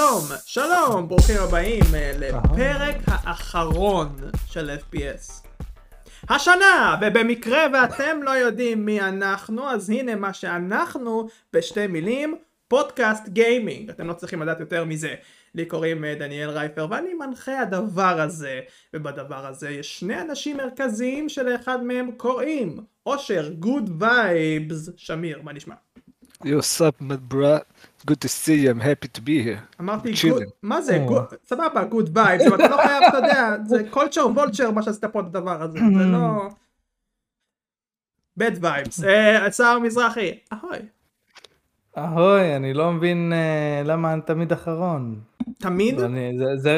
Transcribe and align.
שלום, 0.00 0.24
שלום, 0.46 1.08
ברוכים 1.08 1.36
הבאים 1.40 1.94
אה, 1.94 2.12
לפרק 2.18 2.96
האחרון 3.06 4.16
של 4.46 4.70
FPS. 4.70 5.46
השנה, 6.28 6.96
ובמקרה 7.02 7.66
ואתם 7.72 8.22
לא 8.22 8.30
יודעים 8.30 8.86
מי 8.86 9.00
אנחנו, 9.00 9.70
אז 9.70 9.90
הנה 9.90 10.14
מה 10.14 10.32
שאנחנו 10.32 11.28
בשתי 11.52 11.86
מילים, 11.86 12.36
פודקאסט 12.68 13.28
גיימינג. 13.28 13.90
אתם 13.90 14.06
לא 14.06 14.12
צריכים 14.12 14.42
לדעת 14.42 14.60
יותר 14.60 14.84
מזה. 14.84 15.14
לי 15.54 15.64
קוראים 15.64 16.04
אה, 16.04 16.14
דניאל 16.14 16.50
רייפר 16.50 16.86
ואני 16.90 17.14
מנחה 17.14 17.60
הדבר 17.60 18.20
הזה, 18.20 18.60
ובדבר 18.94 19.46
הזה 19.46 19.70
יש 19.70 19.98
שני 19.98 20.20
אנשים 20.20 20.56
מרכזיים 20.56 21.28
שלאחד 21.28 21.84
מהם 21.84 22.10
קוראים 22.16 22.80
אושר, 23.06 23.50
good 23.58 24.02
vibes, 24.02 24.90
שמיר, 24.96 25.42
מה 25.42 25.52
נשמע? 25.52 25.74
What's 26.44 26.80
up, 26.80 26.98
my 27.00 27.16
bro? 27.16 27.60
Good 28.06 28.20
to 28.22 28.28
see 28.28 28.62
you, 28.62 28.70
I'm 28.70 28.80
happy 28.80 29.08
to 29.08 29.20
be 29.20 29.42
here. 29.42 29.60
אמרתי, 29.80 30.12
מה 30.62 30.80
זה, 30.82 31.06
good- 31.08 31.34
סבבה, 31.44 31.84
good 31.84 32.18
vibes, 32.18 32.46
אבל 32.46 32.54
אתה 32.54 32.68
לא 32.68 32.76
חייב, 32.76 33.02
אתה 33.08 33.16
יודע, 33.16 33.56
זה 33.66 33.82
culture 33.90 34.26
vulture 34.34 34.70
מה 34.70 34.82
שעשית 34.82 35.04
פה 35.04 35.20
את 35.20 35.24
הדבר 35.26 35.62
הזה, 35.62 35.78
זה 35.78 36.04
לא... 36.04 36.48
bad 38.40 38.62
vibes. 38.62 39.04
אה, 39.08 39.52
שחר 39.52 39.78
מזרחי, 39.78 40.38
אהוי. 40.52 40.78
אהוי, 41.98 42.56
אני 42.56 42.74
לא 42.74 42.92
מבין 42.92 43.32
אה, 43.32 43.82
למה 43.84 44.12
אני 44.12 44.22
תמיד 44.22 44.52
אחרון. 44.52 45.20
תמיד? 45.58 46.00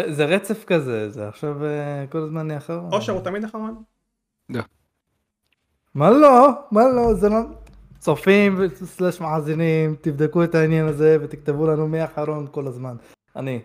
זה, 0.08 0.24
רצף 0.24 0.64
כזה, 0.64 1.10
זה 1.10 1.28
עכשיו 1.28 1.64
אה, 1.64 2.04
כל 2.10 2.18
הזמן 2.18 2.40
אני 2.40 2.56
אחרון. 2.56 2.92
אושר 2.92 3.12
הוא 3.12 3.22
תמיד 3.22 3.44
אחרון? 3.44 3.82
מה 5.94 6.10
לא? 6.10 6.48
מה 6.70 6.82
לא? 6.88 7.14
זה 7.14 7.28
לא... 7.28 7.38
צופים 8.02 8.68
סלאש 8.74 9.20
מאזינים, 9.20 9.96
תבדקו 10.00 10.44
את 10.44 10.54
העניין 10.54 10.86
הזה 10.86 11.16
ותכתבו 11.20 11.66
לנו 11.66 11.88
מי 11.88 12.00
האחרון 12.00 12.46
כל 12.50 12.66
הזמן. 12.66 12.96
אני. 13.36 13.60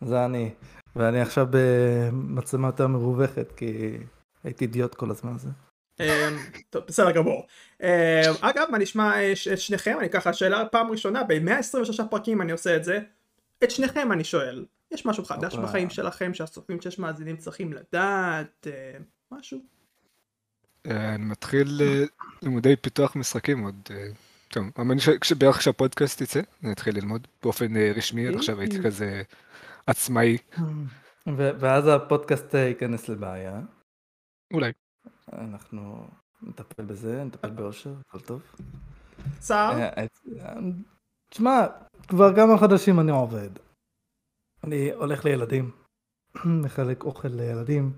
זה 0.00 0.24
אני. 0.24 0.50
ואני 0.96 1.20
עכשיו 1.20 1.46
במצלמה 1.50 2.68
יותר 2.68 2.86
מרווחת 2.86 3.52
כי 3.52 3.98
הייתי 4.44 4.64
אידיוט 4.64 4.94
כל 4.94 5.10
הזמן 5.10 5.34
הזה. 5.34 5.48
טוב, 6.70 6.84
בסדר 6.86 7.10
גמור. 7.10 7.46
אגב, 8.40 8.66
מה 8.70 8.78
נשמע 8.78 9.32
את 9.32 9.36
שניכם? 9.58 9.96
אני 10.00 10.10
ככה, 10.10 10.32
שאלה 10.32 10.64
פעם 10.66 10.90
ראשונה, 10.90 11.22
ב-126 11.24 12.04
פרקים 12.10 12.42
אני 12.42 12.52
עושה 12.52 12.76
את 12.76 12.84
זה. 12.84 12.98
את 13.64 13.70
שניכם 13.70 14.12
אני 14.12 14.24
שואל, 14.24 14.64
יש 14.90 15.06
משהו 15.06 15.24
חדש. 15.24 15.56
בחיים 15.56 15.90
שלכם 15.90 16.34
שהצופים 16.34 16.80
שיש 16.80 16.98
מאזינים 16.98 17.36
צריכים 17.36 17.72
לדעת? 17.72 18.66
משהו? 19.32 19.75
אה, 20.90 21.14
אני 21.14 21.24
מתחיל 21.24 21.80
אה, 21.80 22.04
לימודי 22.42 22.76
פיתוח 22.76 23.16
משחקים 23.16 23.64
עוד... 23.64 23.74
אה, 23.90 24.08
טוב, 24.48 24.64
אני 24.78 24.98
חושב 24.98 25.12
שבערך 25.24 25.56
כשהפודקאסט 25.56 26.20
יצא, 26.20 26.40
אני 26.64 26.72
אתחיל 26.72 26.96
ללמוד 26.96 27.26
באופן 27.42 27.76
אה, 27.76 27.92
רשמי, 27.96 28.28
עד 28.28 28.34
עכשיו 28.34 28.60
הייתי 28.60 28.82
כזה 28.82 29.22
עצמאי, 29.86 30.36
ו- 31.36 31.50
ואז 31.60 31.84
הפודקאסט 31.86 32.54
אה, 32.54 32.60
ייכנס 32.60 33.08
לבעיה. 33.08 33.60
אולי. 34.52 34.72
אנחנו 35.32 36.08
נטפל 36.42 36.84
בזה, 36.84 37.24
נטפל 37.24 37.50
באושר, 37.50 37.94
הכל 38.08 38.20
טוב. 38.20 38.42
אה, 39.50 39.88
אה, 39.96 40.06
תשמע, 41.30 41.66
כבר 42.08 42.36
כמה 42.36 42.58
חודשים 42.58 43.00
אני 43.00 43.10
עובד. 43.10 43.50
אני 44.64 44.92
הולך 44.92 45.24
לילדים, 45.24 45.70
מחלק 46.64 47.04
אוכל 47.04 47.28
לילדים. 47.28 47.92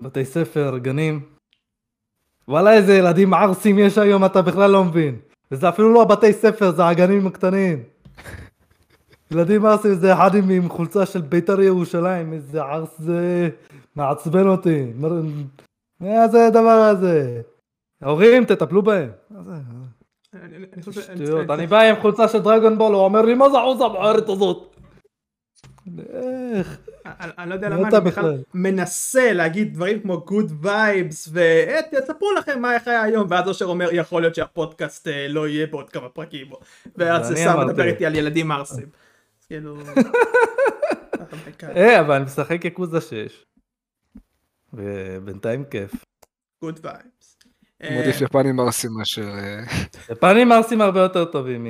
בתי 0.00 0.24
ספר, 0.24 0.78
גנים. 0.78 1.31
וואלה 2.48 2.72
איזה 2.74 2.94
ילדים 2.94 3.34
ערסים 3.34 3.78
יש 3.78 3.98
היום 3.98 4.24
אתה 4.24 4.42
בכלל 4.42 4.70
לא 4.70 4.84
מבין. 4.84 5.16
וזה 5.50 5.68
אפילו 5.68 5.92
לא 5.94 6.02
הבתי 6.02 6.32
ספר, 6.32 6.70
זה 6.70 6.86
הגנים 6.86 7.26
הקטנים. 7.26 7.82
ילדים 9.30 9.66
ערסים 9.66 9.94
זה 9.94 10.12
אחד 10.12 10.34
עם, 10.34 10.50
עם 10.50 10.68
חולצה 10.68 11.06
של 11.06 11.20
בית"ר 11.20 11.60
ירושלים, 11.60 12.32
איזה 12.32 12.62
ערס 12.62 12.98
זה 12.98 13.48
מעצבן 13.96 14.46
אותי. 14.46 14.92
מה 16.00 16.28
זה 16.28 16.46
הדבר 16.46 16.68
הזה? 16.92 17.40
ההורים 18.02 18.44
תטפלו 18.44 18.82
בהם. 18.82 19.10
שטויות, 20.90 21.50
אני- 21.50 21.66
בא 21.66 21.80
עם 21.80 21.96
חולצה 22.00 22.28
של 22.28 22.38
Dragon 22.38 22.78
Ball, 22.78 22.94
הוא 22.94 23.02
אומר 23.04 23.22
לי 23.22 23.34
מה 23.34 23.50
זה 23.50 23.58
החולצה 23.58 23.84
המכוערת 23.84 24.28
הזאת? 24.28 24.76
איך? 26.12 26.78
אני 27.20 27.50
לא 27.50 27.54
יודע 27.54 27.68
למה 27.68 27.88
אתה 27.88 27.98
אני 27.98 28.04
בכלל? 28.04 28.42
מנסה 28.54 29.32
להגיד 29.32 29.74
דברים 29.74 30.00
כמו 30.00 30.20
good 30.20 30.52
vibes 30.60 31.28
ותספרו 31.32 32.32
לכם 32.38 32.60
מה 32.60 32.74
איך 32.74 32.88
היה 32.88 33.02
היום 33.02 33.26
ואז 33.30 33.48
אושר 33.48 33.64
אומר 33.64 33.88
יכול 33.92 34.22
להיות 34.22 34.34
שהפודקאסט 34.34 35.08
אה, 35.08 35.28
לא 35.28 35.48
יהיה 35.48 35.66
בעוד 35.66 35.90
כמה 35.90 36.08
פרקים 36.08 36.46
ואז 36.96 37.30
ואני 37.30 37.40
סתם. 37.40 37.66
מדבר 37.66 37.84
איתי 37.84 38.06
על 38.06 38.14
ילדים 38.14 38.52
ערסים. 38.52 38.86
כאילו... 39.46 39.76
אה, 41.76 42.00
אבל 42.00 42.14
אני 42.14 42.24
משחק 42.24 42.64
Yakuza 42.64 43.00
6. 43.00 43.44
ובינתיים 44.72 45.64
כיף. 45.64 45.92
good 46.62 46.80
vibes. 46.82 47.38
מעדיף 47.82 48.20
יפנים 48.20 48.60
ערסים 48.60 48.90
מאשר... 48.98 49.28
אה, 49.28 49.60
יפנים 50.12 50.52
ערסים 50.52 50.80
הרבה 50.80 51.00
יותר 51.00 51.24
טובים 51.24 51.66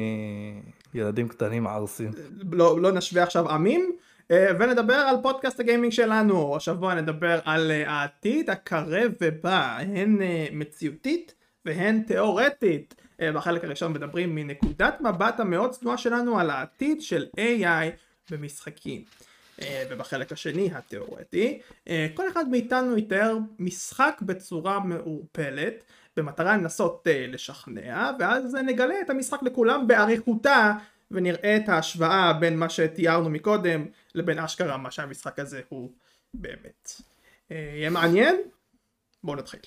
מילדים 0.95 1.29
קטנים 1.29 1.67
ערסים. 1.67 2.11
לא 2.53 2.81
לא 2.81 2.93
נשווה 2.93 3.23
עכשיו 3.23 3.51
עמים 3.51 3.81
אה, 3.91 4.12
ונדבר 4.33 4.95
על 4.95 5.17
פודקאסט 5.23 5.61
הגיימינג 5.61 5.93
שלנו. 5.93 6.57
השבוע 6.57 6.95
נדבר 6.95 7.41
על 7.45 7.71
אה, 7.71 7.91
העתיד 7.91 8.51
הקרב 8.51 9.13
ובא. 9.21 9.79
הן 9.79 10.23
אה, 10.23 10.47
מציאותית 10.53 11.35
והן 11.65 12.03
תיאורטית. 12.03 12.95
אה, 13.21 13.33
בחלק 13.33 13.65
הראשון 13.65 13.93
מדברים 13.93 14.35
מנקודת 14.35 15.01
מבט 15.01 15.41
המאוד 15.41 15.71
צנועה 15.71 15.99
שלנו 15.99 16.39
על 16.39 16.51
העתיד 16.51 17.03
של 17.03 17.27
AI 17.37 17.91
במשחקים. 18.31 19.05
אה, 19.63 19.85
ובחלק 19.91 20.33
השני 20.33 20.71
התיאורטי 20.75 21.61
אה, 21.89 22.07
כל 22.15 22.29
אחד 22.29 22.49
מאיתנו 22.49 22.99
יתאר 22.99 23.37
משחק 23.59 24.19
בצורה 24.23 24.81
מעורפלת 24.81 25.85
במטרה 26.17 26.57
לנסות 26.57 27.07
אה, 27.07 27.27
לשכנע 27.29 28.11
ואז 28.19 28.57
אה, 28.57 28.63
נגלה 28.63 28.95
את 29.05 29.11
המשחק 29.11 29.43
לכולם 29.43 29.87
באריכותה 29.87 30.73
ונראה 31.11 31.57
את 31.57 31.69
ההשוואה 31.69 32.33
בין 32.33 32.59
מה 32.59 32.69
שתיארנו 32.69 33.31
מקודם 33.31 33.85
לבין 34.15 34.39
אשכרה 34.39 34.77
מה 34.77 34.91
שהמשחק 34.91 35.39
הזה 35.39 35.61
הוא 35.69 35.91
באמת. 36.35 36.93
אה, 37.51 37.73
יהיה 37.75 37.91
מעניין? 37.91 38.37
בואו 39.25 39.37
נתחיל. 39.37 39.61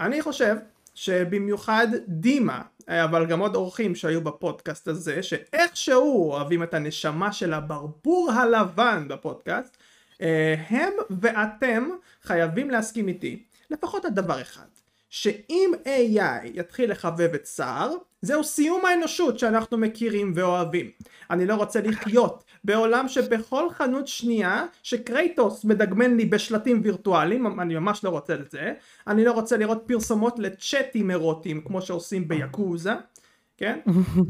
אני 0.00 0.22
חושב 0.22 0.56
שבמיוחד 0.94 1.86
דימה, 2.08 2.62
אה, 2.88 3.04
אבל 3.04 3.26
גם 3.26 3.40
עוד 3.40 3.54
אורחים 3.54 3.94
שהיו 3.94 4.20
בפודקאסט 4.20 4.88
הזה, 4.88 5.22
שאיכשהו 5.22 6.30
אוהבים 6.30 6.62
את 6.62 6.74
הנשמה 6.74 7.32
של 7.32 7.52
הברבור 7.52 8.32
הלבן 8.32 9.08
בפודקאסט, 9.08 9.76
אה, 10.20 10.54
הם 10.68 10.92
ואתם 11.20 11.88
חייבים 12.22 12.70
להסכים 12.70 13.08
איתי, 13.08 13.42
לפחות 13.70 14.04
על 14.04 14.10
דבר 14.10 14.40
אחד, 14.40 14.66
שאם 15.12 15.72
AI 15.84 16.46
יתחיל 16.54 16.90
לחבב 16.90 17.34
את 17.34 17.46
סער, 17.46 17.94
זהו 18.22 18.44
סיום 18.44 18.86
האנושות 18.86 19.38
שאנחנו 19.38 19.78
מכירים 19.78 20.32
ואוהבים. 20.34 20.90
אני 21.30 21.46
לא 21.46 21.54
רוצה 21.54 21.80
לחיות 21.80 22.44
בעולם 22.64 23.08
שבכל 23.08 23.70
חנות 23.70 24.08
שנייה 24.08 24.66
שקרייטוס 24.82 25.64
מדגמן 25.64 26.16
לי 26.16 26.24
בשלטים 26.24 26.80
וירטואליים, 26.84 27.60
אני 27.60 27.74
ממש 27.74 28.04
לא 28.04 28.08
רוצה 28.10 28.34
את 28.34 28.50
זה. 28.50 28.72
אני 29.06 29.24
לא 29.24 29.32
רוצה 29.32 29.56
לראות 29.56 29.82
פרסומות 29.86 30.38
לצ'אטים 30.38 31.10
אירוטיים 31.10 31.60
כמו 31.60 31.82
שעושים 31.82 32.28
ביאקוזה. 32.28 32.92
כן? 33.56 33.78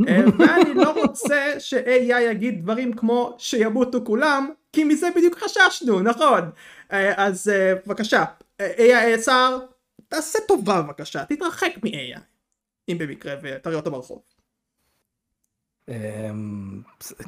אה, 0.09 0.25
ואני 0.39 0.75
לא 0.75 0.93
רוצה 1.03 1.55
ש-AI 1.59 2.21
יגיד 2.21 2.63
דברים 2.63 2.93
כמו 2.93 3.35
שימותו 3.39 4.05
כולם, 4.05 4.49
כי 4.73 4.85
מזה 4.85 5.09
בדיוק 5.17 5.39
חששנו, 5.39 6.01
נכון? 6.01 6.51
אה, 6.93 7.27
אז 7.27 7.49
אה, 7.49 7.75
בבקשה, 7.87 8.25
AI 8.59 9.17
סער, 9.17 9.59
תעשה 10.13 10.39
טובה 10.49 10.83
בבקשה, 10.83 11.25
תתרחק 11.25 11.71
מ-AI, 11.83 12.21
אם 12.89 12.99
במקרה 12.99 13.35
ותראה 13.43 13.77
אותו 13.77 13.91
ברחוב. 13.91 14.23
אמ, 15.89 16.83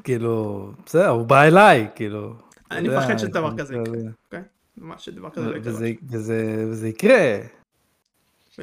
כאילו, 0.05 0.71
בסדר, 0.87 1.09
הוא 1.09 1.27
בא 1.27 1.43
אליי, 1.43 1.89
כאילו. 1.95 2.35
אני 2.71 2.89
מפחד 2.89 3.17
שדבר 3.19 3.51
זה- 3.51 3.57
כזה 3.63 3.75
יקרה, 3.75 3.95
אוקיי? 4.25 4.43
ממש 4.77 5.05
שדבר 5.05 5.31
כזה 5.31 5.47
לא 5.51 5.57
יקרה. 5.57 5.73
וזה- 6.73 6.89
יקרה. 6.89 7.39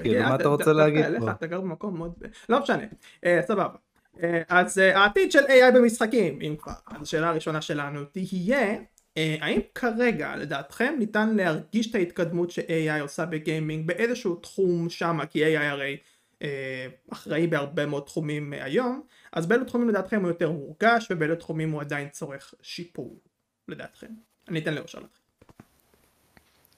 כאילו, 0.01 0.23
מה 0.29 0.35
אתה 0.35 0.47
רוצה 0.47 0.73
להגיד 0.73 1.05
פה? 1.19 1.31
אתה 1.31 1.47
גר 1.47 1.61
במקום 1.61 1.97
מאוד... 1.97 2.13
לא 2.49 2.59
משנה, 2.61 2.83
אה, 3.25 3.39
סבבה. 3.47 3.75
אה, 4.23 4.41
אז 4.49 4.77
אה, 4.79 4.99
העתיד 4.99 5.31
של 5.31 5.39
AI 5.45 5.75
במשחקים, 5.75 6.41
אם 6.41 6.55
כבר. 6.59 6.73
אז 6.87 7.01
השאלה 7.01 7.29
הראשונה 7.29 7.61
שלנו 7.61 8.03
תהיה, 8.05 8.77
האם 9.15 9.59
כרגע 9.75 10.35
לדעתכם 10.35 10.95
ניתן 10.99 11.35
להרגיש 11.35 11.89
את 11.89 11.95
ההתקדמות 11.95 12.51
ש-AI 12.51 13.01
עושה 13.01 13.25
בגיימינג 13.25 13.87
באיזשהו 13.87 14.35
תחום 14.35 14.89
שמה, 14.89 15.25
כי 15.25 15.57
AI 15.57 15.61
הרי 15.61 15.97
אה, 16.41 16.87
אחראי 17.11 17.47
בהרבה 17.47 17.85
מאוד 17.85 18.03
תחומים 18.03 18.53
אה, 18.53 18.63
היום, 18.63 19.01
אז 19.33 19.45
באילו 19.45 19.65
תחומים 19.65 19.89
לדעתכם 19.89 20.21
הוא 20.21 20.27
יותר 20.27 20.51
מורגש 20.51 21.07
ובאילו 21.09 21.35
תחומים 21.35 21.71
הוא 21.71 21.81
עדיין 21.81 22.09
צורך 22.09 22.53
שיפור, 22.61 23.19
לדעתכם. 23.67 24.07
אני 24.49 24.59
אתן 24.59 24.73
לאושר 24.73 24.99
להתחיל. 24.99 25.21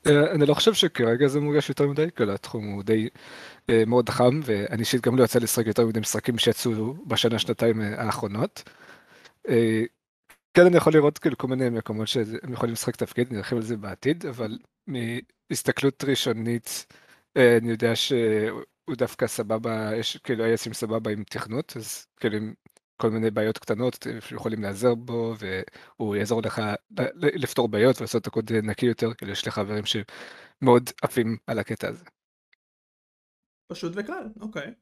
אה, 0.07 0.31
אני 0.31 0.45
לא 0.45 0.53
חושב 0.53 0.73
שכרגע 0.73 1.27
זה 1.27 1.39
מורגש 1.39 1.69
יותר 1.69 1.87
מדי, 1.87 2.07
כי 2.15 2.23
התחום 2.23 2.65
הוא 2.65 2.83
די 2.83 3.09
אה, 3.69 3.83
מאוד 3.87 4.09
חם, 4.09 4.39
ואני 4.43 4.79
אישית 4.79 5.01
גם 5.01 5.17
לא 5.17 5.23
יצא 5.23 5.39
לשחק 5.39 5.67
יותר 5.67 5.85
מדי 5.85 5.99
משחקים 5.99 6.37
שיצאו 6.37 6.93
בשנה 7.07 7.39
שנתיים 7.39 7.81
אה, 7.81 8.03
האחרונות. 8.05 8.63
כן 10.53 10.65
אני 10.65 10.77
יכול 10.77 10.93
לראות 10.93 11.17
כאילו 11.17 11.37
כל 11.37 11.47
מיני 11.47 11.69
מקומות 11.69 12.07
שהם 12.07 12.53
יכולים 12.53 12.73
לשחק 12.73 12.95
תפקיד, 12.95 13.33
נרחיב 13.33 13.57
על 13.57 13.63
זה 13.63 13.77
בעתיד, 13.77 14.25
אבל 14.25 14.57
מהסתכלות 14.87 16.03
ראשונית 16.03 16.85
אה, 17.37 17.57
אני 17.57 17.71
יודע 17.71 17.95
שהוא 17.95 18.95
דווקא 18.97 19.27
סבבה, 19.27 19.95
יש 19.95 20.17
כאילו 20.17 20.43
sim 20.45 20.73
סבבה 20.73 21.11
עם 21.11 21.23
תכנות, 21.23 21.73
אז 21.77 22.07
כאילו 22.19 22.37
עם 22.37 22.53
כל 22.97 23.09
מיני 23.09 23.31
בעיות 23.31 23.57
קטנות 23.57 24.07
שיכולים 24.19 24.61
להיעזר 24.61 24.95
בו, 24.95 25.33
והוא 25.39 26.15
יעזור 26.15 26.41
לך 26.41 26.61
לפתור 27.21 27.67
בעיות 27.67 27.97
ולעשות 27.97 28.21
את 28.21 28.27
הקוד 28.27 28.51
נקי 28.51 28.85
יותר, 28.85 29.13
כאילו 29.13 29.31
יש 29.31 29.45
לי 29.45 29.51
חברים 29.51 29.83
שמאוד 29.85 30.89
עפים 31.01 31.37
על 31.47 31.59
הקטע 31.59 31.87
הזה. 31.87 32.05
פשוט 33.71 33.93
וקל, 33.95 34.27
אוקיי. 34.41 34.73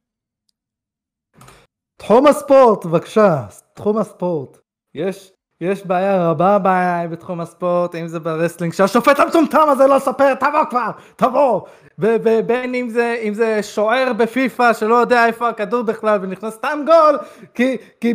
תחום 1.97 2.27
הספורט, 2.27 2.85
בבקשה, 2.85 3.47
תחום 3.75 3.97
הספורט. 3.97 4.57
יש, 4.93 5.31
יש 5.61 5.85
בעיה 5.85 6.29
רבה 6.29 6.59
בעיה 6.59 7.07
בתחום 7.07 7.41
הספורט, 7.41 7.95
אם 7.95 8.07
זה 8.07 8.19
ב 8.19 8.24
wrestling, 8.24 8.73
שהשופט 8.73 9.19
המטומטם 9.19 9.69
הזה 9.69 9.87
לא 9.87 9.99
ספר, 9.99 10.33
תבוא 10.33 10.65
כבר, 10.69 10.91
תבוא. 11.15 11.61
ובין 11.99 12.75
אם 12.75 12.89
זה, 12.89 13.19
אם 13.23 13.33
זה 13.33 13.63
שוער 13.63 14.13
בפיפא 14.13 14.73
שלא 14.73 14.95
יודע 14.95 15.25
איפה 15.25 15.49
הכדור 15.49 15.81
בכלל 15.83 16.19
ונכנס 16.21 16.53
סתם 16.53 16.79
גול, 16.85 17.17
כי, 17.53 17.77
כי 17.99 18.13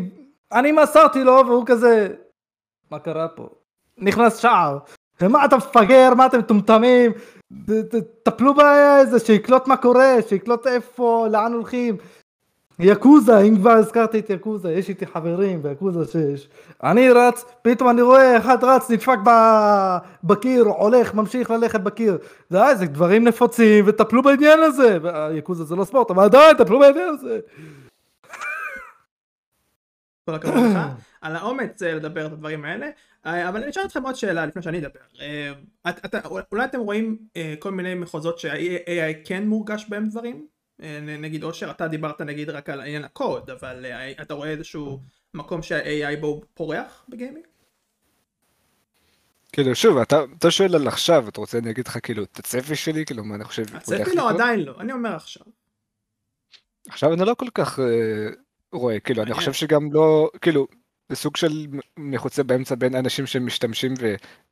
אני 0.53 0.73
מסרתי 0.73 1.25
לו 1.25 1.43
והוא 1.47 1.67
כזה, 1.67 2.09
מה 2.91 2.99
קרה 2.99 3.29
פה? 3.29 3.49
נכנס 3.99 4.37
שער. 4.37 4.79
ומה 5.21 5.45
אתה 5.45 5.57
מפגר, 5.57 6.15
מה 6.17 6.27
אתם 6.27 6.39
מטומטמים? 6.39 7.13
טפלו 8.23 8.53
איזה, 9.01 9.19
שיקלוט 9.19 9.67
מה 9.67 9.77
קורה, 9.77 10.15
שיקלוט 10.29 10.67
איפה, 10.67 11.27
לאן 11.31 11.53
הולכים. 11.53 11.97
יקוזה, 12.79 13.41
אם 13.41 13.57
כבר 13.57 13.71
הזכרתי 13.71 14.19
את 14.19 14.31
יקוזה, 14.31 14.73
יש 14.73 14.89
איתי 14.89 15.07
חברים 15.07 15.63
ביקוזה 15.63 16.35
6. 16.37 16.49
אני 16.83 17.11
רץ, 17.11 17.45
פתאום 17.63 17.91
אני 17.91 18.03
רואה 18.03 18.39
אחד 18.39 18.65
רץ, 18.65 18.91
נדפק 18.91 19.19
בקיר, 20.25 20.65
הולך, 20.65 21.15
ממשיך 21.15 21.51
ללכת 21.51 21.81
בקיר. 21.81 22.19
די, 22.53 22.73
זה 22.75 22.87
דברים 22.87 23.25
נפוצים, 23.25 23.85
וטפלו 23.89 24.23
בעניין 24.23 24.59
הזה. 24.63 24.99
יקוזה 25.35 25.65
זה 25.65 25.77
לא 25.77 25.85
ספורט, 25.85 26.11
אבל 26.11 26.29
די, 26.29 26.53
טפלו 26.59 26.79
בעניין 26.79 27.09
הזה. 27.09 27.39
כל 30.27 30.35
הכבוד 30.35 30.55
לך 30.55 30.79
על 31.21 31.37
האומץ 31.37 31.83
אה, 31.83 31.95
לדבר 31.95 32.27
את 32.27 32.33
הדברים 32.33 32.65
האלה. 32.65 32.89
אה, 33.27 33.49
אבל 33.49 33.63
אני 33.63 33.71
אשאל 33.71 33.83
אתכם 33.85 34.03
עוד 34.03 34.15
שאלה 34.15 34.47
לפני 34.47 34.63
שאני 34.63 34.79
אדבר. 34.79 35.01
אה, 35.21 35.53
אולי 36.53 36.65
אתם 36.65 36.81
רואים 36.81 37.19
כל 37.59 37.71
מיני 37.71 37.95
מחוזות 37.95 38.39
שה-AI 38.39 39.15
כן 39.25 39.47
מורגש 39.47 39.87
בהם 39.89 40.09
דברים? 40.09 40.47
אה, 40.83 41.01
נגיד 41.01 41.45
אושר 41.45 41.71
אתה 41.71 41.89
דיברת 41.89 42.21
נגיד 42.21 42.51
רק 42.51 42.69
על 42.71 42.81
עניין 42.81 43.05
הקוד 43.05 43.51
אבל 43.51 43.87
אה, 43.87 44.11
אתה 44.23 44.35
רואה 44.35 44.51
איזשהו 44.51 45.01
מקום 45.35 45.63
שה-AI 45.63 46.21
בו 46.21 46.43
פורח 46.55 47.05
בגיימינג? 47.09 47.47
כאילו 49.53 49.75
שוב 49.75 49.99
אתה, 49.99 50.25
אתה 50.39 50.51
שואל 50.51 50.75
על 50.75 50.89
עכשיו 50.89 51.29
אתה 51.29 51.41
רוצה 51.41 51.59
אני 51.59 51.71
אגיד 51.71 51.89
לך 51.89 51.99
כאילו 52.03 52.25
את 52.25 52.39
הצפי 52.39 52.77
שלי 52.77 53.07
כאילו 53.07 53.25
מה 53.25 53.35
אני 53.35 53.45
חושב 53.45 53.65
הצפי 53.75 54.17
לא 54.17 54.31
עדיין 54.31 54.61
לא 54.61 54.75
אני 54.81 54.93
אומר 54.93 55.15
עכשיו. 55.15 55.47
עכשיו 56.89 57.13
אני 57.13 57.27
לא 57.27 57.35
כל 57.35 57.49
כך 57.55 57.79
uh, 57.79 57.83
רואה 58.73 59.01
כאילו 59.01 59.23
אני 59.23 59.35
חושב 59.35 59.53
שגם 59.53 59.93
לא 59.93 60.31
כאילו 60.41 60.67
זה 61.09 61.17
סוג 61.17 61.37
של 61.37 61.67
מחוצה 61.97 62.43
באמצע 62.43 62.75
בין 62.75 62.95
אנשים 62.95 63.27
שמשתמשים 63.27 63.95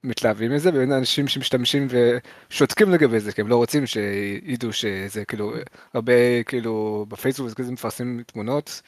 ומתלהבים 0.05 0.53
מזה 0.53 0.71
ובין 0.75 0.93
אנשים 0.93 1.29
שמשתמשים 1.29 1.87
ושותקים 1.91 2.91
לגבי 2.91 3.21
זה 3.21 3.33
כי 3.33 3.41
הם 3.41 3.49
לא 3.49 3.57
רוצים 3.57 3.87
שידעו 3.87 4.73
שזה 4.73 5.25
כאילו 5.25 5.53
הרבה 5.95 6.43
כאילו 6.43 7.07
בפייסבוק 7.09 7.49
זה 7.49 7.55
כזה 7.55 7.73
מפרסמים 7.73 8.23
תמונות 8.27 8.83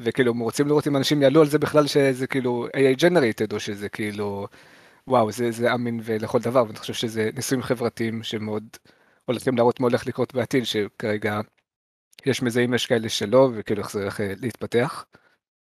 וכאילו 0.00 0.34
רוצים 0.40 0.68
לראות 0.68 0.86
אם 0.86 0.96
אנשים 0.96 1.22
יעלו 1.22 1.40
על 1.40 1.46
זה 1.46 1.58
בכלל 1.58 1.86
שזה 1.86 2.26
כאילו 2.26 2.68
AI 2.68 3.00
generated 3.00 3.52
או 3.54 3.60
שזה 3.60 3.88
כאילו 3.88 4.46
וואו 5.06 5.32
זה, 5.32 5.50
זה 5.50 5.74
אמין 5.74 6.00
ולכל 6.04 6.38
דבר 6.38 6.64
ואני 6.66 6.78
חושב 6.78 6.94
שזה 6.94 7.30
ניסויים 7.34 7.62
חברתיים 7.62 8.22
שמאוד 8.22 8.64
הולכים 9.24 9.56
להראות 9.56 9.80
מה 9.80 9.86
הולך 9.86 10.06
לקרות 10.06 10.34
בעתיד 10.34 10.64
שכרגע 10.64 11.40
יש 12.26 12.42
מזהים 12.42 12.74
יש 12.74 12.86
כאלה 12.86 13.08
שלא 13.08 13.50
וכאילו 13.54 13.82
איך 13.82 13.92
זה 13.92 14.00
הולך 14.00 14.20
להתפתח. 14.40 15.04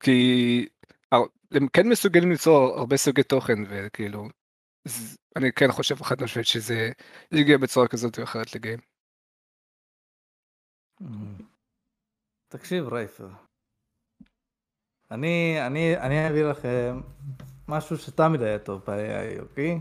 כי 0.00 0.66
הם 1.50 1.68
כן 1.68 1.88
מסוגלים 1.88 2.30
ליצור 2.30 2.78
הרבה 2.78 2.96
סוגי 2.96 3.22
תוכן 3.22 3.58
וכאילו 3.68 4.28
אני 5.36 5.52
כן 5.52 5.72
חושב 5.72 5.94
חד 6.02 6.22
משמעית 6.22 6.46
שזה 6.46 6.90
יגיע 7.32 7.58
בצורה 7.58 7.88
כזאת 7.88 8.18
או 8.18 8.24
אחרת 8.24 8.54
לגיים. 8.54 8.78
תקשיב 12.48 12.88
רייפר. 12.88 13.28
אני 15.10 15.56
אני 15.66 15.96
אני 15.96 16.28
אביא 16.28 16.44
לכם 16.44 17.00
משהו 17.68 17.96
שתמיד 17.98 18.42
היה 18.42 18.58
טוב 18.58 18.82
ב-AI, 18.86 19.40
אוקיי? 19.42 19.78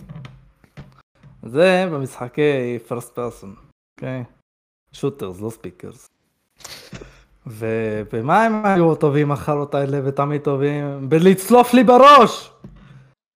זה 1.44 1.86
במשחקי 1.94 2.78
first 2.88 3.16
person, 3.16 3.48
אוקיי? 3.98 4.24
שוטרס, 4.94 5.42
לא 5.42 5.50
ספיקרס. 5.50 6.10
ובמה 7.48 8.44
הם 8.44 8.66
היו 8.66 8.96
טובים 8.96 9.32
החלות 9.32 9.76
האלה 9.76 10.00
ותמיד 10.04 10.42
טובים? 10.42 11.10
בלצלוף 11.10 11.74
לי 11.74 11.84
בראש! 11.84 12.52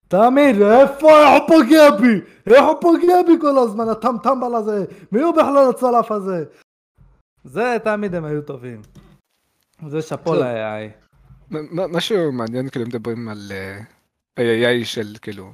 תמיד, 0.07 0.62
איפה, 0.62 1.09
איך 1.09 1.42
הוא 1.42 1.48
פוגע 1.48 1.92
בי? 1.92 2.21
איך 2.48 2.65
הוא 2.65 2.75
פוגע 2.81 3.21
בי 3.27 3.33
כל 3.42 3.57
הזמן, 3.57 3.89
הטמטמבל 3.89 4.56
הזה? 4.56 4.86
מי 5.12 5.21
הוא 5.21 5.33
בכלל 5.33 5.69
הצלף 5.69 6.12
הזה? 6.12 6.44
זה 7.44 7.77
תמיד 7.83 8.15
הם 8.15 8.25
היו 8.25 8.42
טובים. 8.42 8.81
זה 9.88 10.01
שאפו 10.01 10.36
ל-AI. 10.36 11.07
משהו 11.71 12.31
מעניין 12.31 12.69
כאילו 12.69 12.86
מדברים 12.86 13.30
על 13.30 13.51
אה, 13.51 13.80
AI 14.39 14.86
של 14.86 15.15
כאילו 15.21 15.51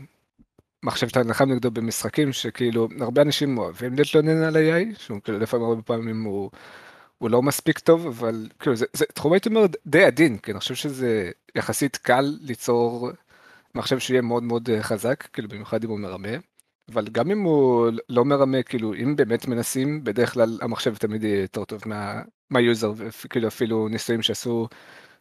מחשב 0.83 1.07
שאתה 1.07 1.23
נלחם 1.23 1.51
נגדו 1.51 1.71
במשחקים 1.71 2.33
שכאילו 2.33 2.87
הרבה 2.99 3.21
אנשים 3.21 3.57
אוהבים 3.57 3.93
להתלונן 3.93 4.43
על 4.43 4.55
AI 4.55 4.99
שהוא 4.99 5.19
כאילו 5.23 5.39
לפעמים 5.39 5.65
הרבה 5.65 5.81
פעמים 5.81 6.23
הוא 6.23 6.51
הוא 7.17 7.29
לא 7.29 7.41
מספיק 7.41 7.79
טוב, 7.79 8.07
אבל 8.07 8.47
כאילו 8.59 8.75
זה, 8.75 8.85
זה 8.93 9.05
תחום 9.13 9.33
הייתי 9.33 9.49
אומר 9.49 9.65
די 9.85 10.03
עדין, 10.03 10.37
כי 10.37 10.51
אני 10.51 10.59
חושב 10.59 10.75
שזה 10.75 11.31
יחסית 11.55 11.97
קל 11.97 12.37
ליצור 12.41 13.11
מחשב 13.75 13.99
שיהיה 13.99 14.21
מאוד 14.21 14.43
מאוד 14.43 14.69
אה, 14.69 14.83
חזק, 14.83 15.27
כאילו 15.33 15.47
במיוחד 15.49 15.83
אם 15.83 15.89
הוא 15.89 15.99
מרמה, 15.99 16.29
אבל 16.91 17.07
גם 17.07 17.31
אם 17.31 17.41
הוא 17.41 17.89
לא 18.09 18.25
מרמה, 18.25 18.63
כאילו 18.63 18.93
אם 18.93 19.15
באמת 19.15 19.47
מנסים, 19.47 20.03
בדרך 20.03 20.33
כלל 20.33 20.59
המחשב 20.61 20.95
תמיד 20.95 21.23
יהיה 21.23 21.41
יותר 21.41 21.65
טוב 21.65 21.81
מה, 21.85 22.21
מהיוזר, 22.49 22.93
וכאילו 22.97 23.47
אפילו 23.47 23.87
ניסויים 23.87 24.21
שעשו, 24.21 24.67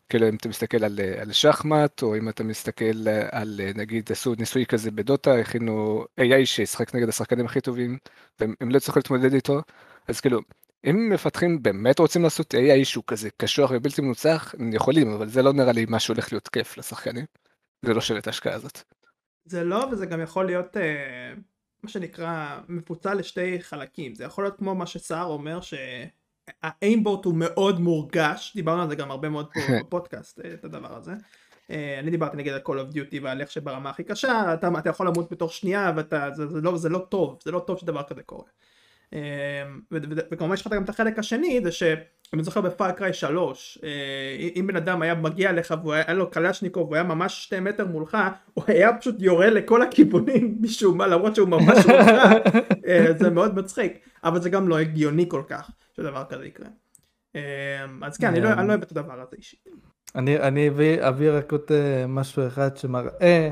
כאילו 0.09 0.29
אם 0.29 0.37
אתה 0.37 0.49
מסתכל 0.49 0.85
על, 0.85 1.00
אה, 1.00 1.23
על 1.23 1.33
שחמט, 1.33 2.02
או 2.02 2.16
אם 2.16 2.28
אתה 2.28 2.45
מסתכל 2.45 3.09
אה, 3.09 3.28
על 3.40 3.61
נגיד 3.75 4.12
עשו 4.12 4.35
ניסוי 4.38 4.66
כזה 4.66 4.90
בדוטה, 4.90 5.35
הכינו 5.38 6.05
AI 6.21 6.45
שישחק 6.47 6.95
נגד 6.95 7.09
השחקנים 7.09 7.47
הכי 7.47 7.61
טובים, 7.61 7.99
והם 8.40 8.71
לא 8.71 8.78
צריכים 8.78 9.00
להתמודד 9.00 9.35
איתו, 9.35 9.62
אז 10.09 10.21
כאילו 10.21 10.40
אם 10.91 11.11
מפתחים 11.12 11.62
באמת 11.62 11.99
רוצים 11.99 12.23
לעשות 12.23 12.55
AI 12.55 12.85
שהוא 12.85 13.05
כזה 13.07 13.29
קשוח 13.37 13.71
ובלתי 13.75 14.03
מנוצח, 14.03 14.55
הם 14.59 14.73
יכולים, 14.73 15.12
אבל 15.12 15.29
זה 15.29 15.43
לא 15.43 15.53
נראה 15.53 15.73
לי 15.73 15.87
מה 15.89 16.01
שהולך 16.01 16.33
להיות 16.33 16.49
כיף 16.49 16.79
לשחקנים. 16.79 17.25
זה 17.83 17.95
לא 17.95 18.01
שווה 18.01 18.19
את 18.19 18.27
ההשקעה 18.27 18.55
הזאת. 18.55 18.83
זה 19.45 19.65
לא, 19.65 19.87
וזה 19.93 20.07
גם 20.07 20.21
יכול 20.21 20.47
להיות 20.47 20.77
אה, 20.77 21.33
מה 21.83 21.91
שנקרא 21.91 22.61
מפוצל 22.69 23.15
לשתי 23.15 23.61
חלקים. 23.61 24.15
זה 24.15 24.25
יכול 24.25 24.45
להיות 24.45 24.57
כמו 24.59 24.75
מה 24.75 24.87
שסער 24.87 25.27
אומר 25.27 25.61
שהאיימבוט 25.61 27.25
הוא 27.25 27.35
מאוד 27.37 27.81
מורגש, 27.81 28.53
דיברנו 28.55 28.83
על 28.83 28.89
זה 28.89 28.95
גם 28.95 29.11
הרבה 29.11 29.29
מאוד 29.29 29.49
פה 29.55 29.61
בפודקאסט, 29.81 30.41
אה, 30.41 30.55
את 30.55 30.65
הדבר 30.65 30.97
הזה. 30.97 31.12
אה, 31.71 31.99
אני 31.99 32.11
דיברתי 32.11 32.37
נגיד 32.37 32.53
על 32.53 32.61
Call 32.67 32.71
of 32.71 32.95
Duty 32.95 33.17
ועל 33.23 33.41
איך 33.41 33.51
שברמה 33.51 33.91
הכי 33.91 34.05
קשה, 34.05 34.55
אתה, 34.55 34.69
אתה 34.79 34.91
יכול 34.91 35.07
למות 35.07 35.33
בתוך 35.33 35.53
שנייה 35.53 35.93
ואתה, 35.97 36.31
זה, 36.35 36.47
זה, 36.47 36.61
לא, 36.61 36.77
זה 36.77 36.89
לא 36.89 36.99
טוב, 36.99 37.39
זה 37.45 37.51
לא 37.51 37.59
טוב 37.67 37.79
שדבר 37.79 38.03
כזה 38.03 38.23
קורה. 38.23 38.49
אמ, 39.12 39.19
וכמובן 40.31 40.54
יש 40.54 40.66
לך 40.66 40.73
גם 40.73 40.85
את 40.85 40.88
החלק 40.88 41.19
השני 41.19 41.61
זה 41.64 41.73
שאני 41.73 42.42
זוכר 42.42 42.61
בפארקריי 42.61 43.12
3 43.12 43.78
אה, 43.85 43.88
אם 44.57 44.66
בן 44.66 44.76
אדם 44.76 45.02
היה 45.02 45.14
מגיע 45.14 45.52
לך 45.52 45.75
והיה 45.85 46.14
לו 46.14 46.31
קלשניקוב 46.31 46.83
והוא 46.83 46.95
היה 46.95 47.04
ממש 47.04 47.45
שתי 47.45 47.61
מטר 47.61 47.87
מולך 47.87 48.19
הוא 48.54 48.64
היה 48.66 48.97
פשוט 48.99 49.16
יורה 49.19 49.50
לכל 49.50 49.83
הכיוונים 49.83 50.57
משום 50.62 50.99
מה 50.99 51.07
למרות 51.07 51.35
שהוא 51.35 51.49
ממש 51.49 51.87
מולך 51.87 52.09
אה, 52.87 53.12
זה 53.19 53.31
מאוד 53.31 53.54
מצחיק 53.54 53.99
אבל 54.25 54.40
זה 54.40 54.50
גם 54.50 54.69
לא 54.69 54.78
הגיוני 54.78 55.25
כל 55.28 55.42
כך 55.49 55.71
שדבר 55.97 56.25
כזה 56.28 56.47
יקרה 56.47 56.69
אמ, 57.35 58.04
אז 58.04 58.16
כן 58.16 58.26
אני 58.26 58.40
לא, 58.40 58.50
לא 58.50 58.69
אוהב 58.69 58.83
את 58.83 58.90
הדבר 58.90 59.21
הזה 59.21 59.37
אישית. 59.37 59.69
אני, 60.14 60.69
אביא 61.09 61.31
רק 61.31 61.52
עוד 61.52 61.62
אה, 61.71 62.07
משהו 62.09 62.47
אחד 62.47 62.76
שמראה 62.76 63.50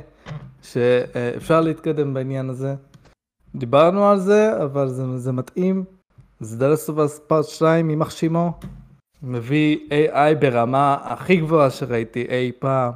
שאפשר 0.62 1.60
להתקדם 1.60 2.14
בעניין 2.14 2.50
הזה. 2.50 2.74
דיברנו 3.54 4.06
על 4.08 4.20
זה, 4.20 4.62
אבל 4.62 4.88
זה, 4.88 5.18
זה 5.18 5.32
מתאים. 5.32 5.84
זה 6.40 6.58
The 6.58 6.71
Last 6.71 6.88
of 6.88 7.18
Us 7.18 7.27
Part 7.27 7.44
2 7.44 7.90
יימח 7.90 8.10
שמו. 8.10 8.52
מביא 9.22 9.78
AI 9.90 10.34
ברמה 10.40 10.98
הכי 11.02 11.36
גבוהה 11.36 11.70
שראיתי 11.70 12.26
אי 12.28 12.52
פעם. 12.58 12.92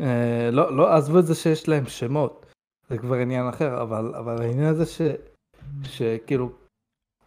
אה, 0.00 0.50
לא, 0.52 0.76
לא, 0.76 0.94
עזבו 0.94 1.18
את 1.18 1.26
זה 1.26 1.34
שיש 1.34 1.68
להם 1.68 1.86
שמות. 1.86 2.46
זה 2.90 2.98
כבר 2.98 3.14
עניין 3.14 3.48
אחר, 3.48 3.82
אבל, 3.82 4.14
אבל 4.14 4.42
העניין 4.42 4.66
הזה 4.66 4.86
ש, 4.86 5.00
שכאילו 5.82 6.50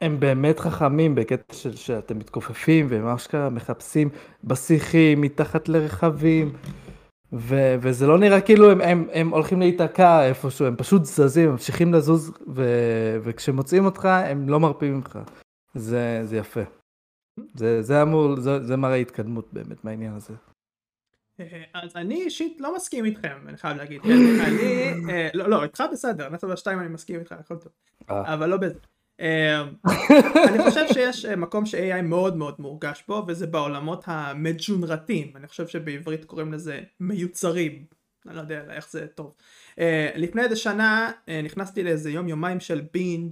הם 0.01 0.19
באמת 0.19 0.59
חכמים 0.59 1.15
בקטע 1.15 1.53
של 1.53 1.75
שאתם 1.75 2.19
מתכופפים 2.19 2.87
ומה 2.89 3.17
שקרה 3.17 3.49
מחפשים 3.49 4.09
בשיחים 4.43 5.21
מתחת 5.21 5.69
לרכבים 5.69 6.53
ו- 7.33 7.75
וזה 7.81 8.07
לא 8.07 8.19
נראה 8.19 8.41
כאילו 8.41 8.71
הם, 8.71 8.81
הם, 8.81 9.07
הם 9.13 9.29
הולכים 9.29 9.59
להיתקע 9.59 10.27
איפשהו, 10.27 10.65
הם 10.65 10.75
פשוט 10.75 11.05
זזים, 11.05 11.49
ממשיכים 11.51 11.93
לזוז, 11.93 12.31
ו- 12.55 13.17
וכשמוצאים 13.23 13.85
אותך 13.85 14.05
הם 14.05 14.49
לא 14.49 14.59
מרפים 14.59 14.95
ממך. 14.95 15.19
זה, 15.73 16.21
זה 16.23 16.37
יפה. 16.37 16.61
זה, 17.53 17.81
זה 17.81 18.01
אמור, 18.01 18.41
זה, 18.41 18.63
זה 18.63 18.77
מראה 18.77 18.95
התקדמות 18.95 19.53
באמת 19.53 19.85
מהעניין 19.85 20.13
הזה. 20.13 20.33
אה, 21.39 21.63
אז 21.73 21.95
אני 21.95 22.21
אישית 22.21 22.61
לא 22.61 22.75
מסכים 22.75 23.05
איתכם, 23.05 23.37
אני 23.47 23.57
חייב 23.57 23.77
להגיד. 23.77 24.01
אני, 24.05 24.41
אני 24.41 24.93
אה, 25.13 25.29
לא, 25.33 25.49
לא, 25.49 25.63
איתך 25.63 25.83
בסדר, 25.91 26.29
נטו 26.29 26.47
בשתיים 26.47 26.79
אני 26.79 26.87
מסכים 26.87 27.19
איתך, 27.19 27.31
הכל 27.31 27.55
טוב. 27.55 27.71
אה. 28.09 28.33
אבל 28.33 28.49
לא 28.49 28.57
בזה. 28.57 28.79
אה, 29.21 29.61
אני 30.47 30.63
חושב 30.69 30.85
שיש 30.93 31.25
אה, 31.25 31.35
מקום 31.35 31.65
ש-AI 31.65 32.01
מאוד 32.01 32.37
מאוד 32.37 32.55
מורגש 32.59 33.03
בו, 33.07 33.25
וזה 33.27 33.47
בעולמות 33.47 34.03
המג'ונרטים. 34.07 35.31
אני 35.35 35.47
חושב 35.47 35.67
שבעברית 35.67 36.25
קוראים 36.25 36.53
לזה 36.53 36.81
מיוצרים. 36.99 37.85
אני 38.27 38.35
לא 38.35 38.41
יודע 38.41 38.63
איך 38.69 38.91
זה 38.91 39.07
טוב. 39.07 39.33
Uh, 39.75 39.79
לפני 40.15 40.41
איזה 40.41 40.55
שנה 40.55 41.11
uh, 41.11 41.31
נכנסתי 41.43 41.83
לאיזה 41.83 42.11
יום 42.11 42.27
יומיים 42.27 42.59
של 42.59 42.81
בינג' 42.93 43.31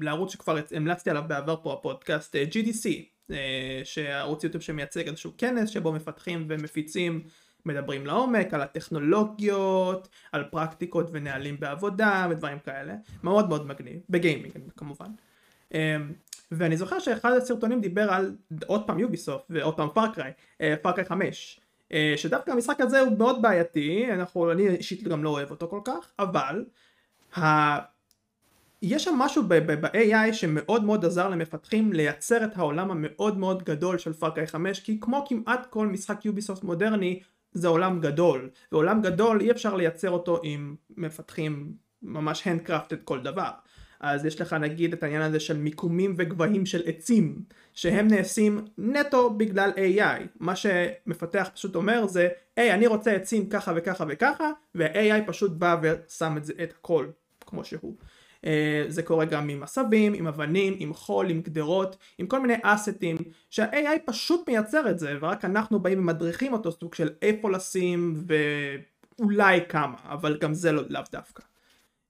לערוץ 0.00 0.32
שכבר 0.32 0.58
המלצתי 0.70 1.10
עליו 1.10 1.22
בעבר 1.28 1.56
פה 1.62 1.72
הפודקאסט 1.72 2.36
uh, 2.36 2.54
GDC 2.54 2.86
uh, 3.30 3.34
שערוץ 3.84 4.44
יוטיוב 4.44 4.62
שמייצג 4.62 5.08
איזשהו 5.08 5.32
כנס 5.38 5.70
שבו 5.70 5.92
מפתחים 5.92 6.46
ומפיצים 6.48 7.22
מדברים 7.66 8.06
לעומק 8.06 8.54
על 8.54 8.62
הטכנולוגיות 8.62 10.08
על 10.32 10.44
פרקטיקות 10.44 11.08
ונהלים 11.12 11.60
בעבודה 11.60 12.26
ודברים 12.30 12.58
כאלה. 12.58 12.94
מאוד 13.22 13.48
מאוד 13.48 13.66
מגניב. 13.66 14.00
בגיימינג 14.10 14.52
כמובן. 14.76 15.10
um, 15.72 15.74
ואני 16.52 16.76
זוכר 16.76 16.98
שאחד 16.98 17.32
הסרטונים 17.32 17.80
דיבר 17.80 18.12
על 18.12 18.36
עוד 18.66 18.86
פעם 18.86 18.98
Ubisoft 18.98 19.44
ועוד 19.50 19.76
פעם 19.76 19.88
Far 19.94 20.13
Cry 20.13 20.32
Far 20.82 20.94
Cry 20.94 21.06
5 21.06 21.60
אה, 21.92 22.14
שדווקא 22.16 22.50
המשחק 22.50 22.80
הזה 22.80 23.00
הוא 23.00 23.18
מאוד 23.18 23.42
בעייתי, 23.42 24.06
אנחנו, 24.12 24.52
אני 24.52 24.68
אישית 24.68 25.02
גם 25.02 25.24
לא 25.24 25.30
אוהב 25.30 25.50
אותו 25.50 25.68
כל 25.68 25.80
כך, 25.84 26.12
אבל 26.18 26.64
ה... 27.38 27.78
יש 28.82 29.04
שם 29.04 29.14
משהו 29.14 29.42
ב-AI 29.48 30.32
שמאוד 30.32 30.84
מאוד 30.84 31.04
עזר 31.04 31.28
למפתחים 31.28 31.92
לייצר 31.92 32.44
את 32.44 32.56
העולם 32.56 32.90
המאוד 32.90 33.38
מאוד 33.38 33.62
גדול 33.62 33.98
של 33.98 34.12
Far 34.12 34.29
Cry 34.29 34.46
5 34.46 34.80
כי 34.80 35.00
כמו 35.00 35.24
כמעט 35.28 35.66
כל 35.70 35.86
משחק 35.86 36.24
Ubisoft 36.24 36.62
מודרני 36.62 37.20
זה 37.52 37.68
עולם 37.68 38.00
גדול 38.00 38.50
ועולם 38.72 39.02
גדול 39.02 39.40
אי 39.40 39.50
אפשר 39.50 39.74
לייצר 39.74 40.10
אותו 40.10 40.40
עם 40.42 40.76
מפתחים 40.96 41.72
ממש 42.02 42.46
handcrafted 42.46 43.02
כל 43.04 43.20
דבר. 43.20 43.50
אז 44.00 44.24
יש 44.24 44.40
לך 44.40 44.52
נגיד 44.52 44.92
את 44.92 45.02
העניין 45.02 45.22
הזה 45.22 45.40
של 45.40 45.56
מיקומים 45.56 46.14
וגבהים 46.16 46.66
של 46.66 46.82
עצים 46.86 47.42
שהם 47.74 48.08
נעשים 48.08 48.64
נטו 48.78 49.30
בגלל 49.30 49.70
AI 49.70 50.22
מה 50.40 50.56
שמפתח 50.56 51.50
פשוט 51.54 51.74
אומר 51.74 52.06
זה 52.06 52.28
היי 52.56 52.74
אני 52.74 52.86
רוצה 52.86 53.12
עצים 53.12 53.48
ככה 53.48 53.72
וככה 53.76 54.04
וככה 54.08 54.50
וה-AI 54.74 55.26
פשוט 55.26 55.50
בא 55.52 55.76
ושם 55.82 56.36
את 56.36 56.44
זה 56.44 56.52
את 56.62 56.72
הכל 56.78 57.06
כמו 57.46 57.64
שהוא 57.64 57.96
זה 58.88 59.02
קורה 59.02 59.24
גם 59.24 59.48
עם 59.48 59.62
עשבים, 59.62 60.14
עם 60.14 60.26
אבנים, 60.26 60.74
עם 60.78 60.94
חול, 60.94 61.30
עם 61.30 61.40
גדרות, 61.40 61.96
עם 62.18 62.26
כל 62.26 62.40
מיני 62.40 62.54
אסטים 62.62 63.16
שה-AI 63.50 63.98
פשוט 64.06 64.48
מייצר 64.48 64.90
את 64.90 64.98
זה 64.98 65.14
ורק 65.20 65.44
אנחנו 65.44 65.80
באים 65.80 65.98
ומדריכים 65.98 66.52
אותו 66.52 66.72
סוג 66.72 66.94
של 66.94 67.10
איפה 67.22 67.50
לשים 67.50 68.24
ואולי 69.18 69.60
כמה 69.68 69.96
אבל 70.04 70.38
גם 70.40 70.54
זה 70.54 70.72
לא 70.72 70.82
לאו 70.88 71.02
דווקא. 71.12 71.42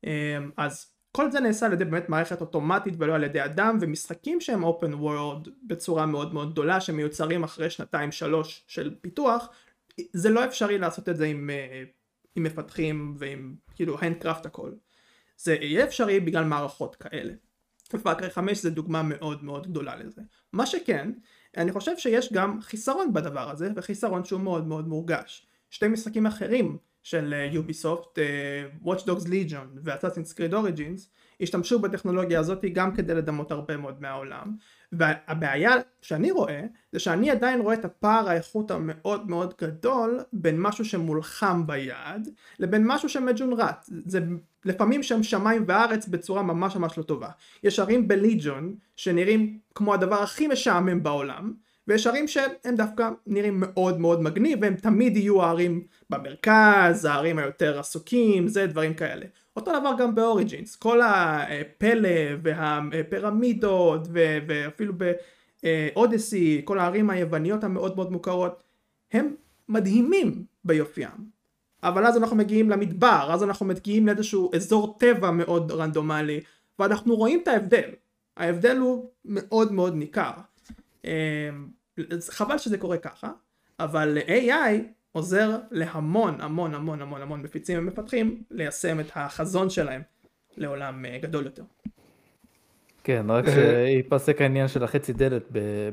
uh, 0.07 0.09
אז 0.57 0.91
כל 1.13 1.31
זה 1.31 1.41
נעשה 1.41 1.67
על 1.67 1.73
ידי 1.73 1.85
באמת 1.85 2.09
מערכת 2.09 2.41
אוטומטית 2.41 2.95
ולא 2.99 3.15
על 3.15 3.25
ידי 3.25 3.45
אדם 3.45 3.79
ומשחקים 3.81 4.41
שהם 4.41 4.65
open 4.65 4.93
world 5.03 5.51
בצורה 5.67 6.07
מאוד 6.07 6.35
מאוד 6.35 6.53
גדולה 6.53 6.81
שמיוצרים 6.81 7.45
אחרי 7.45 7.71
שנתיים 7.71 8.13
שלוש 8.13 8.65
של 8.67 8.95
פיתוח 9.01 9.49
זה 10.13 10.31
לא 10.31 10.45
אפשרי 10.45 10.79
לעשות 10.79 11.09
את 11.09 11.17
זה 11.17 11.25
עם, 11.25 11.51
אה, 11.51 11.83
עם 12.37 12.43
מפתחים 12.43 13.15
ועם 13.19 13.55
כאילו 13.75 13.99
handcraft 13.99 14.47
הכל 14.47 14.71
זה 15.39 15.55
יהיה 15.55 15.85
אפשרי 15.85 16.21
בגלל 16.21 16.45
מערכות 16.45 16.97
כאלה. 16.97 17.33
ופאקרי 17.95 18.31
5 18.31 18.59
זה 18.59 18.71
דוגמה 18.71 19.03
מאוד 19.03 19.45
מאוד 19.45 19.67
גדולה 19.67 19.97
לזה. 19.97 20.23
מה 20.53 20.67
שכן 20.67 21.11
אני 21.57 21.73
חושב 21.73 21.99
שיש 21.99 22.33
גם 22.33 22.61
חיסרון 22.63 23.13
בדבר 23.13 23.51
הזה 23.51 23.69
וחיסרון 23.77 24.25
שהוא 24.25 24.41
מאוד 24.41 24.67
מאוד 24.67 24.89
מורגש. 24.89 25.47
שתי 25.71 25.89
משחקים 25.89 26.27
אחרים 26.27 26.79
של 27.11 27.35
יוביסופט, 27.53 28.19
uh, 28.19 28.87
Watch 28.87 29.01
Dogs 29.01 29.27
Legion 29.27 29.79
ו-Assassin's 29.85 30.35
Creed 30.35 30.53
Origins 30.53 31.01
השתמשו 31.41 31.79
בטכנולוגיה 31.79 32.41
הזאת 32.41 32.65
גם 32.73 32.95
כדי 32.95 33.15
לדמות 33.15 33.51
הרבה 33.51 33.77
מאוד 33.77 34.03
מהעולם. 34.03 34.57
והבעיה 34.93 35.73
שאני 36.03 36.31
רואה 36.31 36.65
זה 36.93 36.99
שאני 36.99 37.31
עדיין 37.31 37.61
רואה 37.61 37.75
את 37.75 37.85
הפער 37.85 38.29
האיכות 38.29 38.71
המאוד 38.71 39.31
מאוד 39.31 39.55
גדול 39.61 40.21
בין 40.33 40.61
משהו 40.61 40.85
שמולחם 40.85 41.67
ביד 41.67 42.29
לבין 42.59 42.87
משהו 42.87 43.09
שמג'ונרט 43.09 43.87
זה 44.07 44.21
לפעמים 44.65 45.03
שם 45.03 45.23
שמיים 45.23 45.65
וארץ 45.67 46.09
בצורה 46.09 46.43
ממש 46.43 46.77
ממש 46.77 46.99
לא 46.99 47.03
טובה. 47.03 47.29
יש 47.63 47.79
ערים 47.79 48.09
בליג'ון 48.09 48.75
שנראים 48.97 49.59
כמו 49.75 49.95
הדבר 49.95 50.23
הכי 50.23 50.47
משעמם 50.47 51.03
בעולם 51.03 51.53
ויש 51.89 52.07
ערים 52.07 52.29
שהם 52.29 52.75
דווקא 52.77 53.11
נראים 53.27 53.61
מאוד 53.61 54.01
מאוד 54.01 54.23
מגניב 54.23 54.59
והם 54.63 54.75
תמיד 54.75 55.17
יהיו 55.17 55.43
הערים 55.43 55.83
במרכז, 56.11 57.05
הערים 57.05 57.39
היותר 57.39 57.79
עסוקים, 57.79 58.49
זה 58.49 58.67
דברים 58.67 58.95
כאלה. 58.95 59.27
אותו 59.57 59.81
דבר 59.81 59.91
גם 59.99 60.15
באוריג'ינס, 60.15 60.77
כל 60.77 61.01
הפלא 61.01 62.09
והפירמידות 62.43 64.09
ו- 64.13 64.39
ואפילו 64.49 64.93
באודסי, 65.63 66.63
כל 66.65 66.79
הערים 66.79 67.11
היווניות 67.11 67.65
המאוד 67.65 67.97
מאוד 67.97 68.13
מוכרות, 68.13 68.63
הם 69.13 69.35
מדהימים 69.69 70.45
ביופיים. 70.65 71.39
אבל 71.83 72.07
אז 72.07 72.17
אנחנו 72.17 72.37
מגיעים 72.37 72.71
למדבר, 72.71 73.29
אז 73.33 73.43
אנחנו 73.43 73.67
מגיעים 73.67 74.07
לאיזשהו 74.07 74.51
אזור 74.55 74.97
טבע 74.99 75.31
מאוד 75.31 75.73
רנדומלי, 75.73 76.41
ואנחנו 76.79 77.17
רואים 77.17 77.41
את 77.43 77.49
ההבדל. 77.49 77.91
ההבדל 78.37 78.77
הוא 78.77 79.11
מאוד 79.25 79.73
מאוד 79.73 79.95
ניכר. 79.95 80.31
חבל 82.31 82.59
שזה 82.59 82.79
קורה 82.79 82.99
ככה, 82.99 83.31
אבל 83.81 84.19
AI 84.27 84.83
עוזר 85.13 85.57
להמון 85.71 86.41
המון 86.41 86.75
המון 86.75 87.03
המון 87.03 87.23
המון 87.23 87.43
מפיצים 87.43 87.79
ומפתחים 87.79 88.43
ליישם 88.51 89.01
את 89.01 89.07
החזון 89.15 89.71
שלהם 89.71 90.03
לעולם 90.57 91.05
אה, 91.05 91.19
גדול 91.23 91.45
יותר. 91.45 91.63
כן, 93.05 93.27
רק 93.29 93.45
שיפסק 93.45 94.41
העניין 94.41 94.69
של 94.69 94.85
החצי 94.85 95.13
דלת 95.13 95.43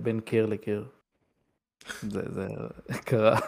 בין 0.02 0.20
קיר 0.20 0.46
לקיר. 0.46 0.86
זה, 2.02 2.22
זה 2.30 2.48
קרה. 3.06 3.40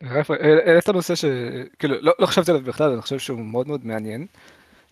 העלית 0.00 0.88
נושא 0.88 1.14
שכאילו 1.14 1.94
לא, 2.00 2.12
לא 2.18 2.26
חשבתי 2.26 2.50
עליו 2.50 2.64
בכלל, 2.64 2.92
אני 2.92 3.02
חושב 3.02 3.18
שהוא 3.18 3.40
מאוד 3.40 3.68
מאוד 3.68 3.86
מעניין. 3.86 4.26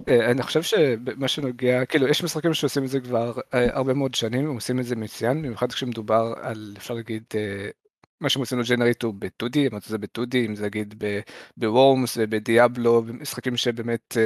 אה, 0.08 0.30
אני 0.30 0.42
חושב 0.42 0.62
שבמה 0.62 1.28
שנוגע, 1.28 1.84
כאילו 1.84 2.08
יש 2.08 2.24
משחקים 2.24 2.54
שעושים 2.54 2.84
את 2.84 2.88
זה 2.88 3.00
כבר 3.00 3.32
אה, 3.54 3.76
הרבה 3.76 3.94
מאוד 3.94 4.14
שנים, 4.14 4.46
הם 4.46 4.54
עושים 4.54 4.80
את 4.80 4.84
זה 4.84 4.96
מצוין, 4.96 5.42
במיוחד 5.42 5.72
כשמדובר 5.72 6.34
על, 6.40 6.74
אפשר 6.78 6.94
להגיד, 6.94 7.24
אה, 7.34 7.68
מה 8.20 8.28
שהם 8.28 8.40
עושים 8.40 8.58
לו 8.58 8.64
ג'נרייט 8.68 9.02
הוא 9.02 9.14
ב-2D, 9.18 9.56
אם 9.56 9.78
זה 9.86 9.98
ב-2D, 9.98 10.36
אם 10.46 10.54
זה 10.54 10.64
נגיד 10.64 11.04
ב 11.56 11.66
Worms 11.66 12.16
וב 12.21 12.39
Diablo, 12.39 13.02
משחקים 13.04 13.56
שבאמת 13.56 14.16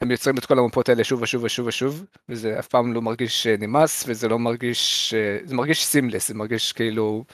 הם 0.00 0.10
יוצרים 0.10 0.38
את 0.38 0.46
כל 0.46 0.58
המפות 0.58 0.88
האלה 0.88 1.04
שוב 1.04 1.22
ושוב 1.22 1.44
ושוב 1.44 1.66
ושוב, 1.66 2.04
וזה 2.28 2.58
אף 2.58 2.68
פעם 2.68 2.92
לא 2.92 3.02
מרגיש 3.02 3.46
נמאס, 3.46 4.04
וזה 4.06 4.28
לא 4.28 4.38
מרגיש, 4.38 5.14
זה 5.44 5.54
מרגיש 5.54 5.84
seamless, 5.84 6.28
זה 6.28 6.34
מרגיש 6.34 6.72
כאילו, 6.72 7.24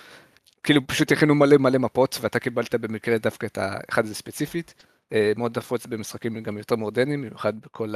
כאילו 0.62 0.86
פשוט 0.86 1.12
הכינו 1.12 1.34
מלא 1.34 1.56
מלא 1.56 1.78
מפות, 1.78 2.18
ואתה 2.20 2.38
קיבלת 2.38 2.74
במקרה 2.74 3.18
דווקא 3.18 3.46
את 3.46 3.58
האחד 3.58 4.04
הזה 4.04 4.14
ספציפית. 4.14 4.74
אה, 5.12 5.32
מאוד 5.36 5.58
נפוץ 5.58 5.86
במשחקים 5.86 6.42
גם 6.42 6.58
יותר 6.58 6.76
מודרניים, 6.76 7.22
במיוחד 7.22 7.60
בכל 7.60 7.94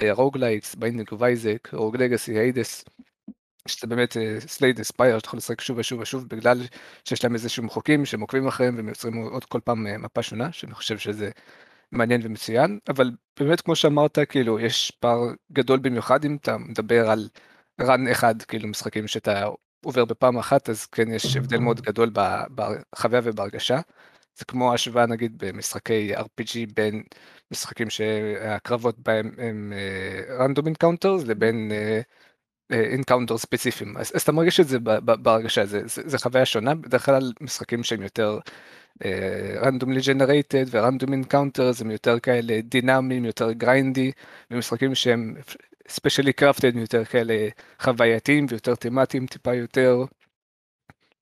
ה 0.00 0.06
roguelikes, 0.06 0.74
Binding 0.74 1.12
of 1.12 1.26
Isaac, 1.26 1.68
Rogue 1.72 1.96
Legacy, 1.96 2.38
Hades, 2.38 2.84
שזה 3.68 3.86
באמת 3.86 4.16
Slay 4.38 4.62
the 4.62 4.80
Spire 4.80 5.18
שאתה 5.18 5.28
יכול 5.28 5.36
לשחק 5.36 5.60
שוב 5.60 5.78
ושוב 5.78 6.00
ושוב 6.00 6.28
בגלל 6.28 6.62
שיש 7.04 7.24
להם 7.24 7.34
איזה 7.34 7.48
שהם 7.48 7.68
חוקים 7.68 8.04
שהם 8.06 8.20
עוקבים 8.20 8.46
אחריהם 8.46 8.76
והם 8.76 8.88
יוצרים 8.88 9.16
עוד 9.16 9.44
כל 9.44 9.60
פעם 9.64 9.86
אה, 9.86 9.98
מפה 9.98 10.22
שונה, 10.22 10.52
שאני 10.52 10.74
חושב 10.74 10.98
שזה 10.98 11.30
מעניין 11.92 12.20
ומצוין, 12.24 12.78
אבל 12.88 13.10
באמת 13.40 13.60
כמו 13.60 13.76
שאמרת, 13.76 14.18
כאילו 14.28 14.60
יש 14.60 14.90
פער 14.90 15.18
גדול 15.52 15.78
במיוחד 15.78 16.24
אם 16.24 16.36
אתה 16.36 16.58
מדבר 16.58 17.10
על 17.10 17.28
run 17.82 18.10
אחד, 18.10 18.42
כאילו 18.42 18.68
משחקים 18.68 19.06
שאתה 19.08 19.44
עובר 19.84 20.04
בפעם 20.04 20.38
אחת, 20.38 20.68
אז 20.68 20.86
כן 20.86 21.10
יש 21.10 21.36
הבדל 21.36 21.58
מאוד 21.58 21.80
גדול 21.80 22.10
בחוויה 22.54 23.20
ובהרגשה. 23.24 23.80
זה 24.38 24.44
כמו 24.44 24.74
השוואה 24.74 25.06
נגיד 25.06 25.32
במשחקי 25.38 26.16
RPG 26.16 26.72
בין 26.74 27.02
משחקים 27.50 27.90
שהקרבות 27.90 28.98
בהם 28.98 29.30
הם 29.38 29.72
uh, 30.40 30.66
encounters 30.66 31.24
לבין 31.24 31.72
encounter 32.70 33.34
uh, 33.34 33.38
ספציפיים 33.38 33.96
אז, 33.96 34.12
אז 34.14 34.22
אתה 34.22 34.32
מרגיש 34.32 34.60
את 34.60 34.68
זה 34.68 34.78
בהרגשה. 35.00 35.66
זה, 35.66 35.80
זה, 35.86 36.02
זה 36.06 36.18
חוויה 36.18 36.46
שונה. 36.46 36.74
בדרך 36.74 37.06
כלל 37.06 37.32
משחקים 37.40 37.82
שהם 37.82 38.02
יותר 38.02 38.38
randomly 39.62 40.00
generated 40.00 40.64
ו 40.70 40.76
random 40.76 41.12
encounters 41.12 41.80
הם 41.80 41.90
יותר 41.90 42.18
כאלה 42.20 42.60
דינמיים 42.62 43.24
יותר 43.24 43.52
grindy 43.52 44.12
ומשחקים 44.50 44.94
שהם 44.94 45.34
specially 45.88 46.32
crafted 46.32 46.76
יותר 46.76 47.04
כאלה 47.04 47.48
חווייתיים 47.82 48.46
ויותר 48.48 48.74
תמטיים 48.74 49.26
טיפה 49.26 49.54
יותר 49.54 50.04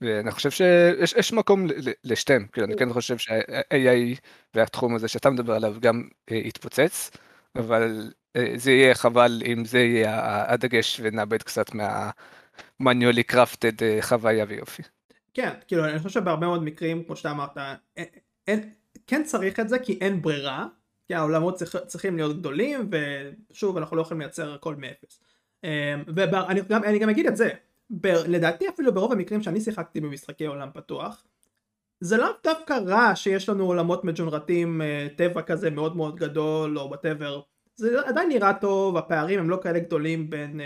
ואני 0.01 0.31
חושב 0.31 0.51
שיש 0.51 1.13
יש 1.13 1.33
מקום 1.33 1.67
לשתיהם, 2.05 2.47
כאילו 2.53 2.67
אני 2.67 2.77
כן 2.77 2.93
חושב 2.93 3.19
שה-AI 3.19 4.21
והתחום 4.55 4.95
הזה 4.95 5.09
שאתה 5.09 5.31
מדבר 5.31 5.55
עליו 5.55 5.75
גם 5.81 6.09
אה, 6.31 6.37
יתפוצץ, 6.37 7.11
אבל 7.57 8.13
אה, 8.37 8.53
זה 8.57 8.71
יהיה 8.71 8.95
חבל 8.95 9.43
אם 9.47 9.65
זה 9.65 9.79
יהיה 9.79 10.45
הדגש 10.53 11.01
ונאבד 11.03 11.43
קצת 11.43 11.75
מה-manually 11.75 13.33
crafted 13.33 13.83
אה, 13.83 13.99
חוויה 14.01 14.45
ויופי. 14.49 14.83
כן, 15.35 15.51
כאילו 15.69 15.85
אני 15.85 15.99
חושב 15.99 16.21
שבהרבה 16.21 16.47
מאוד 16.47 16.63
מקרים, 16.63 17.05
כמו 17.05 17.17
שאתה 17.17 17.31
אמרת, 17.31 17.57
אין, 17.97 18.07
אין, 18.47 18.71
כן 19.07 19.25
צריך 19.25 19.61
את 19.61 19.69
זה 19.69 19.79
כי 19.79 19.99
אין 20.01 20.23
ברירה, 20.23 20.67
כי 21.07 21.15
העולמות 21.15 21.55
צריך, 21.55 21.77
צריכים 21.87 22.17
להיות 22.17 22.39
גדולים, 22.39 22.91
ושוב 23.51 23.77
אנחנו 23.77 23.97
לא 23.97 24.03
יכולים 24.03 24.21
לייצר 24.21 24.55
הכל 24.55 24.75
מאפס. 24.77 25.21
ואני 26.17 26.61
גם, 26.69 26.83
גם 27.01 27.09
אגיד 27.09 27.27
את 27.27 27.37
זה, 27.37 27.51
ב, 27.91 28.07
לדעתי 28.07 28.69
אפילו 28.69 28.95
ברוב 28.95 29.13
המקרים 29.13 29.43
שאני 29.43 29.61
שיחקתי 29.61 30.01
במשחקי 30.01 30.47
עולם 30.47 30.69
פתוח, 30.75 31.25
זה 32.01 32.17
לאו 32.17 32.29
דווקא 32.45 32.73
רע 32.87 33.17
שיש 33.17 33.49
לנו 33.49 33.67
עולמות 33.67 34.05
מג'ונרטים, 34.05 34.83
אה, 34.83 35.09
טבע 35.17 35.43
כזה 35.43 35.71
מאוד 35.71 35.97
מאוד 35.97 36.17
גדול, 36.17 36.79
או 36.79 36.89
whatever. 36.89 37.41
זה 37.77 38.01
עדיין 38.07 38.29
נראה 38.29 38.55
טוב, 38.55 38.97
הפערים 38.97 39.39
הם 39.39 39.51
לא 39.51 39.59
כאלה 39.63 39.79
גדולים 39.79 40.31
בין 40.31 40.61
uh, 40.61 40.65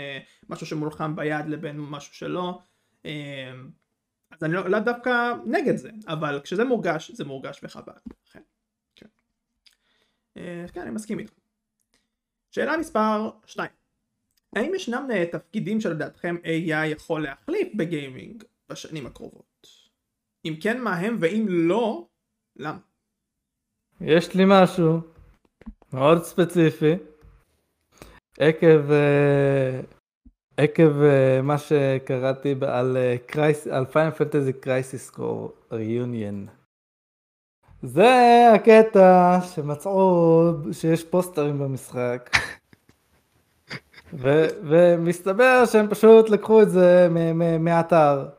משהו 0.49 0.65
שמולחם 0.65 1.15
ביד 1.15 1.45
לבין 1.47 1.79
משהו 1.79 2.15
שלא. 2.15 2.59
Uh, 3.03 3.07
אז 4.31 4.43
אני 4.43 4.53
לא, 4.53 4.69
לא 4.69 4.79
דווקא 4.79 5.33
נגד 5.45 5.75
זה, 5.75 5.89
אבל 6.07 6.39
כשזה 6.43 6.63
מורגש, 6.63 7.11
זה 7.11 7.25
מורגש 7.25 7.59
וחבל. 7.63 7.93
כן. 8.31 8.41
כן. 8.95 9.05
Uh, 10.37 10.71
כן, 10.71 10.81
אני 10.81 10.91
מסכים 10.91 11.19
איתך. 11.19 11.33
שאלה 12.51 12.77
מספר 12.77 13.29
2. 13.45 13.80
האם 14.55 14.75
ישנם 14.75 15.07
תפקידים 15.31 15.81
שלדעתכם 15.81 16.35
AI 16.43 16.85
יכול 16.85 17.23
להחליף 17.23 17.67
בגיימינג 17.75 18.43
בשנים 18.69 19.05
הקרובות? 19.05 19.67
אם 20.45 20.53
כן 20.61 20.81
מה 20.81 20.95
הם 20.95 21.17
ואם 21.19 21.45
לא, 21.49 22.07
למה? 22.55 22.77
יש 24.01 24.35
לי 24.35 24.43
משהו 24.47 24.99
מאוד 25.93 26.23
ספציפי 26.23 26.95
עקב 28.39 28.91
אה, 28.91 29.81
עקב 30.57 31.01
אה, 31.01 31.41
מה 31.41 31.57
שקראתי 31.57 32.55
על 33.71 33.85
Final 33.85 34.11
Fantasy 34.11 34.53
Crisis 34.53 35.09
Core 35.09 35.53
Reunion. 35.71 36.47
זה 37.83 38.51
הקטע 38.55 39.39
שמצאו 39.41 40.41
שיש 40.71 41.03
פוסטרים 41.03 41.59
במשחק 41.59 42.29
ו- 44.13 44.47
ומסתבר 44.63 45.63
שהם 45.65 45.89
פשוט 45.89 46.29
לקחו 46.29 46.61
את 46.61 46.69
זה 46.69 47.07
מאתר 47.59 48.29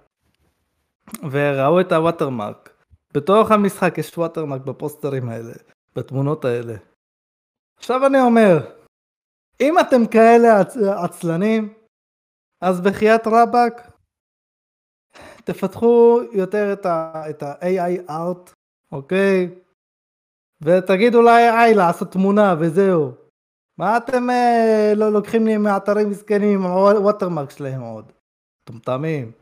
וראו 1.30 1.80
את 1.80 1.92
הווטרמרק. 1.92 2.70
בתוך 3.14 3.50
המשחק 3.50 3.98
יש 3.98 4.18
ווטרמרק 4.18 4.60
בפוסטרים 4.60 5.28
האלה, 5.28 5.52
בתמונות 5.96 6.44
האלה. 6.44 6.74
עכשיו 7.78 8.06
אני 8.06 8.20
אומר, 8.20 8.70
אם 9.60 9.78
אתם 9.78 10.06
כאלה 10.06 10.60
עצ... 10.60 10.76
עצלנים, 10.76 11.74
אז 12.60 12.80
בחייאת 12.80 13.26
רבאק, 13.26 13.90
תפתחו 15.44 16.20
יותר 16.32 16.72
את 16.72 16.86
ה- 16.86 17.24
ה-AI 17.42 18.10
art, 18.10 18.52
אוקיי? 18.92 19.50
ותגידו 20.62 21.22
ל-AI 21.22 21.76
לעשות 21.76 22.12
תמונה 22.12 22.54
וזהו. 22.60 23.21
מה 23.78 23.96
אתם 23.96 24.30
אה, 24.30 24.92
לא 24.96 25.12
לוקחים 25.12 25.46
לי 25.46 25.56
מאתרים 25.56 26.10
מסכנים 26.10 26.64
עם 26.64 26.70
הווטרמרק 26.70 27.50
שלהם 27.50 27.80
עוד? 27.80 28.12
מטומטמים. 28.62 29.32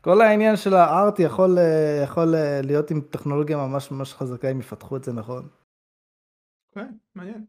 כל 0.00 0.20
העניין 0.20 0.56
של 0.56 0.74
הארט 0.74 1.18
יכול, 1.18 1.58
אה, 1.58 2.00
יכול 2.04 2.34
אה, 2.34 2.60
להיות 2.62 2.90
עם 2.90 3.00
טכנולוגיה 3.00 3.56
ממש 3.56 3.90
ממש 3.90 4.14
חזקה 4.14 4.50
אם 4.50 4.60
יפתחו 4.60 4.96
את 4.96 5.04
זה 5.04 5.12
נכון. 5.12 5.48
כן, 6.74 6.94
מעניין. 7.14 7.44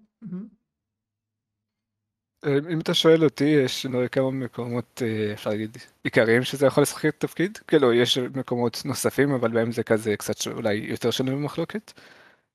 אם 2.45 2.80
אתה 2.80 2.93
שואל 2.93 3.24
אותי, 3.24 3.43
יש 3.43 3.86
נראה 3.86 4.08
כמה 4.08 4.32
מקומות, 4.32 5.02
אפשר 5.34 5.50
להגיד, 5.50 5.78
עיקריים 6.04 6.43
שזה 6.43 6.65
יכול 6.65 6.84
לשחק 6.84 7.15
תפקיד. 7.17 7.58
כאילו, 7.58 7.93
יש 7.93 8.17
מקומות 8.17 8.82
נוספים, 8.86 9.32
אבל 9.32 9.52
בהם 9.52 9.71
זה 9.71 9.84
כזה 9.84 10.17
קצת 10.17 10.47
אולי 10.47 10.74
יותר 10.74 11.12
שנוי 11.12 11.36
במחלוקת. 11.36 11.91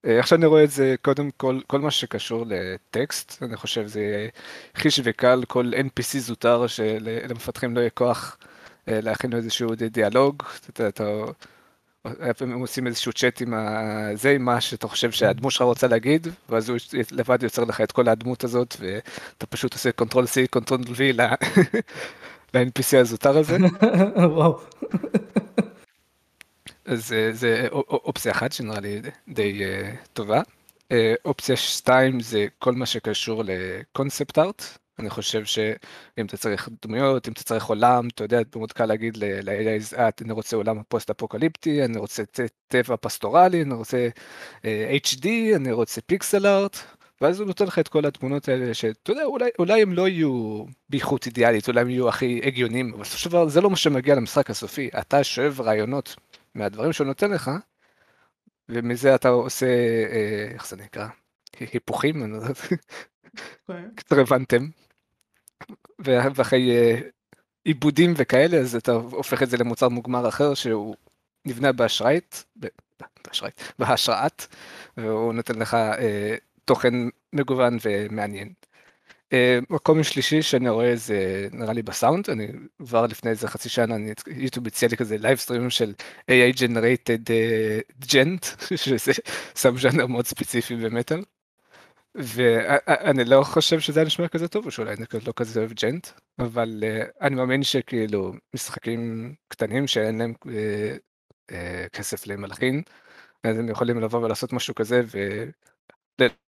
איך 0.04 0.26
שאני 0.26 0.46
רואה 0.46 0.64
את 0.64 0.70
זה, 0.70 0.94
קודם 1.02 1.30
כל, 1.30 1.60
כל 1.66 1.80
מה 1.80 1.90
שקשור 1.90 2.44
לטקסט, 2.48 3.42
אני 3.42 3.56
חושב 3.56 3.86
זה 3.86 4.28
חיש 4.74 5.00
וקל, 5.04 5.44
כל 5.48 5.72
NPC 5.74 6.18
זוטר 6.18 6.66
שלמפתחים 6.66 7.74
לא 7.74 7.80
יהיה 7.80 7.90
כוח 7.90 8.36
אה, 8.88 9.00
להכין 9.00 9.30
לו 9.32 9.36
איזשהו 9.36 9.74
דיאלוג, 9.74 10.42
אתה, 10.70 10.88
אתה, 10.88 11.04
הם 12.40 12.60
עושים 12.60 12.86
איזשהו 12.86 13.12
צ'אט 13.12 13.40
עם 13.40 13.54
זה, 14.14 14.30
עם 14.30 14.44
מה 14.44 14.60
שאתה 14.60 14.88
חושב 14.88 15.10
שהדמות 15.10 15.52
שלך 15.52 15.62
רוצה 15.62 15.88
להגיד, 15.88 16.28
ואז 16.48 16.68
הוא 16.68 16.78
לבד 17.10 17.42
יוצר 17.42 17.64
לך 17.64 17.80
את 17.80 17.92
כל 17.92 18.08
הדמות 18.08 18.44
הזאת, 18.44 18.76
ואתה 18.80 19.46
פשוט 19.46 19.72
עושה 19.72 19.92
control 19.92 20.24
C, 20.24 20.48
control 20.50 20.80
V 20.80 21.00
ל-NPC 22.54 22.96
הזוטר 22.96 23.38
הזה. 23.38 23.56
וואו. 24.16 24.60
אז 26.86 27.14
זה 27.32 27.68
אופציה 27.72 28.32
אחת 28.32 28.52
שנראה 28.52 28.80
לי 28.80 29.00
די 29.28 29.60
uh, 29.60 29.96
טובה. 30.12 30.40
Uh, 30.92 30.94
אופציה 31.24 31.56
שתיים 31.56 32.20
זה 32.20 32.46
כל 32.58 32.72
מה 32.72 32.86
שקשור 32.86 33.42
ל 33.46 33.58
concept 33.58 34.38
art. 34.38 34.62
אני 34.98 35.10
חושב 35.10 35.44
שאם 35.44 36.26
אתה 36.26 36.36
צריך 36.36 36.68
דמויות, 36.82 37.28
אם 37.28 37.32
אתה 37.32 37.42
צריך 37.42 37.64
עולם, 37.64 38.08
אתה 38.08 38.24
יודע, 38.24 38.40
מאוד 38.56 38.72
קל 38.72 38.86
להגיד 38.86 39.16
ל-AI, 39.16 39.98
אה, 39.98 40.08
אני 40.22 40.32
רוצה 40.32 40.56
עולם 40.56 40.82
פוסט 40.88 41.10
אפוקליפטי, 41.10 41.84
אני 41.84 41.98
רוצה 41.98 42.22
טבע 42.68 42.96
פסטורלי, 43.00 43.62
אני 43.62 43.74
רוצה 43.74 44.08
uh, 44.62 44.64
HD, 45.06 45.26
אני 45.56 45.72
רוצה 45.72 46.00
pixel 46.00 46.46
art, 46.46 46.76
ואז 47.20 47.40
הוא 47.40 47.46
נותן 47.46 47.64
לך 47.64 47.78
את 47.78 47.88
כל 47.88 48.06
התמונות 48.06 48.48
האלה 48.48 48.74
שאתה 48.74 49.10
יודע, 49.10 49.24
אולי, 49.24 49.50
אולי 49.58 49.82
הם 49.82 49.92
לא 49.92 50.08
יהיו 50.08 50.64
באיכות 50.88 51.26
אידיאלית, 51.26 51.68
אולי 51.68 51.80
הם 51.80 51.90
יהיו 51.90 52.08
הכי 52.08 52.40
הגיוניים, 52.44 52.92
אבל 52.94 53.02
בסופו 53.02 53.18
של 53.18 53.30
דבר 53.30 53.48
זה 53.48 53.60
לא 53.60 53.70
מה 53.70 53.76
שמגיע 53.76 54.14
למשחק 54.14 54.50
הסופי. 54.50 54.88
אתה 55.00 55.24
שואב 55.24 55.60
רעיונות 55.60 56.16
מהדברים 56.56 56.92
שהוא 56.92 57.06
נותן 57.06 57.30
לך, 57.30 57.50
ומזה 58.68 59.14
אתה 59.14 59.28
עושה, 59.28 59.66
אה, 60.12 60.48
איך 60.54 60.66
זה 60.66 60.76
נקרא? 60.76 61.08
היפוכים? 61.60 62.22
אני 62.22 62.32
לא 62.32 62.36
יודע, 62.36 62.54
כן. 63.66 63.88
קצת 63.96 64.16
הבנתם. 64.18 64.68
ואחרי 65.98 66.70
אה, 66.70 67.00
עיבודים 67.64 68.14
וכאלה, 68.16 68.56
אז 68.56 68.76
אתה 68.76 68.92
הופך 68.92 69.42
את 69.42 69.50
זה 69.50 69.56
למוצר 69.56 69.88
מוגמר 69.88 70.28
אחר 70.28 70.54
שהוא 70.54 70.96
נבנה 71.44 71.72
באשראית, 71.72 72.44
באשראית, 73.26 73.72
בהשראת, 73.78 74.46
והוא 74.96 75.32
נותן 75.32 75.58
לך 75.58 75.74
אה, 75.74 76.36
תוכן 76.64 76.94
מגוון 77.32 77.78
ומעניין. 77.82 78.52
אה, 79.32 79.58
מקום 79.70 80.02
שלישי 80.02 80.42
שאני 80.42 80.68
רואה 80.68 80.96
זה 80.96 81.48
נראה 81.52 81.72
לי 81.72 81.82
בסאונד, 81.82 82.30
אני 82.30 82.46
כבר 82.78 83.06
לפני 83.06 83.30
איזה 83.30 83.48
חצי 83.48 83.68
שנה, 83.68 83.94
אני 83.94 84.12
יוטיוב 84.26 84.66
הציע 84.66 84.88
לי 84.88 84.96
כזה 84.96 85.18
live 85.18 85.38
סטרימים 85.38 85.70
של 85.70 85.94
AI 86.30 86.56
Generated 86.58 87.30
djent, 88.12 88.46
שזה 88.82 89.12
סאב 89.56 89.78
ז'אנר 89.78 90.06
מאוד 90.06 90.26
ספציפי 90.26 90.76
במטאל. 90.76 91.22
ואני 92.16 93.24
לא 93.24 93.42
חושב 93.42 93.80
שזה 93.80 94.00
היה 94.00 94.06
נשמע 94.06 94.28
כזה 94.28 94.48
טוב, 94.48 94.66
או 94.66 94.70
שאולי 94.70 94.94
אני 94.94 95.04
לא 95.26 95.32
כזה 95.36 95.60
אוהב 95.60 95.72
djent, 95.72 96.08
אבל 96.38 96.82
uh, 96.82 97.10
אני 97.20 97.34
מאמין 97.34 97.62
שכאילו 97.62 98.32
משחקים 98.54 99.34
קטנים 99.48 99.86
שאין 99.86 100.18
להם 100.18 100.34
uh, 100.44 100.48
uh, 101.50 101.54
כסף 101.92 102.26
למלחין, 102.26 102.82
אז 103.44 103.58
הם 103.58 103.68
יכולים 103.68 104.00
לבוא 104.00 104.24
ולעשות 104.24 104.52
משהו 104.52 104.74
כזה, 104.74 105.02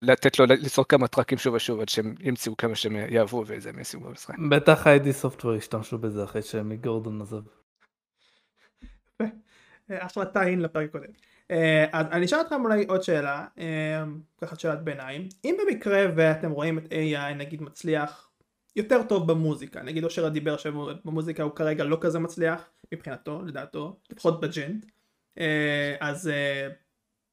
לתת 0.02 0.38
לו 0.38 0.46
ליצור 0.46 0.84
כמה 0.88 1.08
טראקים 1.08 1.38
שוב 1.38 1.54
ושוב 1.54 1.80
עד 1.80 1.88
שהם 1.88 2.14
ימצאו 2.20 2.56
כמה 2.56 2.74
שהם 2.74 2.96
יעברו 2.96 3.44
וזה 3.46 3.68
הם 3.68 3.78
ישימו 3.78 4.08
במשחק. 4.08 4.34
בטח 4.50 4.86
היידי 4.86 5.12
סופטוור 5.12 5.54
השתמשו 5.54 5.98
בזה 5.98 6.24
אחרי 6.24 6.42
שמגורדון 6.42 7.22
עזב. 7.22 7.42
אחלה 9.90 10.24
טעין 10.24 10.60
לפרק 10.60 10.90
קודם. 10.92 11.08
אה, 11.50 11.86
אז 11.92 12.06
אני 12.12 12.26
אשאל 12.26 12.40
אתכם 12.40 12.64
אולי 12.64 12.84
עוד 12.88 13.02
שאלה, 13.02 13.46
אה, 13.58 14.04
ככה 14.40 14.56
שאלת 14.56 14.82
ביניים, 14.82 15.28
אם 15.44 15.56
במקרה 15.66 16.06
ואתם 16.16 16.50
רואים 16.50 16.78
את 16.78 16.84
AI 16.92 17.34
נגיד 17.34 17.62
מצליח 17.62 18.30
יותר 18.76 19.02
טוב 19.02 19.32
במוזיקה, 19.32 19.82
נגיד 19.82 20.04
אושר 20.04 20.28
דיבר 20.28 20.56
שבמוזיקה 20.56 21.42
הוא 21.42 21.52
כרגע 21.52 21.84
לא 21.84 21.98
כזה 22.00 22.18
מצליח 22.18 22.70
מבחינתו, 22.94 23.42
לדעתו, 23.42 24.00
לפחות 24.10 24.40
בג'נט, 24.40 24.86
אה, 25.38 25.96
אז, 26.00 26.30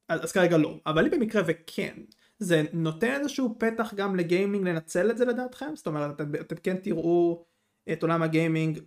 אז, 0.09 0.23
אז 0.23 0.31
כרגע 0.31 0.57
לא, 0.57 0.79
אבל 0.85 1.05
אם 1.05 1.11
במקרה 1.11 1.41
וכן, 1.45 1.95
זה 2.43 2.63
נותן 2.73 3.11
איזשהו 3.19 3.55
פתח 3.57 3.93
גם 3.93 4.15
לגיימינג 4.15 4.67
לנצל 4.67 5.11
את 5.11 5.17
זה 5.17 5.25
לדעתכם? 5.25 5.75
זאת 5.75 5.87
אומרת 5.87 6.11
אתם, 6.15 6.35
אתם 6.35 6.55
כן 6.55 6.77
תראו 6.77 7.45
את 7.91 8.03
עולם 8.03 8.23
הגיימינג 8.23 8.79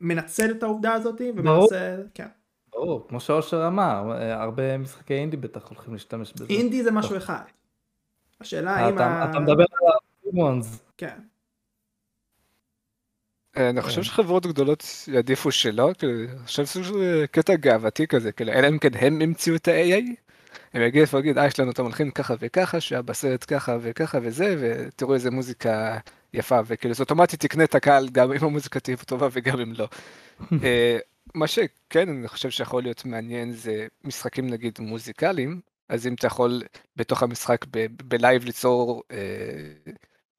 מנצל 0.00 0.50
את 0.50 0.62
העובדה 0.62 0.92
הזאת 0.92 1.20
ומנסה, 1.20 1.96
כן. 2.14 2.26
ברור, 2.72 3.08
כמו 3.08 3.20
שאושר 3.20 3.66
אמר, 3.66 4.12
הרבה 4.32 4.78
משחקי 4.78 5.14
אינדי 5.14 5.36
בטח 5.36 5.68
הולכים 5.68 5.92
להשתמש 5.92 6.32
בזה. 6.32 6.46
אינדי 6.48 6.82
זה 6.82 6.90
משהו 6.90 7.16
אחד. 7.16 7.42
השאלה 8.40 8.70
האם 8.70 8.94
אתה, 8.94 9.06
ה... 9.06 9.30
אתה 9.30 9.40
מדבר 9.40 9.64
על 9.72 9.92
הפימונס. 10.26 10.82
כן. 10.96 11.18
אה, 13.56 13.70
אני 13.70 13.82
חושב 13.82 14.02
שחברות 14.02 14.46
גדולות 14.46 14.84
יעדיפו 15.08 15.52
שלא, 15.52 15.90
כאילו, 15.98 16.12
אני 16.12 16.46
חושב 16.46 16.64
שזה 16.64 17.24
קטע 17.30 17.54
גאוותי 17.54 18.06
כזה, 18.06 18.32
כאילו, 18.32 18.52
אלא 18.52 18.68
אם 18.68 18.78
כן 18.78 18.94
הם 18.94 19.20
המציאו 19.22 19.56
את 19.56 19.68
ה-AI, 19.68 20.31
הם 20.74 20.82
יגידו 20.82 21.08
ויגיד, 21.08 21.38
אה, 21.38 21.46
יש 21.46 21.60
לנו 21.60 21.70
את 21.70 21.78
המלחין 21.78 22.10
ככה 22.10 22.34
וככה, 22.40 22.80
שהיה 22.80 23.02
בסרט 23.02 23.44
ככה 23.48 23.76
וככה 23.80 24.18
וזה, 24.22 24.56
ותראו 24.60 25.14
איזה 25.14 25.30
מוזיקה 25.30 25.98
יפה, 26.34 26.60
וכאילו, 26.66 26.94
זה 26.94 27.02
אוטומטית 27.02 27.40
תקנה 27.40 27.64
את 27.64 27.74
הקהל 27.74 28.08
גם 28.08 28.32
אם 28.32 28.44
המוזיקה 28.44 28.80
תהיה 28.80 28.96
טובה 28.96 29.28
וגם 29.32 29.60
אם 29.60 29.72
לא. 29.72 29.88
אה, 30.64 30.98
מה 31.34 31.46
שכן, 31.46 32.08
אני 32.08 32.28
חושב 32.28 32.50
שיכול 32.50 32.82
להיות 32.82 33.04
מעניין 33.04 33.52
זה 33.52 33.86
משחקים 34.04 34.46
נגיד 34.50 34.78
מוזיקליים, 34.80 35.60
אז 35.88 36.06
אם 36.06 36.14
אתה 36.14 36.26
יכול 36.26 36.62
בתוך 36.96 37.22
המשחק 37.22 37.64
ב 38.04 38.12
live 38.12 38.44
ליצור 38.44 39.02
אה, 39.10 39.16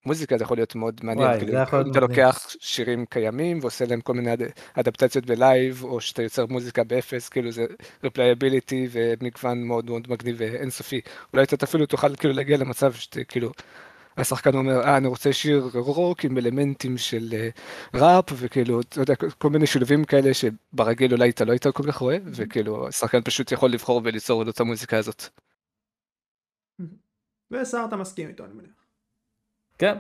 מוזיקה 0.05 0.37
זה 0.37 0.43
יכול 0.43 0.57
להיות 0.57 0.75
מאוד 0.75 0.99
מעניין, 1.03 1.27
וואי, 1.27 1.39
כאילו, 1.39 1.63
אתה 1.63 1.79
מדהים. 1.79 2.03
לוקח 2.03 2.47
שירים 2.59 3.05
קיימים 3.05 3.59
ועושה 3.61 3.85
להם 3.85 4.01
כל 4.01 4.13
מיני 4.13 4.33
אד- 4.33 4.41
אדפטציות 4.73 5.25
ב 5.25 5.35
live, 5.35 5.83
או 5.83 6.01
שאתה 6.01 6.23
יוצר 6.23 6.45
מוזיקה 6.45 6.83
באפס, 6.83 7.29
כאילו 7.29 7.51
זה 7.51 7.65
replayability 8.05 8.75
ומגוון 8.91 9.63
מאוד 9.63 9.85
מאוד 9.89 10.07
מגניב 10.11 10.35
ואינסופי. 10.39 11.01
אולי 11.33 11.43
אתה 11.43 11.65
אפילו 11.65 11.85
תוכל 11.85 12.15
כאילו 12.15 12.33
להגיע 12.33 12.57
למצב 12.57 12.93
שאתה 12.93 13.23
כאילו, 13.23 13.51
השחקן 14.17 14.55
אומר, 14.55 14.81
אה, 14.81 14.97
אני 14.97 15.07
רוצה 15.07 15.33
שיר 15.33 15.69
רוק 15.73 16.25
עם 16.25 16.37
אלמנטים 16.37 16.97
של 16.97 17.33
אה, 17.33 17.49
ראפ, 17.93 18.25
וכאילו, 18.35 18.81
אתה 18.81 19.01
יודע, 19.01 19.13
כל 19.37 19.49
מיני 19.49 19.67
שילובים 19.67 20.05
כאלה 20.05 20.31
שברגיל 20.33 21.13
אולי 21.13 21.29
אתה 21.29 21.45
לא 21.45 21.51
היית 21.51 21.67
כל 21.67 21.83
כך 21.87 21.97
רואה, 21.97 22.17
וכאילו, 22.25 22.87
השחקן 22.87 23.21
פשוט 23.21 23.51
יכול 23.51 23.71
לבחור 23.71 24.01
וליצור 24.03 24.49
את 24.49 24.59
המוזיקה 24.59 24.97
הזאת. 24.97 25.23
ושר 27.51 27.85
אתה 27.87 27.95
מסכים 27.95 28.27
איתו 28.27 28.45
אני 28.45 28.53
מניח. 28.53 28.82
כן, 29.83 29.97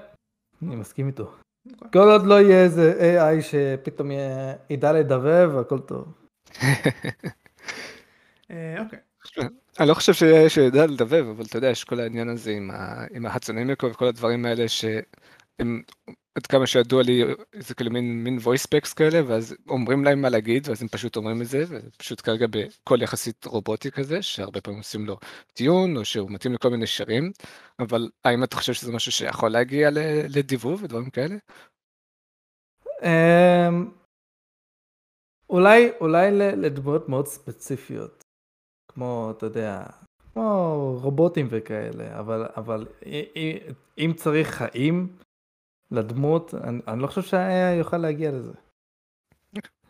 אני 0.61 0.75
מסכים 0.75 1.07
איתו. 1.07 1.35
אוקיי. 1.71 1.91
כל 1.91 2.09
עוד 2.11 2.25
לא 2.25 2.41
יהיה 2.41 2.63
איזה 2.63 3.17
AI 3.17 3.41
שפתאום 3.41 4.11
ידע 4.69 4.93
לדבב, 4.93 5.51
הכל 5.57 5.79
טוב. 5.79 6.13
אה, 8.51 8.75
אוקיי. 8.79 8.99
אני 9.79 9.87
לא 9.87 9.93
חושב 9.93 10.13
שיש 10.13 10.53
שיודע 10.53 10.85
לדבב, 10.85 11.25
אבל 11.29 11.43
אתה 11.43 11.57
יודע, 11.57 11.69
יש 11.69 11.83
כל 11.83 11.99
העניין 11.99 12.29
הזה 12.29 12.51
עם, 12.51 12.71
ה... 12.71 13.05
עם 13.11 13.25
ההצונמיקו 13.25 13.87
וכל 13.87 14.05
הדברים 14.05 14.45
האלה 14.45 14.67
שהם, 14.67 15.81
עד 16.35 16.45
כמה 16.45 16.67
שידוע 16.67 17.03
לי, 17.03 17.21
זה 17.59 17.75
כאילו 17.75 17.91
מין, 17.91 18.23
מין 18.23 18.37
voice 18.37 18.67
packs 18.67 18.93
כאלה, 18.95 19.19
ואז 19.27 19.55
אומרים 19.69 20.03
להם 20.03 20.21
מה 20.21 20.29
להגיד, 20.29 20.67
ואז 20.69 20.81
הם 20.81 20.87
פשוט 20.87 21.15
אומרים 21.15 21.41
את 21.41 21.47
זה, 21.47 21.63
ופשוט 21.69 22.21
כרגע 22.21 22.45
בקול 22.49 23.01
יחסית 23.01 23.45
רובוטי 23.45 23.91
כזה, 23.91 24.21
שהרבה 24.21 24.61
פעמים 24.61 24.79
עושים 24.79 25.05
לו 25.05 25.17
טיון, 25.53 25.97
או 25.97 26.05
שהוא 26.05 26.31
מתאים 26.31 26.53
לכל 26.53 26.69
מיני 26.69 26.87
שירים, 26.87 27.31
אבל 27.79 28.09
האם 28.25 28.43
אתה 28.43 28.55
חושב 28.55 28.73
שזה 28.73 28.91
משהו 28.91 29.11
שיכול 29.11 29.49
להגיע 29.51 29.89
לדיבוב 30.29 30.83
ודברים 30.83 31.09
כאלה? 31.09 31.35
אמ, 33.03 33.91
אולי, 35.49 35.91
אולי 36.01 36.31
ל- 36.31 36.65
לדמויות 36.65 37.09
מאוד 37.09 37.27
ספציפיות, 37.27 38.23
כמו, 38.91 39.33
אתה 39.37 39.45
יודע, 39.45 39.83
כמו 40.33 40.99
רובוטים 41.01 41.47
וכאלה, 41.49 42.19
אבל, 42.19 42.45
אבל 42.55 42.87
אם 43.97 44.13
צריך 44.15 44.47
חיים 44.47 45.17
לדמות, 45.93 46.53
אני, 46.63 46.79
אני 46.87 47.01
לא 47.01 47.07
חושב 47.07 47.21
שה-AI 47.21 47.77
יוכל 47.79 47.97
להגיע 47.97 48.31
לזה. 48.31 48.53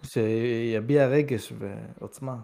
שיביע 0.03 1.07
רגש 1.07 1.53
ועוצמה. 1.59 2.35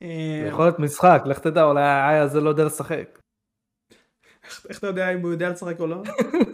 זה 0.00 0.48
יכול 0.48 0.64
להיות 0.64 0.78
משחק, 0.78 1.22
לך 1.26 1.38
תדע, 1.38 1.62
אולי 1.64 1.82
ה-AI 1.82 2.22
הזה 2.22 2.40
לא 2.40 2.48
יודע 2.50 2.64
לשחק. 2.64 3.18
איך- 4.68 4.78
אתה 4.78 4.86
יודע 4.86 5.10
אם 5.12 5.20
הוא 5.20 5.30
יודע 5.30 5.50
לשחק 5.50 5.80
או 5.80 5.86
לא? 5.86 6.02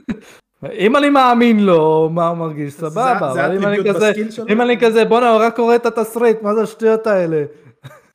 אם 0.86 0.96
אני 0.96 1.10
מאמין 1.10 1.60
לו, 1.66 2.08
מה 2.12 2.28
הוא 2.28 2.38
מרגיש, 2.38 2.74
סבבה, 2.74 3.30
זה 3.34 3.46
אבל 3.46 3.56
אם 3.56 3.66
אני 3.66 3.72
הטריביוט 3.74 3.96
כזה, 3.96 4.08
בסקיל 4.10 4.30
שלו? 4.30 4.46
אם 4.48 4.60
אני 4.60 4.76
כזה, 4.80 5.04
בואנה, 5.04 5.30
הוא 5.30 5.40
רק 5.42 5.56
קורא 5.56 5.76
את 5.76 5.86
התסריט, 5.86 6.42
מה 6.42 6.54
זה 6.54 6.62
השטויות 6.62 7.06
האלה? 7.06 7.44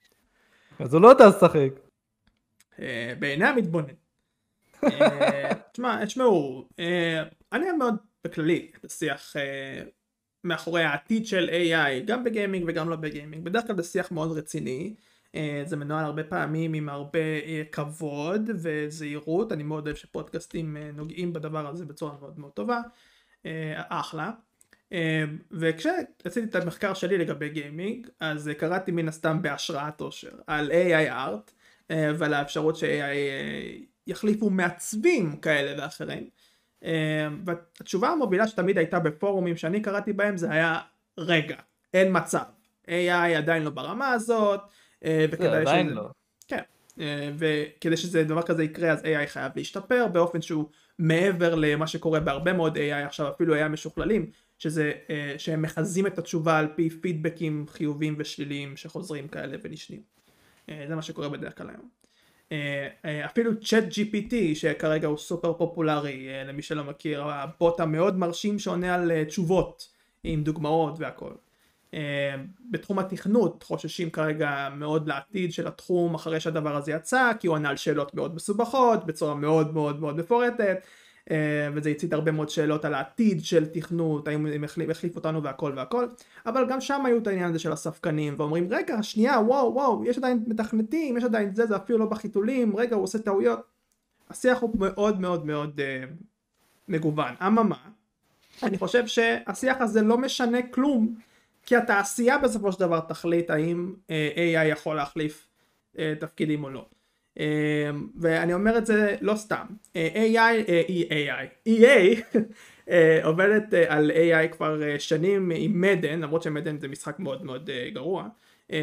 אז 0.80 0.94
הוא 0.94 1.02
לא 1.02 1.08
יודע 1.08 1.28
לשחק. 1.28 1.70
אה, 2.80 3.14
בעיני 3.20 3.46
המתבונן. 3.48 3.94
אה, 4.86 5.52
תשמע, 5.72 6.06
תשמעו, 6.06 6.68
אה, 6.80 7.24
אני 7.54 7.72
מאוד 7.72 7.96
בכללי 8.24 8.72
את 8.80 8.86
השיח 8.86 9.38
אה, 9.38 9.82
מאחורי 10.44 10.84
העתיד 10.84 11.26
של 11.26 11.50
AI, 11.50 12.06
גם 12.06 12.24
בגיימינג 12.24 12.66
וגם 12.68 12.90
לא 12.90 12.96
בגיימינג. 12.96 13.44
בדרך 13.44 13.68
כלל 13.68 13.76
זה 13.76 13.84
שיח 13.84 14.12
מאוד 14.12 14.38
רציני. 14.38 14.96
זה 15.66 15.76
מנוהל 15.76 16.06
הרבה 16.06 16.24
פעמים 16.24 16.74
עם 16.74 16.90
הרבה 16.90 17.20
כבוד 17.72 18.50
וזהירות. 18.56 19.52
אני 19.52 19.64
מאוד 19.64 19.88
אוהב 19.88 19.98
שפודקאסטים 19.98 20.78
נוגעים 20.78 21.34
בדבר 21.34 21.68
הזה 21.68 21.86
בצורה 21.86 22.14
מאוד 22.20 22.40
מאוד 22.40 22.52
טובה. 22.52 22.82
אחלה. 23.76 24.32
וכשעשיתי 25.52 26.44
את 26.44 26.56
המחקר 26.56 26.94
שלי 26.94 27.18
לגבי 27.18 27.50
גיימינג, 27.50 28.08
אז 28.20 28.52
קראתי 28.58 28.92
מן 28.92 29.08
הסתם 29.08 29.42
בהשראת 29.42 30.02
אושר 30.02 30.32
על 30.48 30.72
AI 30.72 31.12
art. 31.12 31.52
ועל 31.90 32.34
האפשרות 32.34 32.76
ש-AI 32.76 33.95
יחליפו 34.08 34.50
מעצבים 34.50 35.38
כאלה 35.38 35.84
ואחרים. 35.84 36.30
אה, 36.84 37.28
והתשובה 37.46 38.10
המובילה 38.10 38.48
שתמיד 38.48 38.78
הייתה 38.78 39.00
בפורומים 39.00 39.58
שאני 39.58 39.82
קראתי 39.82 40.14
בהם 40.14 40.38
זה 40.38 40.52
היה 40.52 40.80
רגע, 41.18 41.56
אין 41.94 42.08
מצב. 42.18 42.44
AI 42.88 43.38
עדיין 43.38 43.64
לא 43.64 43.70
ברמה 43.70 44.10
הזאת, 44.10 44.60
אה, 45.06 45.26
וכדאי 45.32 45.50
זה 45.50 45.58
עדיין 45.62 45.86
שזה- 45.88 45.96
לא. 45.96 46.10
כן, 46.48 46.62
אה, 47.00 47.32
וכדי 47.38 47.98
שזה 47.98 48.24
דבר 48.24 48.42
כזה 48.42 48.64
יקרה 48.64 48.92
אז 48.92 49.04
AI 49.04 49.28
חייב 49.28 49.52
להשתפר 49.56 50.08
באופן 50.08 50.42
שהוא 50.42 50.66
מעבר 51.00 51.56
למה 51.56 51.88
שקורה 51.88 52.20
בהרבה 52.20 52.54
מאוד 52.54 52.78
AI 52.78 53.06
עכשיו 53.06 53.30
אפילו 53.30 53.56
AI 53.56 53.68
משוכללים 53.68 54.30
שזה 54.58 54.92
אה, 55.10 55.36
שהם 55.38 55.62
מחזים 55.62 56.08
את 56.08 56.20
התשובה 56.20 56.60
על 56.60 56.68
פי 56.76 56.90
פידבקים 56.90 57.66
חיוביים 57.70 58.16
ושליליים 58.20 58.78
שחוזרים 58.78 59.28
כאלה 59.28 59.58
ונשנים. 59.62 60.02
אה, 60.70 60.86
זה 60.88 60.96
מה 60.96 61.02
שקורה 61.02 61.30
בדרך 61.30 61.58
כלל 61.58 61.70
היום. 61.70 61.90
אה, 62.52 62.88
אה, 63.06 63.26
אפילו 63.26 63.52
צ'אט 63.62 63.84
GPT 63.84 64.34
שכרגע 64.54 65.08
הוא 65.08 65.18
סופר 65.18 65.54
פופולרי 65.54 66.30
אה, 66.30 66.44
למי 66.44 66.62
שלא 66.62 66.84
מכיר 66.84 67.24
הבוט 67.24 67.80
המאוד 67.80 68.18
מרשים 68.18 68.60
שעונה 68.60 68.96
על 68.96 69.24
תשובות 69.24 69.88
עם 70.24 70.44
דוגמאות 70.44 71.00
והכל. 71.00 71.32
בתחום 72.72 73.00
התכנות 73.00 73.64
חוששים 73.64 74.10
כרגע 74.10 74.70
מאוד 74.76 75.08
לעתיד 75.08 75.54
של 75.54 75.68
התחום 75.68 76.16
אחרי 76.16 76.40
שהדבר 76.40 76.76
הזה 76.76 76.92
יצא 76.92 77.32
כי 77.40 77.48
הוא 77.48 77.56
ענה 77.56 77.70
על 77.70 77.78
שאלות 77.78 78.14
מאוד 78.14 78.36
מסובכות 78.36 79.06
בצורה 79.06 79.36
מאוד 79.36 79.74
מאוד 79.74 80.00
מאוד 80.00 80.16
מפורטת 80.16 80.86
וזה 81.74 81.90
הצית 81.90 82.14
הרבה 82.14 82.32
מאוד 82.32 82.50
שאלות 82.50 82.86
על 82.86 82.94
העתיד 82.94 83.46
של 83.46 83.66
תכנות 83.66 84.28
האם 84.28 84.46
הם 84.46 84.64
החליף 84.64 85.16
אותנו 85.16 85.44
והכל 85.44 85.74
והכל. 85.76 86.08
אבל 86.46 86.66
גם 86.70 86.82
שם 86.82 87.06
היו 87.06 87.18
את 87.18 87.28
העניין 87.28 87.50
הזה 87.50 87.60
של 87.60 87.72
הספקנים 87.72 88.34
ואומרים 88.38 88.68
רגע 88.70 89.04
שנייה 89.04 89.40
וואו 89.40 89.74
וואו 89.74 90.06
יש 90.06 90.18
עדיין 90.18 90.44
מתכנתים 90.48 91.18
יש 91.18 91.24
עדיין 91.24 91.56
זה 91.56 91.66
זה 91.66 91.76
אפילו 91.76 92.00
לא 92.00 92.06
בחיתולים 92.06 92.78
רגע 92.78 92.96
הוא 92.96 93.04
עושה 93.04 93.20
טעויות. 93.20 93.60
השיח 94.30 94.62
הוא 94.62 94.70
מאוד 94.80 95.22
מאוד 95.22 95.46
מאוד 95.46 95.80
אה, 95.80 96.04
מגוון. 96.88 97.34
אממה 97.48 97.78
אני 98.64 98.78
חושב 98.78 99.08
שהשיח 99.08 99.78
הזה 99.80 100.02
לא 100.02 100.18
משנה 100.18 100.62
כלום 100.62 101.16
כי 101.66 101.76
התעשייה 101.76 102.38
בסופו 102.38 102.72
של 102.72 102.80
דבר 102.80 103.00
תחליט 103.00 103.50
האם 103.50 103.94
אה, 104.10 104.32
AI 104.36 104.66
יכול 104.68 104.96
להחליף 104.96 105.48
אה, 106.00 106.14
תפקידים 106.20 106.64
או 106.64 106.70
לא. 106.70 106.86
אה, 107.40 107.90
ואני 108.20 108.54
אומר 108.54 108.78
את 108.78 108.86
זה 108.86 109.16
לא 109.22 109.36
סתם. 109.36 109.66
אה, 109.96 110.10
AI, 110.14 110.70
אה, 110.70 110.82
AI, 111.10 111.70
EA 111.70 112.22
אה, 112.90 113.20
עובדת 113.24 113.74
על 113.88 114.12
AI 114.12 114.48
כבר 114.48 114.82
שנים 114.98 115.52
עם 115.56 115.82
מדן, 115.82 116.20
למרות 116.20 116.44
שמדן 116.44 116.80
זה 116.80 116.88
משחק 116.88 117.20
מאוד 117.20 117.46
מאוד 117.46 117.70
גרוע, 117.94 118.28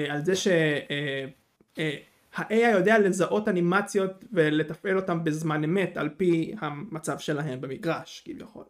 על 0.08 0.24
זה 0.24 0.36
שה-AI 0.36 2.54
יודע 2.72 2.98
לזהות 2.98 3.48
אנימציות 3.48 4.24
ולתפעל 4.32 4.96
אותם 4.96 5.24
בזמן 5.24 5.64
אמת 5.64 5.96
על 5.96 6.08
פי 6.08 6.54
המצב 6.60 7.18
שלהם 7.18 7.60
במגרש 7.60 8.22
כביכול. 8.24 8.64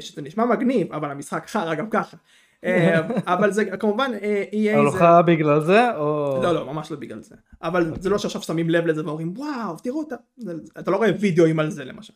שזה 0.00 0.22
נשמע 0.22 0.44
מגניב 0.44 0.92
אבל 0.92 1.10
המשחק 1.10 1.44
חרא 1.46 1.74
גם 1.74 1.90
ככה. 1.90 2.16
אה, 2.64 3.00
אבל 3.34 3.50
זה 3.50 3.64
כמובן 3.64 4.10
אה, 4.22 4.44
EA. 4.52 4.76
לא 4.88 5.04
בגלל 5.26 5.60
זה, 5.60 5.96
או... 5.96 6.40
לא 6.42 6.52
לא 6.52 6.66
ממש 6.66 6.90
לא 6.90 6.96
בגלל 6.96 7.22
זה 7.22 7.34
אבל 7.62 7.92
זה 8.00 8.10
לא 8.10 8.18
שעכשיו 8.18 8.42
שמים 8.42 8.70
לב 8.70 8.86
לזה 8.86 9.06
ואומרים 9.06 9.32
וואו 9.36 9.76
תראו 9.76 9.98
אותה 9.98 10.16
אתה 10.78 10.90
לא 10.90 10.96
רואה 10.96 11.10
וידאוים 11.20 11.60
על 11.60 11.70
זה 11.70 11.84
למשל. 11.84 12.12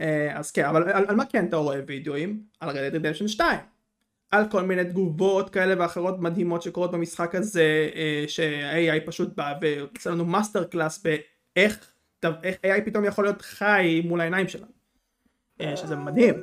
אה, 0.00 0.38
אז 0.38 0.50
כן 0.50 0.64
אבל 0.64 0.90
על, 0.90 1.16
מה 1.16 1.24
כן 1.24 1.46
אתה 1.46 1.56
רואה 1.56 1.80
וידאוים? 1.86 2.40
על 2.60 2.68
Red 2.68 2.79
Dead 2.79 2.94
Redemption 2.94 3.28
2. 3.28 3.58
על 4.30 4.44
כל 4.50 4.62
מיני 4.62 4.84
תגובות 4.84 5.50
כאלה 5.50 5.74
ואחרות 5.78 6.20
מדהימות 6.20 6.62
שקורות 6.62 6.90
במשחק 6.90 7.34
הזה 7.34 7.88
שה-AI 8.26 9.06
פשוט 9.06 9.36
בא 9.36 9.54
ועושה 9.60 10.10
לנו 10.10 10.24
masterclass 10.24 11.02
באיך 11.02 11.92
איך 12.42 12.56
AI 12.66 12.84
פתאום 12.84 13.04
יכול 13.04 13.24
להיות 13.24 13.42
חי 13.42 14.02
מול 14.04 14.20
העיניים 14.20 14.48
שלנו. 14.48 14.72
שזה 15.76 15.96
מדהים 15.96 16.34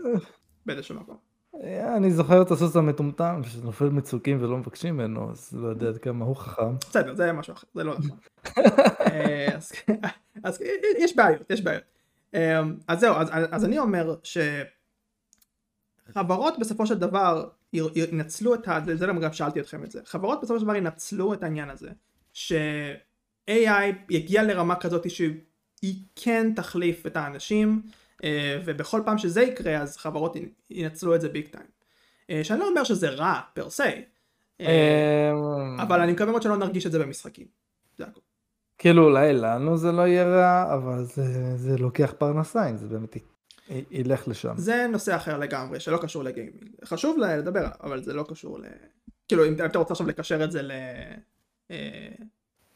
באיזשהו 0.65 0.95
מקום. 0.95 1.33
אה, 1.62 1.98
אני 1.98 2.12
זוכר 2.12 2.42
את 2.42 2.52
הסוס 2.52 2.76
המטומטם 2.76 3.42
שנופל 3.44 3.89
מצוקים 3.89 4.44
ולא 4.44 4.58
מבקשים 4.58 4.94
ממנו, 4.98 5.32
אז 5.32 5.54
לא 5.54 5.68
יודע 5.68 5.88
עד 5.88 5.98
כמה 5.98 6.26
הוא 6.26 6.36
חכם. 6.36 6.76
בסדר 6.80 7.16
זה 7.16 7.32
משהו 7.32 7.54
אחר 7.54 7.68
זה 7.74 7.84
לא 7.84 7.96
נכון. 7.98 8.18
אה, 9.12 9.48
אז- 9.56 9.72
אז 10.44 10.62
יש 11.00 11.16
בעיות 11.16 11.52
יש 11.52 11.62
בעיות. 11.62 11.84
אה, 12.36 12.62
אז 12.88 13.00
זהו 13.00 13.16
אז, 13.52 13.66
אני 13.66 13.80
אומר 13.80 14.16
ש... 14.24 14.38
חברות 16.13 16.60
בסופו 16.60 16.86
של 16.88 16.96
דבר 16.96 17.50
ינצלו 17.74 18.54
את 18.56 18.68
ה... 18.68 18.80
זה 18.96 19.08
למה 19.08 19.20
גם 19.20 19.34
שאלתי 19.34 19.60
אתכם 19.60 19.84
את 19.84 19.92
זה. 19.92 20.02
חברות 20.06 20.42
בסופו 20.42 20.60
של 20.60 20.66
דבר 20.66 20.76
ינצלו 20.76 21.34
את 21.34 21.44
העניין 21.44 21.70
הזה, 21.70 21.89
ש-AI 22.34 23.54
יגיע 24.10 24.44
לרמה 24.44 24.76
כזאת 24.76 25.10
שהיא 25.10 26.04
כן 26.16 26.54
תחליף 26.56 27.08
את 27.08 27.18
האנשים, 27.18 27.82
אה, 27.86 27.92
ובכל 28.65 29.01
פעם 29.05 29.17
שזה 29.17 29.41
יקרה 29.41 29.77
אז 29.77 29.97
חברות 29.97 30.36
ינ- 30.36 30.39
ינצלו 30.69 31.15
את 31.15 31.21
זה 31.21 31.29
ביג 31.29 31.47
טיים. 31.47 31.65
אה, 32.29 32.43
שאני 32.43 32.59
לא 32.59 32.67
אומר 32.69 32.83
שזה 32.83 33.09
רע 33.09 33.39
פר 33.53 33.69
סי, 33.69 33.83
אה, 34.62 35.31
אמ, 35.31 35.79
אבל 35.79 36.01
אני 36.01 36.12
מקווה 36.12 36.31
מאוד 36.31 36.41
שלא 36.41 36.57
נרגיש 36.57 36.86
את 36.86 36.91
זה 36.91 36.99
במשחקים. 36.99 37.47
זה 37.97 38.03
הכל. 38.03 38.19
כאילו 38.77 39.03
אולי 39.03 39.33
לנו 39.33 39.77
זה 39.77 39.91
לא 39.91 40.01
יהיה 40.01 40.23
רע, 40.23 40.73
אבל 40.73 41.03
זה, 41.03 41.57
זה 41.57 41.77
לוקח 41.77 42.13
פרנסה 42.17 42.69
אם 42.69 42.77
זה 42.77 42.88
באמת 42.88 43.15
ילך 43.91 44.27
לשם. 44.27 44.53
זה 44.57 44.88
נושא 44.91 45.15
אחר 45.15 45.38
לגמרי 45.38 45.79
שלא 45.79 45.97
קשור 45.97 46.23
לגיימינג. 46.23 46.69
חשוב 46.86 47.17
לדבר 47.17 47.59
עליו, 47.59 47.71
אבל 47.83 48.03
זה 48.03 48.13
לא 48.13 48.25
קשור 48.29 48.59
ל... 48.59 48.63
כאילו 49.27 49.47
אם 49.47 49.55
אתה 49.65 49.79
רוצה 49.79 49.93
עכשיו 49.93 50.07
לקשר 50.07 50.43
את 50.43 50.51
זה 50.51 50.62
ל... 50.62 50.71
אה, 51.71 52.09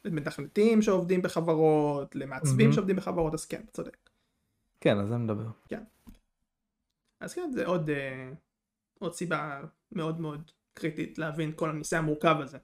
למתכנתים 0.04 0.82
שעובדים 0.82 1.22
בחברות, 1.22 2.16
למעצבים 2.16 2.56
מהמם. 2.58 2.72
שעובדים 2.72 2.96
בחברות, 2.96 3.34
אז 3.34 3.46
כן, 3.46 3.60
צודק. 3.72 3.96
כן, 4.80 4.98
על 4.98 5.08
זה 5.08 5.16
מדבר. 5.16 5.46
אז 7.20 7.34
כן, 7.34 7.50
זה 7.54 7.66
עוד, 7.66 7.90
אה, 7.90 8.30
עוד 8.98 9.14
סיבה 9.14 9.60
מאוד 9.92 10.20
מאוד 10.20 10.50
קריטית 10.74 11.18
להבין 11.18 11.52
כל 11.56 11.70
הנושא 11.70 11.96
המורכב 11.98 12.36
הזה, 12.40 12.58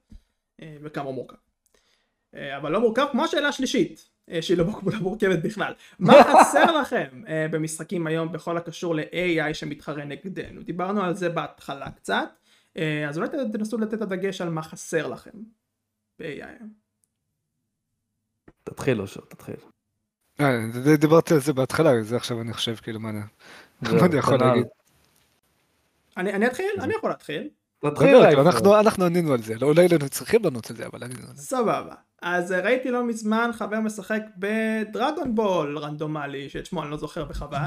אה, 0.63 0.77
וכמה 0.83 1.05
הוא 1.05 1.15
מורכב. 1.15 1.37
אה, 2.35 2.57
אבל 2.57 2.73
לא 2.73 2.81
מורכב 2.81 3.07
כמו 3.13 3.25
השאלה 3.25 3.49
השלישית, 3.49 4.11
אה, 4.31 4.43
שהיא 4.43 4.59
לא 4.59 4.65
מור- 4.65 4.81
לא 4.93 4.99
מורכבת 5.01 5.39
בכלל. 5.45 5.75
מה 5.99 6.13
חסר 6.25 6.81
לכם 6.81 7.23
אה, 7.29 7.47
במשחקים 7.51 8.07
היום 8.07 8.33
בכל 8.33 8.57
הקשור 8.57 8.95
ל-AI 8.95 9.55
שמתחרה 9.55 10.05
נגדנו? 10.05 10.63
דיברנו 10.63 11.03
על 11.03 11.15
זה 11.15 11.29
בהתחלה 11.29 11.91
קצת, 11.91 12.29
אה, 12.77 13.09
אז 13.09 13.19
אולי 13.19 13.29
תנסו 13.53 13.79
לתת 13.79 13.95
את 13.95 14.03
הדגש 14.03 14.41
על 14.41 14.49
מה 14.49 14.63
חסר 14.63 15.07
לכם 15.09 15.43
ב-AI. 16.19 16.63
תתחיל 18.65 19.01
אושר, 19.01 19.21
תתחיל. 19.21 19.57
אה, 20.41 20.59
דיברתי 20.99 21.35
על 21.35 21.41
זה 21.41 21.53
בהתחלה, 21.53 22.03
זה 22.03 22.17
עכשיו 22.17 22.41
אני 22.41 22.53
חושב 22.53 22.75
כאילו 22.75 23.01
מה 23.01 23.11
אני- 23.11 23.21
אני 24.03 24.17
יכול 24.17 24.39
כנ"ל. 24.39 24.47
להגיד. 24.47 24.67
אני 26.17 26.47
אתחיל? 26.47 26.67
אני 26.81 26.95
יכול 26.95 27.11
להתחיל. 27.11 27.49
אנחנו- 27.85 29.05
ענינו 29.05 29.33
על 29.33 29.43
זה, 29.43 29.55
לא- 29.61 29.67
אולי 29.67 29.89
לא 29.89 30.09
צריכים 30.09 30.43
לענות 30.45 30.71
על 30.71 30.77
זה, 30.77 30.87
אבל 30.87 31.03
ענינו 31.05 31.21
על 31.31 31.37
זה. 31.37 31.43
סבבה. 31.43 31.95
אז 32.23 32.53
אה, 32.53 32.61
ראיתי 32.61 32.91
לא 32.91 33.05
מזמן 33.05 33.51
חבר 33.55 33.81
משחק 33.81 34.21
בדרגון 34.37 35.35
בול 35.35 35.79
רנדומלי, 35.79 36.49
שאת 36.49 36.67
שמו 36.67 36.83
אני 36.83 36.91
לא 36.91 36.97
זוכר 36.97 37.27
וחבל. 37.29 37.59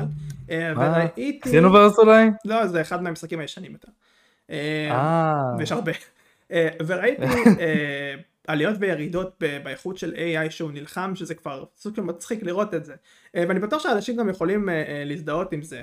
אה? 0.51 0.71
וראיתי... 0.75 1.39
Xenoverse 1.39 1.99
אולי? 1.99 2.29
לא, 2.45 2.67
זה 2.67 2.81
אחד 2.81 3.03
מהמשחקים 3.03 3.39
הישנים 3.39 3.71
יותר. 3.71 3.87
אה, 4.49 4.95
ויש 5.57 5.71
הרבה. 5.71 5.91
וראיתי 6.87 7.23
עליות 8.47 8.75
וירידות 8.79 9.35
ב- 9.39 9.63
באיכות 9.63 9.97
של 9.97 10.13
AI 10.13 10.49
שהוא 10.49 10.71
נלחם, 10.71 11.11
שזה 11.15 11.35
כבר 11.35 11.63
סוג 11.77 11.95
של 11.95 12.01
מצחיק 12.01 12.43
לראות 12.43 12.73
את 12.73 12.85
זה. 12.85 12.93
אה, 13.35 13.43
ואני 13.47 13.59
בטוח 13.59 13.83
שאנשים 13.83 14.15
גם 14.15 14.29
יכולים 14.29 14.69
אה, 14.69 14.73
אה, 14.73 15.03
להזדהות 15.05 15.53
עם 15.53 15.61
זה. 15.61 15.81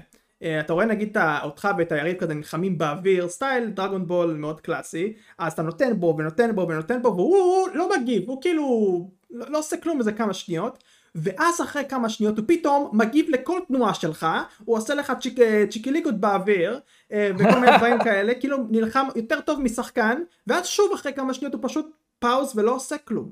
אתה 0.61 0.72
רואה 0.72 0.85
נגיד 0.85 1.16
אותך 1.42 1.68
ואת 1.79 1.92
היריב 1.92 2.16
כזה 2.16 2.35
נלחמים 2.35 2.79
באוויר, 2.79 3.29
style 3.28 3.70
Dragon 3.70 4.06
Ball 4.06 4.34
מאוד 4.35 4.61
קלאסי, 4.61 5.12
אז 5.38 5.53
אתה 5.53 5.62
נותן 5.62 6.00
בו 6.00 6.14
ונותן 6.18 6.55
בו 6.55 6.66
ונותן 6.68 7.03
בו 7.03 7.09
והוא 7.16 7.37
הוא 7.37 7.68
לא 7.74 7.88
מגיב, 7.96 8.22
הוא 8.29 8.42
כאילו 8.42 9.11
לא, 9.31 9.46
לא 9.48 9.59
עושה 9.59 9.77
כלום 9.77 9.98
איזה 9.98 10.12
כמה 10.12 10.35
שניות. 10.35 10.85
ואז 11.14 11.61
אחרי 11.61 11.83
כמה 11.88 12.09
שניות 12.09 12.38
הוא 12.38 12.44
פתאום 12.48 12.90
מגיב 12.92 13.27
לכל 13.31 13.61
תנועה 13.68 13.94
שלך, 13.94 14.27
הוא 14.64 14.77
עושה 14.77 14.94
לך 14.94 15.12
צ'יק, 15.20 15.38
צ'יקיליקות 15.70 16.20
באוויר, 16.20 16.81
וכל 17.11 17.61
מיני 17.61 17.77
דברים 17.77 17.98
כאלה, 18.05 18.35
כאילו 18.35 18.57
נלחם 18.70 19.07
יותר 19.16 19.40
טוב 19.40 19.61
משחקן, 19.61 20.18
ואז 20.46 20.66
שוב 20.66 20.92
אחרי 20.94 21.12
כמה 21.12 21.35
שניות 21.35 21.55
הוא 21.55 21.62
פשוט 21.62 21.87
פאוז 22.24 22.52
ולא 22.56 22.74
עושה 22.74 22.98
כלום. 22.98 23.30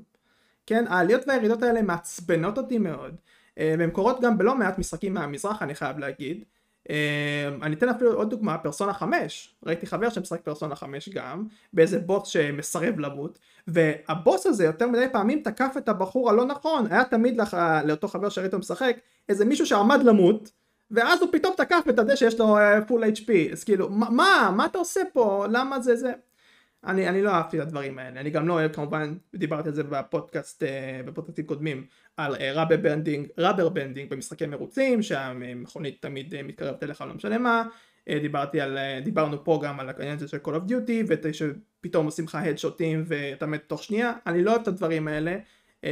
כן, 0.65 0.85
העליות 0.87 1.27
והירידות 1.27 1.63
האלה 1.63 1.81
מעצבנות 1.81 2.57
אותי 2.57 2.77
מאוד, 2.77 3.15
אה, 3.59 3.75
והן 3.79 3.89
קורות 3.89 4.21
גם 4.21 4.37
בלא 4.37 4.55
מעט 4.55 4.77
משחקים 4.77 5.13
מהמזרח 5.13 5.61
אני 5.61 5.75
חייב 5.75 5.99
להגיד. 5.99 6.43
אה, 6.89 7.49
אני 7.61 7.75
אתן 7.75 7.89
אפילו 7.89 8.13
עוד 8.13 8.29
דוגמה, 8.29 8.57
פרסונה 8.57 8.93
5, 8.93 9.55
ראיתי 9.65 9.85
חבר 9.85 10.09
שמשחק 10.09 10.41
פרסונה 10.41 10.75
5 10.75 11.09
גם, 11.09 11.45
באיזה 11.73 11.99
בוס 11.99 12.27
שמסרב 12.27 12.99
למות, 12.99 13.39
והבוס 13.67 14.45
הזה 14.45 14.65
יותר 14.65 14.87
מדי 14.87 15.05
פעמים 15.11 15.41
תקף 15.43 15.73
את 15.77 15.89
הבחור 15.89 16.29
הלא 16.29 16.45
נכון, 16.45 16.87
היה 16.91 17.03
תמיד 17.03 17.41
לך, 17.41 17.57
לאותו 17.85 18.07
חבר 18.07 18.29
שראית 18.29 18.53
משחק, 18.53 18.97
איזה 19.29 19.45
מישהו 19.45 19.65
שעמד 19.65 20.03
למות, 20.03 20.51
ואז 20.91 21.21
הוא 21.21 21.29
פתאום 21.31 21.53
תקף 21.57 21.83
את 21.89 21.99
הזה 21.99 22.15
שיש 22.15 22.39
לו 22.39 22.57
full 22.87 23.03
uh, 23.03 23.07
HP, 23.07 23.51
אז 23.51 23.63
כאילו, 23.63 23.89
מה, 23.89 24.51
מה 24.55 24.65
אתה 24.65 24.77
עושה 24.77 25.01
פה, 25.13 25.45
למה 25.49 25.79
זה 25.79 25.95
זה? 25.95 26.13
אני, 26.85 27.09
אני 27.09 27.21
לא 27.21 27.29
אהבתי 27.29 27.57
את 27.57 27.61
הדברים 27.61 27.99
האלה, 27.99 28.19
אני 28.19 28.29
גם 28.29 28.47
לא 28.47 28.53
אוהב 28.53 28.73
כמובן, 28.73 29.15
דיברתי 29.35 29.69
על 29.69 29.75
זה 29.75 29.83
בפודקאסט, 29.83 30.63
uh, 30.63 30.65
בפודקאסטים 31.05 31.45
קודמים, 31.45 31.85
על 32.17 32.35
rubber 32.35 32.77
banding, 32.77 33.27
rubber 33.37 33.69
banding 33.69 34.09
במשחקי 34.09 34.45
מרוצים, 34.45 35.01
שהמכונית 35.01 36.01
תמיד 36.01 36.33
uh, 36.33 36.37
מתקרבת 36.43 36.83
אליך 36.83 37.01
לא 37.01 37.13
משנה 37.13 37.37
מה, 37.37 37.63
דיברתי 38.09 38.61
על, 38.61 38.77
דיברנו 39.03 39.43
פה 39.43 39.61
גם 39.63 39.79
על 39.79 39.89
העניין 39.89 40.15
הזה 40.15 40.27
של 40.27 40.37
Call 40.45 40.49
of 40.49 40.69
Duty, 40.69 41.05
ושפתאום 41.07 42.05
עושים 42.05 42.25
לך 42.25 42.35
הדשוטים 42.35 43.03
ואתה 43.07 43.45
מת 43.45 43.63
תוך 43.67 43.83
שנייה, 43.83 44.13
אני 44.27 44.43
לא 44.43 44.51
אוהב 44.51 44.61
את 44.61 44.67
הדברים 44.67 45.07
האלה, 45.07 45.37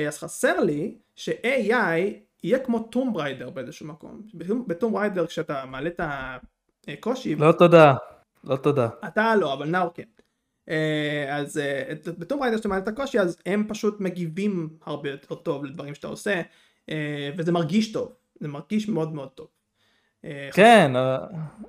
אז 0.07 0.19
חסר 0.19 0.59
לי 0.59 0.97
ש-AI 1.15 1.99
יהיה 2.43 2.59
כמו 2.59 2.79
טום 2.79 3.17
ריידר 3.17 3.49
באיזשהו 3.49 3.87
מקום. 3.87 4.21
בטום 4.67 4.97
ריידר 4.97 5.27
כשאתה 5.27 5.65
מעלה 5.65 5.89
את 5.89 6.01
הקושי, 6.87 7.35
לא 7.35 7.51
תודה. 7.51 7.93
לא 8.43 8.55
תודה. 8.55 8.89
אתה 9.07 9.35
לא, 9.35 9.53
אבל 9.53 9.67
נאור 9.67 9.93
כן. 9.93 10.03
אה, 10.71 11.37
אז 11.37 11.57
את- 11.91 12.07
בטום 12.07 12.41
ריידר 12.41 12.57
שאתה 12.57 12.67
מעלה 12.69 12.81
את 12.83 12.87
הקושי, 12.87 13.19
אז 13.19 13.37
הם 13.45 13.65
פשוט 13.69 13.99
מגיבים 13.99 14.69
הרבה 14.85 15.09
יותר 15.09 15.35
טוב 15.35 15.65
לדברים 15.65 15.95
שאתה 15.95 16.07
עושה, 16.07 16.41
אה, 16.89 17.29
וזה 17.37 17.51
מרגיש 17.51 17.91
טוב. 17.91 18.13
זה 18.39 18.47
מרגיש 18.47 18.89
מאוד 18.89 19.13
מאוד 19.13 19.29
טוב. 19.29 19.47
אה, 20.25 20.49
כן, 20.53 20.91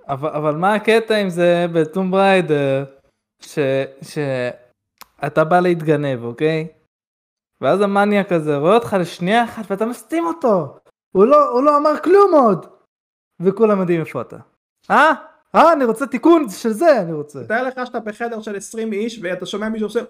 אבל, 0.08 0.28
אבל 0.28 0.54
מה 0.56 0.74
הקטע 0.74 1.16
עם 1.16 1.28
זה 1.30 1.66
בטום 1.74 2.10
בריידר, 2.10 2.84
ש, 3.42 3.58
שאתה 4.02 5.44
בא 5.44 5.60
להתגנב, 5.60 6.24
אוקיי? 6.24 6.68
ואז 7.60 7.80
המניאק 7.80 8.32
הזה 8.32 8.56
רואה 8.56 8.74
אותך 8.74 8.96
לשנייה 9.00 9.44
אחת 9.44 9.70
ואתה 9.70 9.86
מסתים 9.86 10.26
אותו. 10.26 10.78
הוא 11.12 11.24
לא, 11.24 11.48
הוא 11.50 11.62
לא 11.62 11.76
אמר 11.78 11.90
כלום 12.04 12.34
עוד. 12.34 12.66
וכולם 13.40 13.80
יודעים 13.80 14.00
איפה 14.00 14.20
אתה. 14.20 14.36
אה? 14.90 15.12
אה, 15.54 15.72
אני 15.72 15.84
רוצה 15.84 16.06
תיקון 16.06 16.48
של 16.48 16.72
זה, 16.72 17.00
אני 17.00 17.12
רוצה. 17.12 17.44
תאר 17.44 17.62
לך 17.62 17.86
שאתה 17.86 18.00
בחדר 18.00 18.40
של 18.40 18.56
20 18.56 18.92
איש 18.92 19.20
ואתה 19.22 19.46
שומע 19.46 19.68
מישהו 19.68 19.86
עושה 19.86 20.00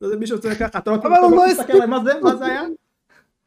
זה 0.00 0.16
מישהו 0.16 0.36
עושה 0.36 0.54
ככה 0.54 0.78
אתה 0.78 0.90
לא 0.90 0.96
הוא 0.96 1.36
לא 1.36 1.46
מסתכל 1.46 1.72
עליי, 1.72 1.86
מה 1.86 2.04
זה 2.04 2.12
מה 2.22 2.36
זה 2.36 2.44
היה 2.46 2.62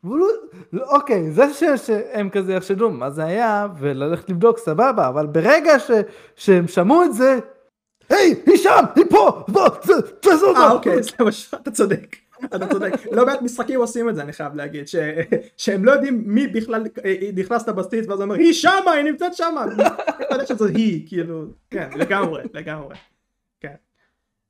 לא, 0.04 0.28
לא, 0.74 0.84
אוקיי, 0.96 1.32
זה 1.32 1.54
ש, 1.54 1.64
שהם 1.86 2.30
כזה 2.30 2.54
יחשדו 2.54 2.90
מה 2.90 3.10
זה 3.10 3.24
היה, 3.26 3.68
וללכת 3.80 4.30
לבדוק 4.30 4.58
סבבה, 4.58 5.08
אבל 5.08 5.26
ברגע 5.28 5.80
ש, 5.80 5.92
שהם 6.36 6.68
שמעו 6.68 7.04
את 7.04 7.14
זה, 7.14 7.40
היי, 8.10 8.36
היא 8.46 8.58
שם, 8.58 8.84
היא 8.96 9.06
פה, 9.10 9.44
בוא, 9.48 9.70
תעזור 10.20 10.56
אה 10.58 10.60
לה." 10.60 10.72
אוקיי 10.72 11.00
אתה 11.56 11.72
צודק 11.72 12.16
אתה 12.46 12.68
צודק. 12.68 12.92
לא 13.12 13.26
מעט 13.26 13.42
משחקים 13.42 13.80
עושים 13.80 14.10
את 14.10 14.16
זה 14.16 14.22
אני 14.22 14.34
חייב 14.34 14.56
להגיד 14.56 14.88
ש... 14.88 14.96
שהם 15.58 15.86
לא 15.86 15.92
יודעים 15.92 16.24
מי 16.26 16.48
בכלל 16.48 16.84
אה, 17.06 17.16
נכנס 17.36 17.68
לבסיס 17.68 18.08
ואז 18.08 18.20
הוא 18.20 18.24
אומר 18.24 18.36
היא 18.36 18.54
שמה 18.54 18.92
היא 18.96 19.04
נמצאת 19.04 19.34
שמה. 19.34 19.66
אתה 20.22 20.36
יודע 20.36 20.46
שזו 20.46 20.66
היא 20.66 21.08
כאילו 21.08 21.46
כן 21.70 21.90
לגמרי 21.96 22.44
לגמרי. 22.54 22.96
כן. 23.60 23.76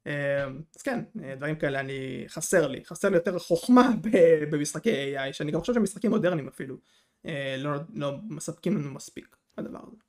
אה, 0.07 0.45
אז 0.75 0.81
כן 0.83 0.99
אה, 1.23 1.35
דברים 1.35 1.55
כאלה 1.55 1.79
אני 1.79 2.25
חסר 2.27 2.67
לי 2.67 2.85
חסר 2.85 3.09
לי 3.09 3.15
יותר 3.15 3.39
חוכמה 3.39 3.89
ב- 4.01 4.43
במשחקי 4.49 5.17
AI 5.17 5.33
שאני 5.33 5.51
גם 5.51 5.59
חושב 5.59 5.73
שמשחקים 5.73 6.11
מודרניים 6.11 6.47
אפילו 6.47 6.77
אה, 7.25 7.55
לא, 7.57 7.71
לא 7.93 8.17
מספקים 8.29 8.77
לנו 8.77 8.91
מספיק 8.91 9.35
הדבר 9.57 9.79
הזה. 9.87 10.05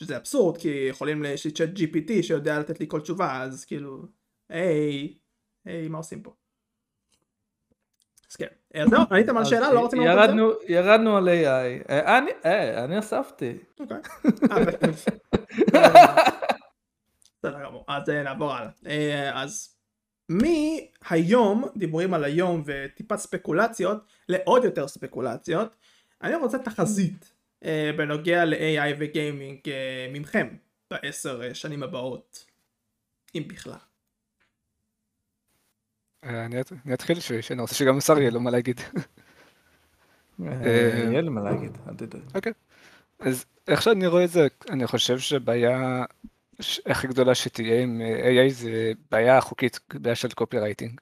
שזה 0.00 0.16
אבסורד 0.16 0.58
כי 0.58 0.68
יכולים 0.68 1.24
יש 1.24 1.44
לי 1.44 1.50
צ'אט 1.50 1.68
GPT 1.68 2.22
שיודע 2.22 2.58
לתת 2.58 2.80
לי 2.80 2.86
כל 2.88 3.00
תשובה 3.00 3.42
אז 3.42 3.64
כאילו 3.64 4.06
היי 4.50 5.14
היי 5.64 5.88
מה 5.88 5.98
עושים 5.98 6.22
פה. 6.22 6.34
אז 8.30 8.36
כן 8.36 8.46
אז 8.74 8.88
זהו 8.90 9.02
עניתם 9.10 9.36
על 9.36 9.42
אז 9.42 9.46
השאלה 9.46 9.72
לא 9.72 9.80
רוצים 9.80 10.00
לענות 10.00 10.30
על 10.30 10.36
זה? 10.36 10.72
ירדנו, 10.72 11.16
על 11.16 11.28
AI. 11.28 11.90
אה, 11.90 12.18
אני, 12.18 12.30
אה, 12.44 12.84
אני 12.84 12.98
אספתי. 12.98 13.58
אוקיי. 13.80 13.96
אה, 14.50 16.14
בסדר 17.38 17.64
גמור 17.64 17.84
אז 17.88 18.08
נעבור 18.08 18.52
הלאה 18.52 18.70
אה, 18.86 19.42
אז 19.42 19.76
מהיום 20.28 21.64
דיבורים 21.76 22.14
על 22.14 22.24
היום 22.24 22.62
וטיפה 22.66 23.16
ספקולציות 23.16 24.04
לעוד 24.28 24.64
יותר 24.64 24.88
ספקולציות 24.88 25.76
אני 26.22 26.34
רוצה 26.34 26.58
תחזית 26.58 27.32
בנוגע 27.98 28.44
ל-AI 28.44 28.96
וגיימינג 28.98 29.60
ממכם 30.12 30.56
בעשר 30.90 31.52
שנים 31.52 31.82
הבאות 31.82 32.44
אם 33.34 33.42
בכלל. 33.48 33.89
אה, 36.24 36.44
אני 36.44 36.60
את- 36.60 36.72
אני 36.86 36.94
אתחיל 36.94 37.20
ש- 37.20 37.32
שאני 37.32 37.60
רוצה 37.62 37.74
שגם 37.74 37.96
לשר 37.96 38.18
יהיה 38.18 38.30
לו 38.30 38.40
מה 38.40 38.50
להגיד. 38.50 38.80
אה, 40.46 40.68
יהיה 41.10 41.20
לי 41.20 41.28
מה 41.30 41.42
להגיד, 41.42 41.78
אל 41.88 41.94
תדאג. 41.94 42.20
אז 43.20 43.44
איך 43.68 43.82
שאני 43.82 44.06
רואה 44.06 44.24
את 44.24 44.30
זה, 44.30 44.46
אני 44.70 44.86
חושב 44.86 45.18
שבעיה 45.18 46.04
ש- 46.60 46.80
הכי 46.86 47.06
גדולה 47.06 47.34
שתהיה 47.34 47.82
עם 47.82 48.00
אה, 48.00 48.46
AI 48.46 48.52
זה 48.52 48.70
בעיה 49.10 49.40
חוקית, 49.40 49.80
בעיה 49.94 50.14
של 50.14 50.28
קופי 50.30 50.58
רייטינג. 50.58 51.00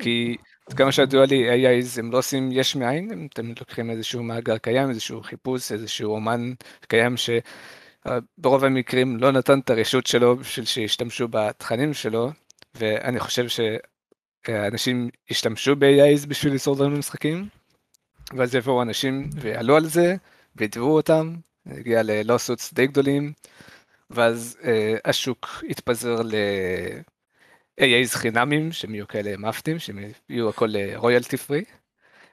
כי 0.00 0.36
עד 0.66 0.76
כמה 0.76 0.92
שידוע 0.92 1.26
לי, 1.26 1.50
AI 1.50 1.98
הם 1.98 2.12
לא 2.12 2.18
עושים 2.18 2.48
יש 2.52 2.76
מאין, 2.76 3.10
הם- 3.12 3.28
אתם 3.32 3.46
לוקחים 3.60 3.90
איזשהו 3.90 4.22
מאגר 4.22 4.58
קיים, 4.58 4.90
איזשהו 4.90 5.22
חיפוש, 5.22 5.72
איזשהו 5.72 6.14
אומן 6.14 6.52
קיים 6.88 7.14
שברוב 7.16 8.64
המקרים 8.64 9.16
לא 9.16 9.32
נתן 9.32 9.58
את 9.58 9.70
הרשות 9.70 10.06
שלו 10.06 10.36
בשביל 10.36 10.64
שישתמשו 10.66 11.28
בתכנים 11.28 11.94
שלו, 11.94 12.30
ואני 12.74 13.20
חושב 13.20 13.48
שאנשים 14.46 15.08
ישתמשו 15.30 15.76
ב-AIs 15.76 16.26
בשביל 16.28 16.52
ליצור 16.52 16.74
דברים 16.74 16.94
במשחקים, 16.94 17.48
ואז 18.36 18.54
יבואו 18.54 18.82
אנשים 18.82 19.30
ויעלו 19.40 19.76
על 19.76 19.86
זה, 19.86 20.16
ויתבעו 20.56 20.96
אותם, 20.96 21.34
הגיע 21.66 22.02
ללוסוטס 22.02 22.74
די 22.74 22.86
גדולים, 22.86 23.32
ואז 24.10 24.58
אה, 24.64 24.96
השוק 25.04 25.64
יתפזר 25.68 26.22
ל... 26.22 26.34
AIs 27.80 28.16
חינמים, 28.16 28.72
שהם 28.72 28.94
יהיו 28.94 29.08
כאלה 29.08 29.36
מאפטים, 29.36 29.78
שהם 29.78 29.98
יהיו 30.28 30.48
הכל 30.48 30.72
רויאלטי 30.96 31.36
פרי. 31.36 31.64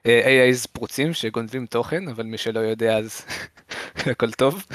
AIs 0.06 0.68
פרוצים 0.72 1.12
שגונבים 1.14 1.66
תוכן, 1.66 2.08
אבל 2.08 2.24
מי 2.24 2.38
שלא 2.38 2.60
יודע 2.60 2.98
אז 2.98 3.26
הכל 4.12 4.32
טוב, 4.32 4.66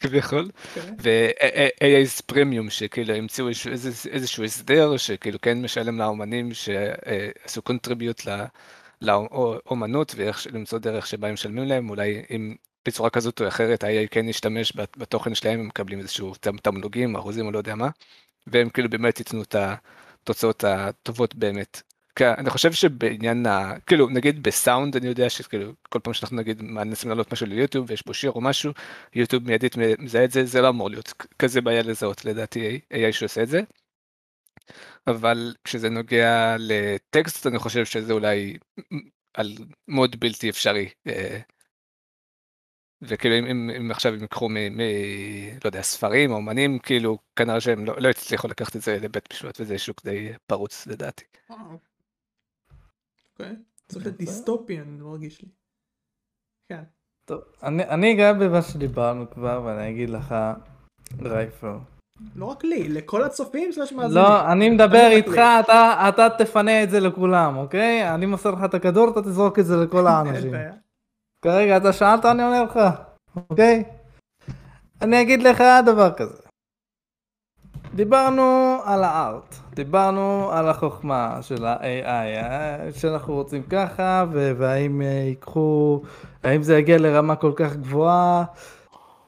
כביכול. 0.00 0.50
כן. 0.74 0.94
ו-AIs 1.02 2.22
פרימיום 2.26 2.70
שכאילו 2.70 3.14
המציאו 3.14 3.48
איזשהו- 4.10 4.44
הסדר 4.44 4.96
שכאילו 4.96 5.40
כן 5.40 5.62
משלם 5.62 5.98
לאומנים 5.98 6.50
שעשו 6.54 7.62
קונטריביוט 7.62 8.22
לאומנות 9.02 10.14
ולמצוא 10.16 10.78
דרך 10.78 11.06
שבה 11.06 11.28
הם 11.28 11.34
משלמים 11.34 11.64
להם, 11.64 11.90
אולי 11.90 12.22
אם 12.30 12.54
בצורה 12.88 13.10
כזאת 13.10 13.40
או 13.40 13.48
אחרת 13.48 13.84
ה-AI 13.84 14.08
כן 14.10 14.28
ישתמש 14.28 14.72
בת- 14.76 14.96
בתוכן 14.96 15.34
שלהם, 15.34 15.60
הם 15.60 15.66
מקבלים 15.66 15.98
איזשהו 15.98 16.34
תמלוגים, 16.62 17.16
אחוזים 17.16 17.46
או 17.46 17.50
לא 17.50 17.58
יודע 17.58 17.74
מה, 17.74 17.88
והם 18.46 18.68
כאילו 18.68 18.90
באמת 18.90 19.18
ייתנו 19.18 19.42
את 19.42 19.54
התוצאות 20.24 20.64
הטובות 20.64 21.34
באמת. 21.34 21.82
אני 22.22 22.50
חושב 22.50 22.72
שבעניין 22.72 23.46
ה... 23.46 23.72
כאילו 23.86 24.08
נגיד 24.08 24.42
בסאונד 24.42 24.96
אני 24.96 25.06
יודע 25.06 25.30
שכאילו 25.30 25.72
כל 25.88 25.98
פעם 26.02 26.14
שאנחנו 26.14 26.36
נגיד 26.36 26.62
מנסים 26.62 27.10
לעלות 27.10 27.32
משהו 27.32 27.46
ליוטיוב 27.46 27.86
ויש 27.90 28.02
פה 28.02 28.14
שיר 28.14 28.30
או 28.30 28.40
משהו 28.40 28.72
יוטיוב 29.14 29.42
מיידית 29.42 29.76
מזהה 29.76 30.24
את 30.24 30.30
זה 30.30 30.44
זה 30.44 30.60
לא 30.60 30.68
אמור 30.68 30.90
להיות 30.90 31.12
כזה 31.38 31.60
בעיה 31.60 31.82
לזהות 31.82 32.24
לדעתי 32.24 32.80
AI 32.92 33.12
שעושה 33.12 33.42
את 33.42 33.48
זה. 33.48 33.60
אבל 35.06 35.54
כשזה 35.64 35.88
נוגע 35.88 36.56
לטקסט 36.58 37.46
אני 37.46 37.58
חושב 37.58 37.84
שזה 37.84 38.12
אולי 38.12 38.58
על 39.34 39.52
מוד 39.88 40.20
בלתי 40.20 40.50
אפשרי. 40.50 40.88
אה, 41.08 41.40
וכאילו 43.02 43.38
אם, 43.38 43.46
אם, 43.46 43.70
אם 43.76 43.90
עכשיו 43.90 44.14
הם 44.14 44.20
ייקחו 44.22 44.48
מ... 44.48 44.54
מ... 44.54 44.80
לא 45.64 45.68
יודע, 45.68 45.82
ספרים, 45.82 46.30
אומנים, 46.32 46.78
כאילו 46.78 47.18
כנראה 47.36 47.60
שהם 47.60 47.84
לא, 47.84 47.94
לא 48.00 48.08
הצליחו 48.08 48.48
לקחת 48.48 48.76
את 48.76 48.82
זה 48.82 48.98
לבית 49.00 49.32
משפט 49.32 49.60
וזה 49.60 49.78
שוק 49.78 50.04
די 50.04 50.32
פרוץ 50.46 50.86
לדעתי. 50.86 51.24
וואו. 53.40 53.50
אוקיי. 53.50 53.62
צריך 53.88 54.04
להיות 54.06 54.18
דיסטופיאן, 54.18 54.98
מרגיש 55.00 55.42
לי. 55.42 55.48
כן. 56.72 56.82
טוב, 57.24 57.40
אני, 57.62 57.84
אני 57.84 58.12
אגע 58.12 58.32
במה 58.32 58.62
שדיברנו 58.62 59.30
כבר 59.30 59.62
ואני 59.64 59.90
אגיד 59.90 60.10
לך, 60.10 60.34
רייפר. 61.22 61.78
לא 62.36 62.44
רק 62.44 62.64
לי, 62.64 62.88
לכל 62.88 63.24
הצופים 63.24 63.72
סלש 63.72 63.92
מאזינים. 63.92 64.24
לא, 64.24 64.52
אני 64.52 64.70
מדבר 64.70 65.06
אני 65.06 65.14
איתך. 65.14 65.32
אתה, 65.64 66.08
אתה 66.08 66.28
תפנה 66.38 66.82
את 66.82 66.90
זה 66.90 67.00
לכולם, 67.00 67.56
אוקיי? 67.56 68.14
אני 68.14 68.26
מוסר 68.26 68.50
לך 68.50 68.64
את 68.64 68.74
הכדור, 68.74 69.10
אתה 69.10 69.22
תזרוק 69.22 69.58
את 69.58 69.66
זה 69.66 69.76
לכל 69.76 70.06
האנשים. 70.06 70.52
כרגע 71.44 71.76
אתה 71.76 71.92
שאלת, 71.92 72.24
אני 72.24 72.42
עונה 72.42 72.62
לך, 72.62 72.78
אוקיי? 73.36 73.84
אני 75.02 75.22
אגיד 75.22 75.42
לך 75.42 75.62
דבר 75.86 76.14
כזה. 76.16 76.47
דיברנו 77.98 78.78
על 78.84 79.04
הארט, 79.04 79.54
דיברנו 79.74 80.48
על 80.52 80.68
החוכמה 80.68 81.38
של 81.42 81.64
ה-AI, 81.64 82.06
אה, 82.06 82.76
שאנחנו 82.92 83.34
רוצים 83.34 83.62
ככה, 83.62 84.24
והאם 84.32 85.02
אה, 85.02 85.06
ייקחו, 85.06 86.02
האם 86.44 86.62
זה 86.62 86.78
יגיע 86.78 86.98
לרמה 86.98 87.36
כל 87.36 87.52
כך 87.56 87.76
גבוהה. 87.76 88.44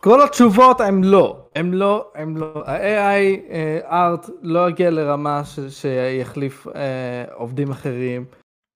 כל 0.00 0.22
התשובות 0.22 0.80
הם 0.80 1.04
לא, 1.04 1.36
הם 1.54 1.74
לא, 1.74 2.06
הם 2.14 2.36
לא. 2.36 2.62
ה-AI 2.66 3.52
ארט 3.90 4.30
לא 4.42 4.68
יגיע 4.68 4.90
לרמה 4.90 5.42
שיחליף 5.68 6.66
אה, 6.66 7.24
עובדים 7.34 7.70
אחרים. 7.70 8.24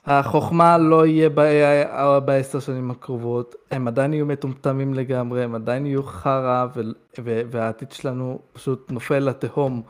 החוכמה 0.05 0.77
לא 0.77 1.05
יהיה 1.05 1.29
ב-AI 1.29 2.19
בעשר 2.25 2.59
שנים 2.59 2.91
הקרובות, 2.91 3.55
הם 3.71 3.87
עדיין 3.87 4.13
יהיו 4.13 4.25
מטומטמים 4.25 4.93
לגמרי, 4.93 5.43
הם 5.43 5.55
עדיין 5.55 5.85
יהיו 5.85 6.03
חרא, 6.03 6.65
ו- 6.75 6.81
ו- 7.23 7.41
והעתיד 7.51 7.91
שלנו 7.91 8.39
פשוט 8.53 8.91
נופל 8.91 9.19
לתהום 9.19 9.81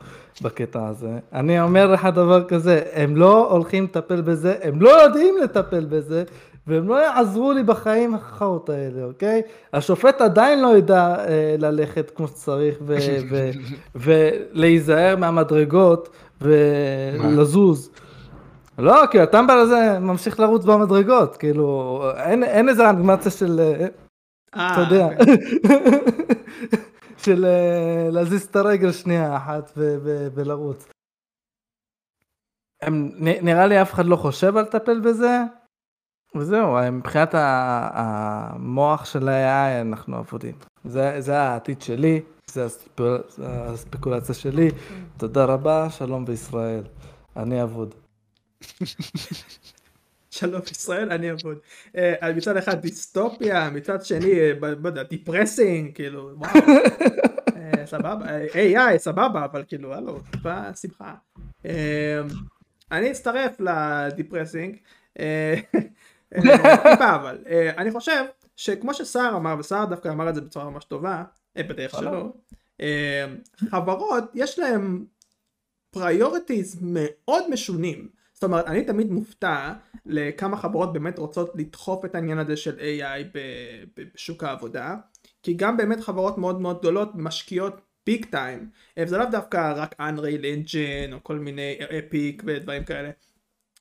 בקטע 0.42 0.88
הזה. 0.88 1.18
אני 1.32 1.60
אומר 1.60 1.86
לך 1.92 2.04
דבר 2.04 2.44
כזה, 2.44 2.82
הם 2.92 3.16
לא 3.16 3.50
הולכים 3.50 3.84
לטפל 3.84 4.20
בזה, 4.20 4.54
הם 4.62 4.82
לא 4.82 4.90
יודעים 4.90 5.34
לטפל 5.42 5.84
בזה, 5.84 6.24
והם 6.66 6.88
לא 6.88 7.02
יעזרו 7.02 7.52
לי 7.52 7.62
בחיים 7.62 8.14
החאות 8.14 8.70
האלה, 8.70 9.04
אוקיי? 9.04 9.42
השופט 9.72 10.20
עדיין 10.20 10.62
לא 10.62 10.76
ידע 10.76 11.14
אה, 11.18 11.54
ללכת 11.58 12.10
כמו 12.14 12.28
שצריך 12.28 12.78
ו- 12.86 12.96
ו- 13.30 13.50
ולהיזהר 14.54 15.16
מהמדרגות 15.16 16.08
ולזוז. 16.40 17.90
לא, 18.78 19.06
כי 19.10 19.20
הטמבל 19.20 19.58
הזה 19.58 19.98
ממשיך 20.00 20.40
לרוץ 20.40 20.64
במדרגות, 20.64 21.36
כאילו, 21.36 22.02
אין, 22.16 22.42
אין 22.42 22.68
איזה 22.68 22.90
אנימציה 22.90 23.30
של, 23.30 23.60
אה, 23.60 23.86
אה, 24.56 24.72
אתה 24.72 24.80
יודע, 24.80 25.06
אוקיי. 25.06 25.36
של 27.24 27.44
אה, 27.44 28.08
להזיז 28.10 28.42
את 28.42 28.56
הרגל 28.56 28.92
שנייה 28.92 29.36
אחת 29.36 29.72
ולרוץ. 30.34 30.88
הם, 32.82 33.10
נראה 33.18 33.66
לי 33.66 33.82
אף 33.82 33.92
אחד 33.92 34.06
לא 34.06 34.16
חושב 34.16 34.56
על 34.56 34.64
לטפל 34.64 35.00
בזה, 35.00 35.40
וזהו, 36.36 36.76
מבחינת 36.92 37.30
המוח 37.34 39.04
של 39.04 39.28
ה-AI 39.28 39.82
אנחנו 39.82 40.18
אבודים. 40.18 40.54
זה, 40.84 41.20
זה 41.20 41.38
העתיד 41.40 41.82
שלי, 41.82 42.22
זה 42.50 42.64
הספקול, 42.64 43.22
זה 43.28 43.46
הספקולציה 43.48 44.34
שלי, 44.34 44.68
תודה 45.16 45.44
רבה, 45.44 45.90
שלום 45.90 46.24
בישראל. 46.24 46.82
אני 47.36 47.62
אבוד. 47.62 48.03
שלום 50.30 50.60
ישראל, 50.70 51.12
אני 51.12 51.32
אבוד. 51.32 51.58
אה, 51.96 52.14
אז 52.20 52.36
מצד 52.36 52.56
אחד 52.56 52.80
דיסטופיה, 52.80 53.70
מצד 53.70 54.04
שני, 54.04 54.40
אה, 54.40 54.52
לא 54.82 54.88
יודע, 54.88 55.02
depressing, 55.02 55.94
כאילו, 55.94 56.30
וואו. 56.36 56.50
אה, 57.56 57.86
סבבה, 57.86 58.26
אה, 58.28 58.94
AI, 58.94 58.98
סבבה, 58.98 59.44
אבל 59.44 59.64
כאילו, 59.68 59.94
הלו, 59.94 60.20
טיפה 60.30 60.74
שמחה. 60.74 61.14
אה, 61.66 62.20
אני 62.92 63.10
אצטרף 63.10 63.60
ל 63.60 63.70
depressing. 63.70 64.76
אה, 65.18 65.54
אה, 66.34 66.76
טיפה 66.76 67.14
אבל. 67.14 67.38
אה, 67.46 67.70
אני 67.76 67.90
חושב 67.90 68.24
שכמו 68.56 68.94
שסער 68.94 69.36
אמר, 69.36 69.56
וסער 69.58 69.84
דווקא 69.84 70.08
אמר 70.08 70.28
את 70.28 70.34
זה 70.34 70.40
בצורה 70.40 70.70
ממש 70.70 70.84
טובה, 70.84 71.24
אה, 71.56 71.62
בדרך 71.62 71.90
שלו, 71.90 72.32
אה, 72.80 73.26
חברות, 73.70 74.24
יש 74.34 74.58
להם 74.58 75.04
priorities 75.90 76.78
מאוד 76.82 77.50
משונים. 77.50 78.08
זאת 78.34 78.44
אומרת, 78.44 78.66
אני 78.66 78.84
תמיד 78.84 79.10
מופתע 79.10 79.72
לכמה 80.06 80.56
חברות 80.56 80.92
באמת 80.92 81.18
רוצות 81.18 81.52
לדחוף 81.54 82.04
את 82.04 82.14
העניין 82.14 82.38
הזה 82.38 82.56
של 82.56 82.78
AI 82.78 83.38
בשוק 83.96 84.44
העבודה, 84.44 84.96
כי 85.42 85.54
גם 85.54 85.76
באמת 85.76 86.00
חברות 86.00 86.38
מאוד 86.38 86.60
מאוד 86.60 86.78
גדולות 86.78 87.10
משקיעות 87.14 87.80
big 88.06 88.26
time, 88.30 88.70
וזה 88.98 89.18
לאו 89.18 89.26
דווקא 89.30 89.72
רק 89.76 89.94
Unreal 90.00 90.42
Engine 90.42 91.12
או 91.12 91.18
כל 91.22 91.38
מיני 91.38 91.78
Epic 91.98 92.42
ודברים 92.46 92.84
כאלה. 92.84 93.10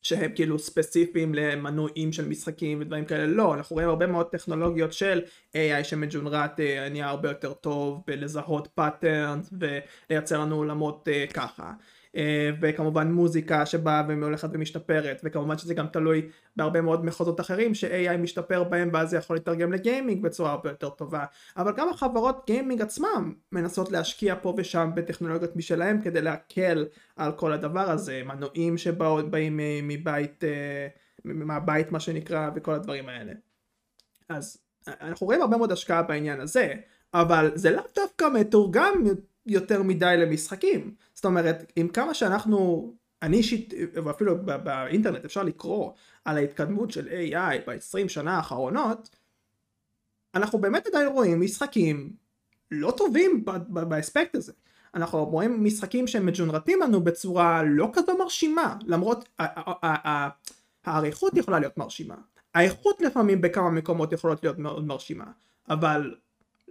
שהם 0.04 0.32
כאילו 0.36 0.60
ספציפיים 0.60 1.36
למנועים 1.36 2.14
של 2.14 2.28
משחקים 2.28 2.82
ודברים 2.82 3.06
כאלה, 3.06 3.26
לא, 3.26 3.54
אנחנו 3.54 3.74
רואים 3.74 3.90
הרבה 3.90 4.08
מאוד 4.08 4.26
טכנולוגיות 4.26 4.94
של 4.94 5.22
AI 5.56 5.84
שמ 5.84 6.04
generate 6.04 6.60
אה, 6.60 6.90
נהיה 6.90 7.08
הרבה 7.08 7.30
יותר 7.30 7.54
טוב 7.54 8.04
בלזהות 8.08 8.68
patterns 8.76 9.54
ולייצר 9.60 10.42
לנו 10.42 10.56
עולמות 10.56 11.08
אה, 11.08 11.26
ככה. 11.34 11.74
אה, 12.16 12.50
וכמובן 12.62 13.12
מוזיקה 13.12 13.66
שבאה 13.66 14.04
והולכת 14.08 14.50
ומשתפרת, 14.54 15.22
וכמובן 15.24 15.58
שזה 15.58 15.74
גם 15.74 15.88
תלוי 15.88 16.30
בהרבה 16.56 16.82
מאוד 16.82 17.06
מחוזות 17.06 17.40
אחרים 17.40 17.76
ש-AI 17.76 18.18
משתפר 18.18 18.64
בהם 18.64 18.90
ואז 18.94 19.10
זה 19.10 19.18
יכול 19.18 19.36
לתרגם 19.36 19.74
ל 19.74 19.81
gaming 19.81 20.24
בצורה 20.24 20.52
הרבה 20.52 20.70
יותר 20.70 20.90
טובה. 20.90 21.26
אבל 21.58 21.72
גם 21.78 21.90
החברות 21.90 22.44
גיימינג 22.48 22.82
עצמם 22.82 23.34
מנסות 23.52 23.92
להשקיע 23.92 24.36
פה 24.42 24.54
ושם 24.58 24.92
בטכנולוגיות 24.96 25.56
משלהם 25.56 26.02
כדי 26.02 26.22
להקל 26.22 26.86
על 27.16 27.32
כל 27.32 27.54
הדבר 27.54 27.92
הזה, 27.92 28.22
מנועים 28.26 28.78
שבאים 28.78 29.60
מבית, 29.84 30.44
אה, 30.44 30.88
מהבית 31.26 31.92
מה 31.92 32.00
שנקרא 32.00 32.50
וכל 32.56 32.74
הדברים 32.74 33.10
האלה. 33.10 33.34
אז 34.30 34.58
אה, 34.88 34.94
אנחנו 35.02 35.28
רואים 35.28 35.42
הרבה 35.42 35.58
מאוד 35.58 35.72
השקעה 35.72 36.04
בעניין 36.04 36.42
הזה, 36.42 36.74
אבל 37.14 37.52
זה 37.56 37.72
לאו 37.72 37.84
דווקא 37.96 38.26
מתורגם 38.34 39.04
יותר 39.46 39.84
מדי 39.84 40.16
למשחקים. 40.18 40.96
זאת 41.24 41.30
אומרת, 41.30 41.72
עם 41.76 41.88
כמה 41.88 42.14
שאנחנו, 42.14 42.92
אני 43.22 43.38
אישית, 43.38 43.74
ואפילו 43.94 44.36
באינטרנט 44.46 45.26
אפשר 45.26 45.44
לקרוא 45.44 45.92
על 46.26 46.38
ההתקדמות 46.38 46.92
של 46.92 47.08
AI 47.08 47.68
ב-20 47.68 48.08
שנה 48.10 48.38
האחרונות, 48.38 49.10
אנחנו 50.36 50.60
באמת 50.60 50.88
עדיין 50.88 51.08
רואים 51.08 51.42
משחקים 51.42 52.14
לא 52.72 52.94
טובים 52.98 53.46
באספקט 53.70 54.36
הזה. 54.36 54.54
אנחנו 54.96 55.26
רואים 55.26 55.64
משחקים 55.64 56.08
שהם 56.08 56.26
מג'ונרטים 56.26 56.80
לנו 56.82 57.04
בצורה 57.04 57.64
לא 57.64 57.90
כזו 57.94 58.18
מרשימה, 58.18 58.76
למרות 58.86 59.30
האריכות 60.86 61.38
יכולה 61.38 61.60
להיות 61.60 61.78
מרשימה. 61.78 62.16
האיכות 62.54 63.02
לפעמים 63.02 63.42
בכמה 63.42 63.70
מקומות 63.70 64.14
יכולות 64.14 64.44
להיות 64.44 64.60
מאוד 64.60 64.86
מרשימה, 64.86 65.26
אבל 65.70 66.16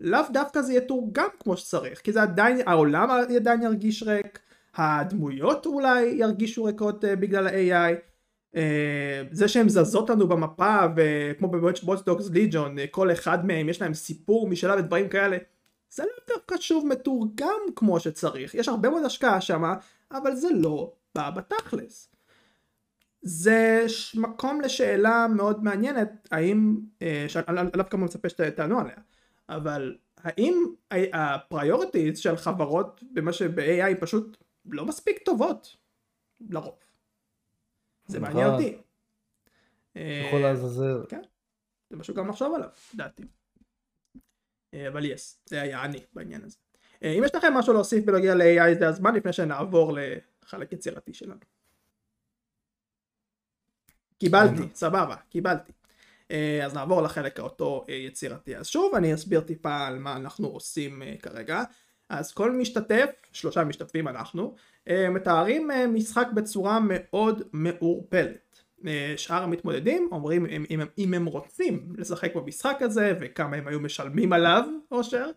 לאו 0.03 0.21
דווקא 0.33 0.63
זה 0.63 0.75
יתורגם 0.75 1.29
כמו 1.41 1.57
שצריך, 1.57 2.01
כי 2.01 2.13
זה 2.13 2.23
עדיין, 2.23 2.59
העולם 2.67 3.11
עדיין 3.37 3.63
ירגיש 3.63 4.03
ריק, 4.03 4.39
הדמויות 4.75 5.67
אולי 5.67 6.03
ירגישו 6.03 6.65
ריקות 6.65 7.05
uh, 7.05 7.07
בגלל 7.07 7.47
ה-AI, 7.47 7.95
uh, 8.55 8.59
זה 9.31 9.49
שהן 9.49 9.69
זזות 9.69 10.11
לנו 10.11 10.29
במפה, 10.29 10.77
וכמו 10.97 11.49
בבוטסטוקס 11.49 12.31
ליג'ון, 12.31 12.79
uh, 12.79 12.83
כל 12.91 13.13
אחד 13.13 13.47
מהם 13.47 13.69
יש 13.69 13.83
להם 13.83 13.95
סיפור 13.95 14.49
משלה 14.49 14.77
ודברים 14.79 15.09
כאלה, 15.09 15.37
זה 15.91 16.03
לא 16.03 16.35
דווקא 16.37 16.57
שוב 16.61 16.87
מתורגם 16.87 17.61
כמו 17.77 18.01
שצריך, 18.01 18.55
יש 18.55 18.69
הרבה 18.69 18.91
מאוד 18.91 19.05
השקעה 19.05 19.41
שמה, 19.41 19.75
אבל 20.13 20.35
זה 20.35 20.49
לא 20.55 20.93
בא 21.15 21.31
בתכלס. 21.31 22.09
זה 23.23 23.85
ש- 23.89 24.17
מקום 24.17 24.61
לשאלה 24.61 25.27
מאוד 25.37 25.65
מעניינת, 25.65 26.29
האם, 26.31 26.77
אה, 27.03 27.25
שאני 27.29 27.57
לאו 27.75 27.85
כמה 27.91 28.05
מצפה 28.05 28.29
שתענו 28.29 28.81
עליה, 28.81 28.97
אבל 29.57 29.97
האם 30.17 30.55
הפריוריטיז 31.13 32.19
של 32.19 32.37
חברות 32.37 33.03
במה 33.13 33.33
שב-AI 33.33 34.01
פשוט 34.01 34.37
לא 34.65 34.85
מספיק 34.85 35.19
טובות, 35.25 35.77
לרוב. 36.51 36.79
זה 38.07 38.21
מעניין 38.21 38.47
נכון. 38.47 38.63
אותי. 38.63 38.79
אה, 39.97 40.25
יכול 40.27 40.41
לעזאזל. 40.41 41.01
זה 41.91 41.97
משהו 41.97 42.15
גם 42.15 42.29
לחשוב 42.29 42.55
עליו, 42.55 42.69
לדעתי. 42.95 43.23
אה, 44.75 44.89
אבל 44.89 45.05
יס, 45.05 45.43
זה 45.47 45.63
היה 45.63 45.85
אני 45.85 46.01
בעניין 46.13 46.45
הזה. 46.45 46.57
אה, 47.03 47.13
אם 47.19 47.25
יש 47.25 47.35
לכם 47.35 47.55
משהו 47.55 47.73
להוסיף 47.73 48.05
בנוגע 48.05 48.35
ל-AI 48.35 48.79
זה 48.79 48.89
הזמן 48.89 49.15
לפני 49.15 49.33
שנעבור 49.33 49.93
לחלק 49.93 50.73
יצירתי 50.73 51.15
שלנו. 51.15 51.41
קיבלתי, 54.19 54.63
סבבה, 54.75 55.17
קיבלתי. 55.29 55.73
אה, 56.33 56.65
אז 56.65 56.75
נעבור 56.75 57.03
לחלק 57.03 57.39
האותו 57.39 57.85
אה, 57.89 57.95
יצירתי. 57.95 58.57
אז 58.57 58.67
שוב 58.67 58.95
אני 58.95 59.15
אסביר 59.15 59.41
טיפה 59.41 59.87
על 59.87 59.99
מה 59.99 60.17
אנחנו 60.17 60.49
עושים 60.49 61.03
אה, 61.03 61.15
כרגע. 61.23 61.63
אז 62.09 62.33
כל 62.33 62.53
משתתף, 62.53 63.11
שלושה 63.33 63.65
משתתפים 63.65 64.09
אנחנו, 64.09 64.55
מתארים 65.11 65.71
משחק 65.89 66.27
בצורה 66.35 66.79
מאוד 66.83 67.43
מעורפלת. 67.53 68.63
שאר 69.17 69.43
המתמודדים 69.43 70.09
אומרים 70.13 70.47
אם, 70.47 70.65
אם, 70.71 70.81
אם 70.99 71.15
הם 71.15 71.27
רוצים 71.27 71.93
לשחק 71.99 72.35
במשחק 72.35 72.79
הזה 72.81 73.15
וכמה 73.21 73.57
הם 73.57 73.69
היו 73.69 73.81
משלמים 73.81 74.33
עליו, 74.33 74.65
אושר. 74.91 75.31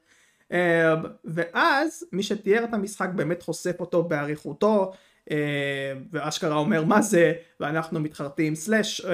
ואז 1.25 2.05
מי 2.11 2.23
שתיאר 2.23 2.63
את 2.63 2.73
המשחק 2.73 3.09
באמת 3.15 3.41
חושף 3.41 3.75
אותו 3.79 4.03
באריכותו 4.03 4.91
ואשכרה 6.11 6.55
אומר 6.55 6.83
מה 6.83 7.01
זה 7.01 7.33
ואנחנו 7.59 7.99
מתחרטים 7.99 8.55
סלאש 8.55 9.05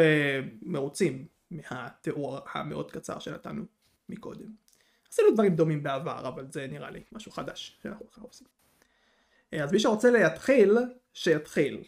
מרוצים 0.61 1.25
מהתיאור 1.51 2.39
המאוד 2.53 2.91
קצר 2.91 3.19
שנתנו 3.19 3.63
מקודם. 4.09 4.51
עשינו 5.11 5.31
דברים 5.33 5.55
דומים 5.55 5.83
בעבר 5.83 6.27
אבל 6.27 6.45
זה 6.49 6.67
נראה 6.67 6.91
לי 6.91 7.03
משהו 7.11 7.31
חדש 7.31 7.79
שאנחנו 7.83 8.11
ככה 8.11 8.21
עושים. 8.21 8.47
אה, 9.53 9.63
אז 9.63 9.71
מי 9.71 9.79
שרוצה 9.79 10.11
להתחיל 10.11 10.77
שיתחיל. 11.13 11.83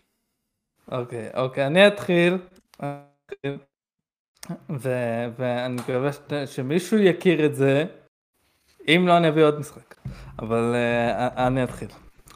אוקיי, 0.92 1.30
אוקיי, 1.34 1.68
אני 1.68 1.88
אתחיל. 1.88 2.38
ו- 4.70 5.26
ואני 5.38 5.76
מקווה 5.76 6.14
ש- 6.14 6.20
שמישהו 6.46 6.98
יכיר 6.98 7.46
את 7.46 7.56
זה. 7.56 7.86
אם 8.88 9.04
לא, 9.08 9.18
אני 9.18 9.30
אביא 9.30 9.44
עוד 9.44 9.60
משחק. 9.60 9.96
אבל 10.40 10.74
uh, 10.76 11.38
אני 11.40 11.64
אתחיל. 11.64 11.88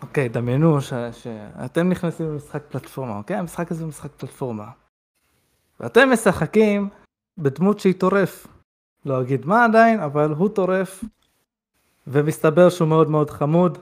אוקיי, 0.02 0.30
דמיינו 0.30 0.82
ש- 0.82 0.94
שאתם 1.12 1.90
נכנסים 1.90 2.26
למשחק 2.26 2.64
פלטפורמה, 2.70 3.18
אוקיי? 3.18 3.38
המשחק 3.38 3.72
הזה 3.72 3.84
הוא 3.84 3.90
משחק 3.90 4.12
פלטפורמה. 4.12 4.72
ואתם 5.80 6.10
משחקים 6.14 6.90
בדמות 7.38 7.80
שהיא 7.80 7.94
טורף. 7.94 8.48
לא 9.06 9.22
אגיד 9.22 9.46
מה 9.46 9.66
עדיין, 9.66 10.00
אבל 10.00 10.32
הוא 10.32 10.50
טורף. 10.50 11.04
ומסתבר 12.08 12.70
שהוא 12.70 12.88
מאוד 12.88 13.10
מאוד 13.10 13.30
חמוד. 13.30 13.78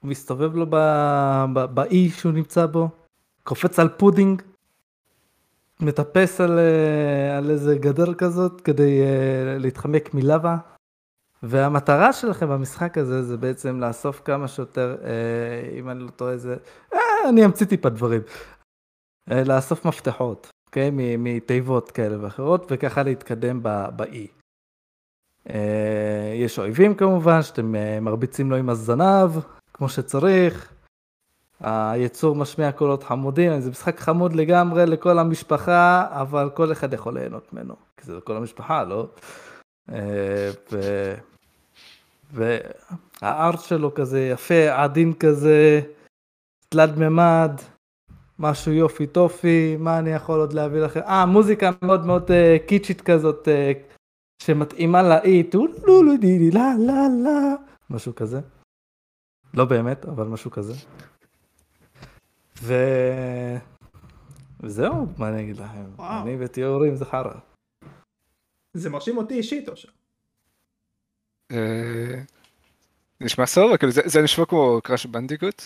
הוא 0.00 0.10
מסתובב 0.10 0.56
לו 0.56 0.66
ב- 0.70 1.44
ב- 1.54 1.74
באי 1.74 2.08
שהוא 2.10 2.32
נמצא 2.32 2.66
בו. 2.66 2.88
קופץ 3.42 3.78
על 3.78 3.88
pudding, 3.88 4.42
מטפס 5.80 6.40
על, 6.40 6.58
אה, 6.58 7.38
על 7.38 7.50
איזה 7.50 7.78
גדר 7.78 8.14
כזאת 8.14 8.60
כדי 8.60 9.00
uh, 9.02 9.62
להתחמק 9.62 10.14
מלאבה. 10.14 10.56
והמטרה 11.42 12.12
שלכם 12.12 12.48
במשחק 12.48 12.98
הזה 12.98 13.22
זה 13.22 13.36
בעצם 13.36 13.80
לאסוף 13.80 14.22
כמה 14.24 14.48
שיותר, 14.48 14.96
uh, 15.00 15.78
אם 15.78 15.90
אני 15.90 16.00
לא 16.00 16.10
טועה 16.10 16.36
זה, 16.36 16.56
uh, 16.92 16.96
אני 17.28 17.44
אמציא 17.44 17.66
טיפה 17.66 17.88
דברים, 17.88 18.20
לאסוף 19.30 19.84
מפתחות, 19.84 20.50
אוקיי? 20.70 20.90
מתיבות 21.18 21.90
כאלה 21.90 22.24
ואחרות, 22.24 22.66
וככה 22.70 23.02
להתקדם 23.02 23.62
באי. 23.96 24.26
Uh, 25.48 25.52
יש 26.34 26.58
אויבים 26.58 26.94
כמובן, 26.94 27.42
שאתם 27.42 27.74
uh, 27.74 28.00
מרביצים 28.00 28.50
לו 28.50 28.56
עם 28.56 28.70
הזנב, 28.70 29.30
כמו 29.74 29.88
שצריך. 29.88 30.72
היצור 31.60 32.36
משמיע 32.36 32.72
קולות 32.72 33.02
חמודים, 33.02 33.60
זה 33.60 33.70
משחק 33.70 34.00
חמוד 34.00 34.34
לגמרי 34.34 34.86
לכל 34.86 35.18
המשפחה, 35.18 36.06
אבל 36.10 36.50
כל 36.54 36.72
אחד 36.72 36.92
יכול 36.92 37.18
ליהנות 37.18 37.52
ממנו, 37.52 37.74
כי 37.96 38.06
זה 38.06 38.16
לכל 38.16 38.36
המשפחה, 38.36 38.84
לא? 38.84 39.08
אה. 39.92 40.50
והארט 42.32 43.60
שלו 43.60 43.94
כזה 43.94 44.20
יפה, 44.20 44.82
עדין 44.82 45.12
כזה, 45.12 45.80
תלת 46.68 46.96
מימד, 46.96 47.60
משהו 48.40 48.72
יופי 48.72 49.06
טופי, 49.06 49.76
מה 49.78 49.98
אני 49.98 50.10
יכול 50.10 50.40
עוד 50.40 50.52
להביא 50.52 50.80
לכם? 50.80 51.00
אה, 51.00 51.26
מוזיקה 51.26 51.70
מאוד 51.82 52.06
מאוד 52.06 52.30
uh, 52.30 52.68
קיצ'ית 52.68 53.00
כזאת, 53.00 53.48
uh, 53.48 53.94
שמתאימה 54.42 55.02
לאי, 55.02 55.42
טו 55.42 55.66
לו 55.66 56.02
לו 56.02 56.16
די 56.16 56.38
די 56.38 56.50
לה 56.50 56.72
לה 56.86 56.92
לה, 57.24 57.54
משהו 57.90 58.14
כזה. 58.14 58.40
לא 59.54 59.64
באמת, 59.64 60.04
אבל 60.06 60.26
משהו 60.26 60.50
כזה. 60.50 60.74
ו... 62.62 62.74
וזהו, 64.60 65.06
מה 65.18 65.28
אני 65.28 65.42
אגיד 65.42 65.56
לכם? 65.56 65.84
וואו. 65.96 66.22
אני 66.22 66.36
בתיאורים 66.36 66.94
זה 66.96 67.04
חרא. 67.04 67.34
זה 68.74 68.90
מרשים 68.90 69.16
אותי 69.16 69.34
אישית 69.34 69.68
אושר. 69.68 69.88
אה, 71.52 72.20
נשמע 73.20 73.46
סבבה, 73.46 73.76
כאילו 73.78 73.92
זה- 73.92 74.02
זה 74.04 74.22
נשמע 74.22 74.44
כמו 74.44 74.80
קראש 74.84 75.06
בנדיקוט. 75.06 75.62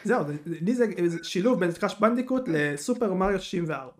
אה, 0.00 0.04
זהו, 0.04 0.24
זה- 0.26 0.34
לי 0.46 0.74
זה 0.74 0.86
שילוב 1.22 1.60
בין 1.60 1.72
קראש 1.72 1.94
בנדיקוט 2.00 2.42
לסופר 2.46 3.14
מריו 3.14 3.40
64. 3.40 3.90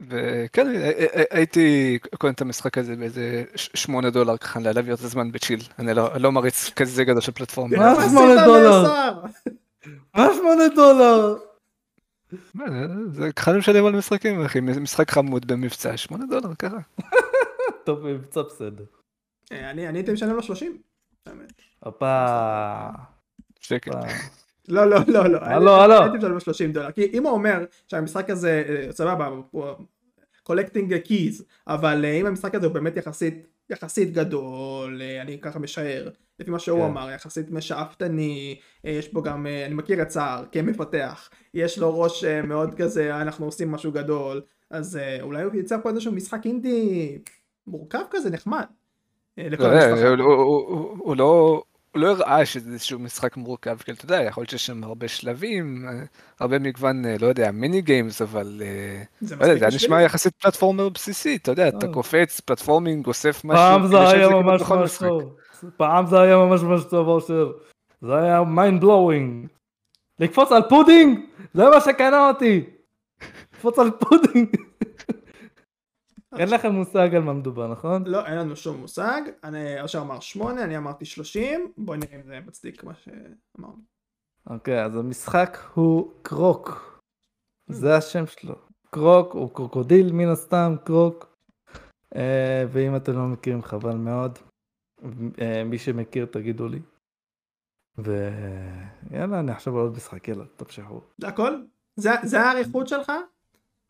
וכן, 0.00 0.66
הי- 0.68 0.76
הי- 0.94 1.24
הייתי 1.30 1.98
קונה 2.18 2.32
את 2.32 2.40
המשחק 2.40 2.78
הזה 2.78 2.96
באיזה 2.96 3.44
ש- 3.56 3.70
שמונה 3.74 4.10
דולר 4.10 4.36
ככה 4.36 4.60
להעביר 4.60 4.94
את 4.94 5.00
הזמן 5.00 5.32
בצ'יל. 5.32 5.60
אני 5.78 5.94
לא 5.94 6.10
לא 6.20 6.32
מריץ 6.32 6.70
כזה 6.70 7.04
גדול 7.04 7.20
של 7.20 7.32
פלטפורמה. 7.32 7.76
מה? 7.76 7.90
איפה 7.90 8.02
שמונה 8.08 8.32
עשית 8.34 8.44
דולר? 8.46 8.82
נאסר? 8.82 9.20
מה 10.14 10.28
שמונה 10.34 10.68
דולר? 10.74 11.36
מה, 12.54 12.64
זה- 13.12 13.32
ככה 13.32 13.52
משלם 13.52 13.86
על 13.86 13.92
משחקים 13.96 14.42
אחי, 14.44 14.60
משחק 14.60 15.10
חמוד 15.10 15.46
במבצע, 15.46 15.96
שמונה 15.96 16.24
דולר 16.26 16.54
ככה. 16.54 16.78
טוב, 17.86 18.06
מבצע 18.06 18.42
בסדר. 18.42 18.84
אה, 19.52 19.70
אני 19.70 19.88
אני 19.88 19.98
הייתי 19.98 20.12
משלם 20.12 20.36
לו 20.36 20.42
30. 20.42 20.78
האמת. 21.26 21.52
הופה. 21.80 22.26
שקל. 23.64 23.90
לא 24.68 24.84
לא 24.90 24.96
לא 25.06 25.26
לא. 25.26 25.38
הלו, 25.38 25.70
הייתי- 25.70 25.84
הלו. 25.94 26.02
הייתי 26.02 26.18
משלם 26.18 26.32
לו 26.32 26.40
30 26.40 26.72
דולר. 26.72 26.90
כי 26.90 27.04
אם 27.12 27.22
הוא 27.26 27.32
אומר 27.32 27.64
שהמשחק 27.86 28.30
הזה 28.30 28.62
אה, 28.68 28.92
סבבה 28.92 29.26
הוא 29.50 29.64
collecting 30.42 30.96
keys 30.96 31.44
אבל 31.66 32.04
אה, 32.04 32.10
אם 32.12 32.26
המשחק 32.26 32.54
הזה 32.54 32.66
הוא 32.66 32.74
באמת 32.74 32.96
יחסית 32.96 33.34
יחסית 33.70 34.12
גדול 34.12 35.02
אה, 35.02 35.22
אני 35.22 35.38
ככה 35.40 35.58
משער 35.58 36.08
לפי 36.40 36.50
מה 36.50 36.58
שהוא 36.58 36.78
כן. 36.78 36.84
אמר 36.84 37.10
יחסית 37.10 37.50
משאפתני 37.50 38.56
אה, 38.86 38.90
יש 38.90 39.12
בו 39.12 39.22
גם 39.22 39.46
אה, 39.46 39.66
אני 39.66 39.74
מכיר 39.74 40.02
את 40.02 40.10
סער 40.10 40.44
כמפתח 40.52 41.30
יש 41.54 41.78
לו 41.78 42.00
ראש 42.00 42.24
אה, 42.24 42.42
מאוד 42.42 42.74
כזה 42.74 43.10
"אה, 43.14 43.20
אנחנו 43.22 43.46
עושים 43.46 43.70
משהו 43.70 43.92
גדול 43.92 44.42
אז 44.70 44.96
אה, 44.96 45.18
אולי 45.22 45.42
הוא 45.42 45.54
ייצר 45.54 45.76
פה 45.82 45.90
איזשהו 45.90 46.12
משחק 46.12 46.40
אינדי 46.46 47.18
מורכב 47.66 48.02
כזה 48.10 48.30
נחמד. 48.30 48.64
אה, 49.38 49.46
לא 50.16 50.24
הוא 50.98 51.16
לא... 51.16 51.62
הוא 51.94 52.02
לא 52.02 52.10
הראה 52.10 52.46
שזה 52.46 52.70
איזשהו 52.72 52.98
משחק 52.98 53.36
מורכב, 53.36 53.76
כאילו, 53.78 53.96
אתה 53.96 54.04
יודע, 54.04 54.22
יכול 54.22 54.40
להיות 54.40 54.50
שיש 54.50 54.66
שם 54.66 54.84
הרבה 54.84 55.08
שלבים, 55.08 55.88
הרבה 56.40 56.58
מגוון, 56.58 57.04
אה, 57.04 57.16
לא 57.20 57.26
יודע, 57.26 57.50
מיני 57.50 57.80
גיימס, 57.82 58.22
אבל 58.22 58.62
אה, 58.64 59.02
זה 59.20 59.36
לא 59.36 59.44
יודע, 59.44 59.70
זה. 59.70 59.76
נשמע 59.76 60.02
יחסית 60.02 60.34
פלטפורמר 60.34 60.88
בסיסי, 60.88 61.36
אתה 61.36 61.50
יודע, 61.50 61.68
אתה 61.68 61.86
אה. 61.86 61.92
קופץ, 61.92 62.40
פלטפורמינג, 62.40 63.06
אוסף 63.06 63.44
משהו, 63.44 63.62
פעם 63.62 63.86
זה 63.86 64.08
היה 64.08 64.28
ממש 64.28 64.62
ממש. 64.62 64.98
טוב. 64.98 65.36
פעם 65.76 66.06
זה 66.06 66.20
היה 66.20 66.36
ממש 66.36 66.60
ממש 66.60 66.84
טוב, 66.90 67.08
אושר. 67.08 67.52
זה 68.02 68.16
היה 68.16 68.42
mind 68.42 68.80
blowing. 68.80 69.46
לקפוץ 70.18 70.52
על 70.52 70.62
pudding? 70.68 71.18
זה 71.54 71.64
מה 71.64 71.80
שקנה 71.80 72.28
אותי. 72.28 72.64
לקפוץ 73.54 73.78
על 73.78 73.90
pudding. 73.90 74.56
אין 76.38 76.48
לכם 76.48 76.72
מושג 76.72 77.14
על 77.14 77.22
מה 77.22 77.32
מדובר, 77.32 77.72
נכון? 77.72 78.04
לא, 78.06 78.26
אין 78.26 78.38
לנו 78.38 78.56
שום 78.56 78.76
מושג. 78.76 79.20
אני, 79.44 79.80
אושר 79.80 80.00
אמר 80.00 80.20
8, 80.20 80.64
אני 80.64 80.76
אמרתי 80.76 81.04
30. 81.04 81.72
בואי 81.78 81.98
נראה 81.98 82.16
אם 82.16 82.22
זה 82.22 82.40
מצדיק 82.46 82.84
מה 82.84 82.92
שאמרנו. 82.94 83.82
אוקיי, 84.50 84.84
אז 84.84 84.96
המשחק 84.96 85.58
הוא 85.74 86.12
Croc. 86.22 86.94
זה 87.66 87.96
השם 87.96 88.26
שלו. 88.26 88.54
Croc 88.90 89.32
הוא 89.32 89.54
קרוקודיל 89.54 90.12
מן 90.12 90.28
הסתם, 90.28 90.74
Croc. 90.84 91.36
אה, 92.16 92.64
ואם 92.68 92.96
אתם 92.96 93.12
לא 93.12 93.26
מכירים 93.26 93.62
חבל 93.62 93.96
מאוד. 93.96 94.38
אה, 95.40 95.64
מי 95.64 95.78
שמכיר 95.78 96.26
תגידו 96.26 96.68
לי. 96.68 96.80
ויאללה, 97.98 99.40
אני 99.40 99.52
עכשיו 99.52 99.76
על 99.76 99.82
עוד 99.82 99.96
משחק, 99.96 100.28
יאללה, 100.28 100.44
תמשכו. 100.56 101.00
זה 101.18 101.28
הכל? 101.28 101.62
זה 101.96 102.40
האריכות 102.40 102.88
שלך? 102.88 103.12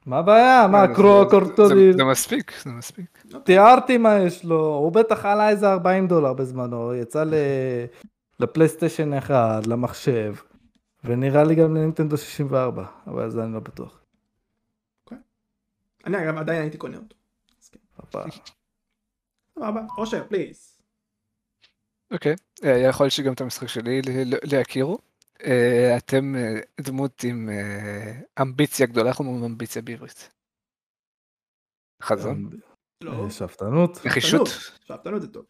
מה 0.07 0.19
הבעיה? 0.19 0.67
מה, 0.67 0.87
זה- 0.89 0.95
קרוק, 0.95 1.33
זה- 1.69 2.05
מספיק, 2.05 2.53
זה 2.63 2.71
מספיק. 2.71 3.25
תיארתי 3.45 3.99
מה 3.99 4.19
יש 4.19 4.45
לו, 4.45 4.67
הוא 4.67 4.93
בטח 4.93 5.25
עלה 5.25 5.49
איזה 5.49 5.73
40 5.73 6.07
דולר 6.09 6.33
בזמנו, 6.33 6.95
יצא 6.95 7.25
ל... 7.25 7.35
לפלייסטיישן 8.41 9.15
1, 9.15 9.67
למחשב, 9.67 10.35
ונראה 11.05 11.45
לי 11.45 11.55
גם 11.55 11.75
לנינטנדו 11.77 12.17
64, 12.17 12.85
אבל 13.07 13.31
זה 13.31 13.45
אני 13.45 13.53
לא 13.55 13.61
בטוח. 13.61 14.01
אני 16.07 16.25
אגב 16.25 16.39
עדיין 16.39 16.63
הייתי 16.63 16.79
קונה 16.79 16.97
אותו. 16.97 17.17
כן. 18.13 18.29
סבבה, 19.59 19.81
אושר, 19.99 20.25
פליז. 20.29 20.79
אוקיי, 22.11 22.35
אה, 22.65 22.71
יכול 22.79 23.05
להיות 23.05 23.13
שגם 23.13 23.33
את 23.33 23.41
המשחק 23.41 23.67
שלי 23.69 24.01
להכירו. 24.53 24.99
אה, 25.45 25.97
אתם 25.97 26.35
אה, 26.37 26.61
דמות 26.81 27.25
עם 27.25 27.51
אה, 27.51 28.13
אמביציה 28.43 28.87
גדולה, 28.87 29.09
איך 29.09 29.21
אומרים 29.21 29.45
אמביציה 29.45 29.83
בעברית? 29.83 30.31
חזון? 32.03 32.51
לא. 33.01 33.31
שאפתנות. 33.31 34.07
נחישות? 34.07 34.49
שאפתנות 34.87 35.23
זה 35.23 35.29
טוב. 35.29 35.45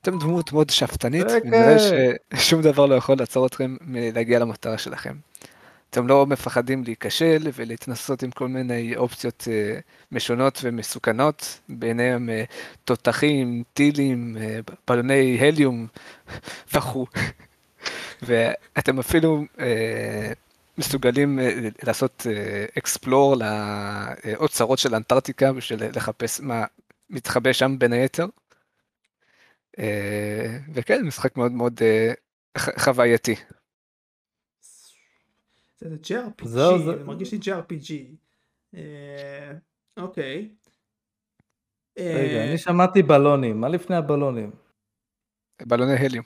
אתם 0.00 0.18
דמות 0.18 0.52
מאוד 0.52 0.70
שאפתנית. 0.70 1.26
ונראה 1.44 1.76
ששום 2.34 2.62
דבר 2.62 2.86
לא 2.86 2.94
יכול 2.94 3.16
לעצור 3.18 3.46
אתכם 3.46 3.76
מלהגיע 3.80 4.38
למטרה 4.38 4.78
שלכם. 4.78 5.16
אתם 5.90 6.06
לא 6.06 6.26
מפחדים 6.26 6.84
להיכשל 6.84 7.38
ולהתנסות 7.54 8.22
עם 8.22 8.30
כל 8.30 8.48
מיני 8.48 8.96
אופציות 8.96 9.48
משונות 10.12 10.60
ומסוכנות, 10.62 11.60
ביניהם 11.68 12.28
תותחים, 12.84 13.62
טילים, 13.72 14.36
בלוני 14.88 15.38
הליום 15.40 15.86
וכו'. 16.74 17.06
ואתם 18.22 18.98
אפילו 18.98 19.44
אה, 19.60 20.32
מסוגלים 20.78 21.38
אה, 21.38 21.50
לעשות 21.82 22.26
אקספלור 22.78 23.34
לאוצרות 24.24 24.78
של 24.78 24.94
אנטארקטיקה 24.94 25.52
בשביל 25.52 25.80
לחפש 25.96 26.40
מה 26.40 26.64
מתחבא 27.10 27.52
שם 27.52 27.78
בין 27.78 27.92
היתר. 27.92 28.26
אה, 29.78 30.58
וכן, 30.74 31.02
משחק 31.06 31.36
מאוד 31.36 31.52
מאוד 31.52 31.80
אה, 31.82 32.12
חווייתי. 32.78 33.34
זה 35.78 35.96
JRPG, 36.04 36.44
זהו, 36.48 36.78
זה- 36.78 36.84
זה 36.98 37.04
מרגיש 37.04 37.32
לי 37.32 37.38
JRPG. 37.38 37.92
אה, 38.74 39.52
אוקיי. 39.96 40.48
רגע, 41.98 42.08
אה, 42.38 42.48
אני 42.48 42.58
שמעתי 42.58 43.02
בלונים, 43.02 43.60
מה 43.60 43.68
לפני 43.68 43.96
הבלונים? 43.96 44.50
בלוני 45.62 45.92
הליום. 45.92 46.24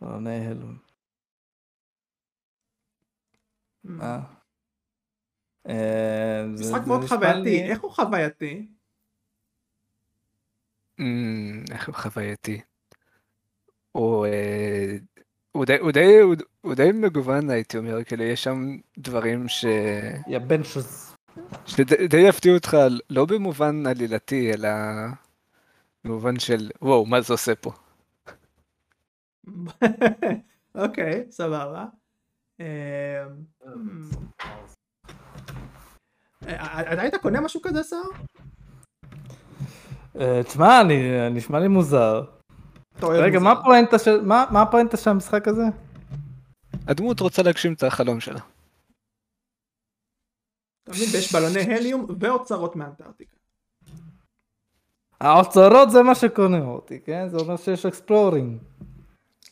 בלוני 0.00 0.46
הלום. 0.46 0.78
אה. 4.00 4.20
אה, 5.68 6.44
משחק 6.48 6.86
מאוד 6.86 7.04
חווייתי, 7.08 7.62
איך 7.62 7.80
הוא 7.80 7.90
חווייתי? 7.90 8.68
איך 11.70 11.88
הוא 11.88 11.94
חווייתי. 11.94 12.60
הוא 13.92 14.26
אה, 14.26 14.96
הוא 16.62 16.74
די- 16.74 16.92
מגוון 16.92 17.50
הייתי 17.50 17.78
אומר, 17.78 18.04
כאילו 18.04 18.22
יש 18.24 18.44
שם 18.44 18.76
דברים 18.98 19.48
ש... 19.48 19.64
יא 20.28 20.38
בן 20.38 20.64
שוז. 20.64 21.16
שדי 21.66 22.08
די 22.08 22.20
יפתיעו 22.28 22.54
אותך, 22.54 22.76
לא 23.10 23.26
במובן 23.26 23.86
עלילתי, 23.86 24.52
אלא 24.52 24.68
במובן 26.04 26.38
של 26.38 26.70
וואו, 26.82 27.06
מה 27.06 27.20
זה 27.20 27.32
עושה 27.34 27.54
פה. 27.54 27.72
אוקיי, 30.74 31.24
סבבה. 31.30 31.86
אה, 32.62 33.24
hmm. 33.62 34.16
אה, 36.48 36.92
אתה 36.92 37.00
היית 37.02 37.14
קונה 37.14 37.40
משהו 37.40 37.60
כזה, 37.62 37.84
שר? 37.84 37.96
אה, 40.20 40.42
תשמע, 40.44 40.80
אני- 40.80 41.30
נשמע 41.30 41.58
לי 41.60 41.68
מוזר. 41.68 42.24
אתה 42.98 43.06
רגע. 43.06 43.38
מה 43.38 43.52
הפואנטה 43.52 43.98
של... 43.98 44.20
מה 44.20 44.44
מה 44.52 44.62
הפואנטה 44.62 44.96
של 44.96 45.10
המשחק 45.10 45.48
הזה? 45.48 45.62
הדמות 46.88 47.20
רוצה 47.20 47.42
להגשים 47.42 47.72
את 47.72 47.82
החלום 47.82 48.20
שלה. 48.20 48.40
אתה 50.82 50.90
מבין, 50.90 51.08
ויש 51.12 51.32
בלוני 51.34 51.74
הליום 51.74 52.06
ואוצרות 52.20 52.76
מאנטארקטיקה. 52.76 53.36
האוצרות 55.20 55.90
זה 55.90 56.02
מה 56.02 56.14
שקונה 56.14 56.64
אותי, 56.64 57.00
כן? 57.00 57.28
זה 57.28 57.36
אומר 57.36 57.56
שיש 57.56 57.86
exploring. 57.86 58.58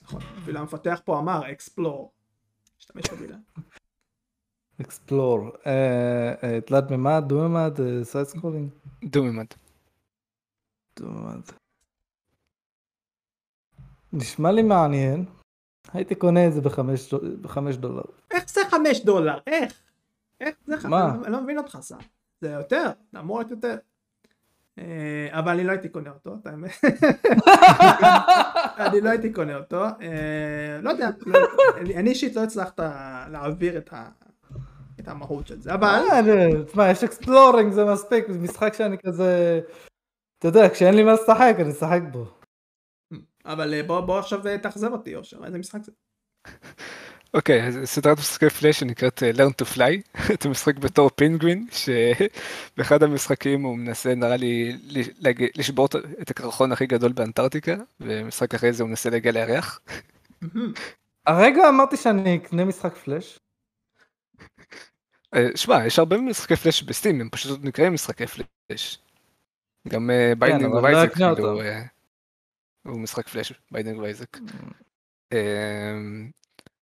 נכון, 0.03 0.21
אפילו 0.43 0.59
המפתח 0.61 1.01
פה 1.05 1.19
אמר 1.19 1.53
explore. 1.53 2.13
השתמש 2.97 3.19
במילה. 3.19 3.37
explore. 4.81 5.49
אה, 5.67 6.59
תלת 6.67 6.91
מימד, 6.91 7.23
דו 7.27 7.43
מימד, 7.49 7.73
side 8.03 8.25
scrolling. 8.25 8.71
דו-ממד. 9.05 9.47
דו 10.99 11.07
מימד. 11.11 11.41
נשמע 14.13 14.53
לי 14.53 14.63
מעניין. 14.63 15.25
הייתי 15.93 16.15
קונה 16.15 16.47
את 16.47 16.53
זה 16.53 16.61
בחמש 16.61 17.11
דו- 17.77 17.89
דולר. 17.89 18.03
איך 18.31 18.51
זה 18.51 18.61
חמש 18.71 19.05
דולר? 19.05 19.39
איך? 19.47 19.83
איך 20.41 20.57
זה 20.67 20.77
חמש? 20.77 20.91
מה? 20.91 21.15
אני 21.25 21.33
לא 21.33 21.43
מבין 21.43 21.59
אותך 21.59 21.79
אושר. 21.83 21.97
זה 22.41 22.51
יותר, 22.51 22.91
זה 23.13 23.21
אמור 23.21 23.39
להיות 23.39 23.51
יותר. 23.51 23.77
אה, 24.79 24.85
אבל 25.31 25.53
אני 25.53 25.65
לא 25.65 25.71
הייתי 25.71 25.89
קונה 25.89 26.11
אותו, 26.11 26.35
את 26.43 26.47
האמת. 26.47 26.71
אני 28.87 29.01
לא 29.01 29.11
הייתי 29.11 29.33
קונה 29.33 29.57
אותו. 29.57 29.85
אה, 29.85 30.81
לא 30.83 30.91
יודע, 30.91 31.09
לא- 31.27 31.39
אני 31.97 32.11
אישית 32.11 32.37
לא 32.37 32.45
הצלחת 32.45 32.81
להעביר 33.31 33.79
את 33.79 33.93
ה- 33.93 34.09
את 35.01 35.09
המהות 35.09 35.47
של 35.47 35.61
זה, 35.61 35.75
אבל... 35.75 36.03
אה, 36.13 36.21
תשמע, 36.67 36.91
יש 36.91 37.05
exploring 37.05 37.73
זה 37.73 37.85
מספיק, 37.85 38.25
משחק 38.29 38.75
שאני 38.75 38.97
כזה... 39.07 39.61
אתה 40.39 40.49
יודע, 40.49 40.69
כשאין 40.73 40.95
לי 40.95 41.03
מה 41.05 41.13
לשחק, 41.13 41.55
אני 41.61 41.71
אשחק 41.71 42.01
בו. 42.13 42.25
אבל 43.45 43.83
בוא 43.87 44.19
עכשיו 44.19 44.41
תאכזב 44.63 44.93
אותי, 44.93 45.17
אושר, 45.17 45.45
איזה 45.45 45.59
משחק 45.59 45.81
זה? 45.83 45.93
אוקיי, 47.35 47.67
אז 47.67 47.79
סדרת 47.85 48.19
משחקי 48.19 48.51
פלאש 48.51 48.81
שנקראת 48.81 49.23
אה, 49.23 49.31
Learn 49.31 49.53
to 49.63 49.77
Fly, 49.77 50.19
אתה 50.35 50.49
משחק 50.49 50.77
בתור 50.77 51.11
פינגווין, 51.11 51.67
שבאחד 51.73 53.03
המשחקים 53.03 53.63
הוא 53.63 53.79
מנסה 53.79 54.15
נראה 54.15 54.37
לי 54.37 54.77
לשבור 55.55 55.87
את- 55.87 56.31
הקרחון 56.31 56.73
הכי 56.73 56.87
גדול 56.87 57.13
באנטארקטיקה, 57.13 57.75
ומשחק 58.01 58.55
אחרי 58.55 58.73
זה 58.73 58.83
הוא 58.83 58.89
מנסה 58.91 59.11
להגיע 59.11 59.33
לירח. 59.33 59.81
הרגע 61.27 61.69
אמרתי 61.69 61.97
שאני 61.97 62.37
אקנה 62.37 62.65
משחק 62.65 62.95
פלאש. 62.97 63.39
אה, 65.35 65.47
שמע, 65.55 65.87
יש 65.87 65.99
הרבה 65.99 66.17
משחקי 66.17 66.57
פלאש 66.57 66.83
ב 66.83 66.88
Steam, 66.88 67.21
הם 67.21 67.29
פשוט 67.31 67.61
נקראים 67.65 67.93
משחקי 67.95 68.25
פלאש. 68.27 68.99
גם 69.89 70.11
Binding 70.39 70.71
כן, 70.71 70.77
אבל 70.77 70.93
לא 70.93 71.09
כאילו. 71.09 71.61
אה, 71.61 71.83
הוא 72.87 73.01
משחק 73.01 73.29
פלאש, 73.29 73.53
Binding 73.71 73.99
of 73.99 74.08
Isaac. 74.08 74.37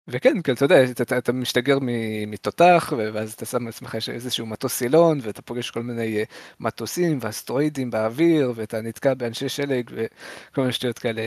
וכן, 0.08 0.36
כן, 0.44 0.52
אתה 0.52 0.64
יודע, 0.64 0.84
אתה- 0.84 1.02
אתה, 1.02 1.18
אתה 1.18 1.32
משתגר 1.32 1.78
מתותח, 2.26 2.92
ואז 2.96 3.32
אתה 3.32 3.44
שם 3.46 3.66
לעצמך 3.66 3.96
איזשהו 4.12 4.46
מטוס 4.46 4.72
סילון, 4.74 5.18
ואתה 5.22 5.42
פוגש 5.42 5.70
כל 5.70 5.82
מיני 5.82 6.18
אה, 6.18 6.22
מטוסים 6.60 7.18
ואסטרואידים 7.20 7.90
באוויר, 7.90 8.52
ואתה 8.54 8.80
נתקע 8.80 9.14
באנשי 9.14 9.48
שלג, 9.48 9.90
וכל 9.94 10.60
מיני 10.60 10.72
שטויות 10.72 10.98
כאלה 10.98 11.22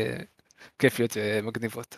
כיפיות 0.80 1.17
ומגניבות. 1.17 1.97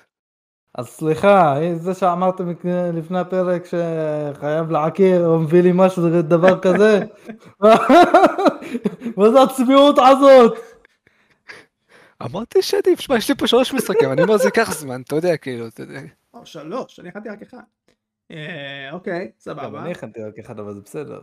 אז 0.76 0.88
סליחה, 0.88 1.56
זה 1.76 1.94
שאמרתם 1.94 2.50
לפני 2.94 3.20
הפרק 3.20 3.64
שחייב 3.66 4.72
לעקר 4.72 5.22
או 5.26 5.40
מביא 5.40 5.62
לי 5.62 5.72
משהו, 5.74 6.10
זה 6.10 6.22
דבר 6.22 6.60
כזה? 6.60 7.00
מה 9.18 9.30
זה 9.32 9.42
הצביעות 9.44 9.96
הזאת? 10.00 10.58
אמרתי 12.24 12.62
שעדיף, 12.62 13.00
שמע, 13.00 13.18
יש 13.18 13.30
לי 13.30 13.36
פה 13.36 13.48
שלוש 13.48 13.74
משחקים, 13.74 14.12
אני 14.12 14.22
אומר 14.24 14.38
זה 14.38 14.46
ייקח 14.48 14.72
זמן, 14.74 15.02
אתה 15.02 15.16
יודע, 15.16 15.38
כאילו, 15.38 15.68
אתה 15.68 15.82
יודע. 15.84 16.00
שלוש, 16.48 17.00
אני 17.00 17.10
הכנתי 17.10 17.30
רק 17.30 17.42
אחד. 17.42 17.64
אה, 18.32 18.92
אוקיי, 18.92 19.26
גם 19.26 19.32
סבבה. 19.40 19.82
אני 19.82 19.92
הכנתי 19.92 20.24
רק 20.24 20.40
אחד, 20.40 20.60
אבל 20.60 20.74
זה 20.74 20.82
בסדר. 20.82 21.22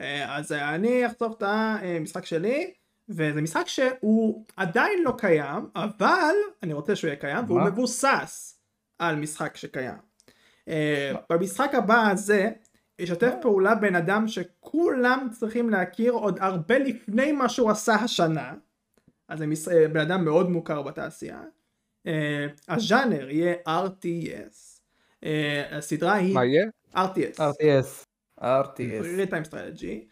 אה, 0.00 0.36
אז 0.36 0.52
אה, 0.52 0.74
אני 0.74 1.06
אחשוף 1.06 1.36
את 1.36 1.42
המשחק 1.42 2.26
שלי, 2.26 2.74
וזה 3.08 3.42
משחק 3.42 3.68
שהוא 3.68 4.44
עדיין 4.56 5.02
לא 5.04 5.14
קיים, 5.18 5.68
אבל 5.74 6.34
אני 6.62 6.72
רוצה 6.72 6.96
שהוא 6.96 7.08
יהיה 7.08 7.20
קיים, 7.20 7.44
והוא? 7.48 7.60
מבוסס 7.60 8.60
על 8.98 9.16
משחק 9.16 9.56
שקיים. 9.56 9.98
במשחק 11.30 11.74
הבא 11.74 12.10
הזה 12.10 12.50
ישתף 12.98 13.32
פעולה 13.42 13.74
בן 13.74 13.94
אדם 13.94 14.28
שכולם 14.28 15.28
צריכים 15.32 15.70
להכיר 15.70 16.12
עוד 16.12 16.38
הרבה 16.40 16.78
לפני 16.78 17.32
מה 17.32 17.48
שהוא 17.48 17.70
עשה 17.70 17.94
השנה. 17.94 18.54
אז 19.28 19.38
זה 19.38 19.88
בן 19.92 20.00
אדם 20.00 20.24
מאוד 20.24 20.50
מוכר 20.50 20.82
בתעשייה. 20.82 21.42
אה, 22.06 22.46
הז'אנר 22.68 23.30
יהיה 23.30 23.54
RTS. 23.66 24.80
אה, 25.24 25.78
הסדרה 25.78 26.14
היא 26.14 26.34
מה 26.34 26.44
יהיה? 26.44 26.66
RTS. 26.94 27.38
RTS. 27.38 28.04
RTS. 28.40 29.02
real 29.02 29.30
time 29.30 29.50
strategy. 29.50 30.06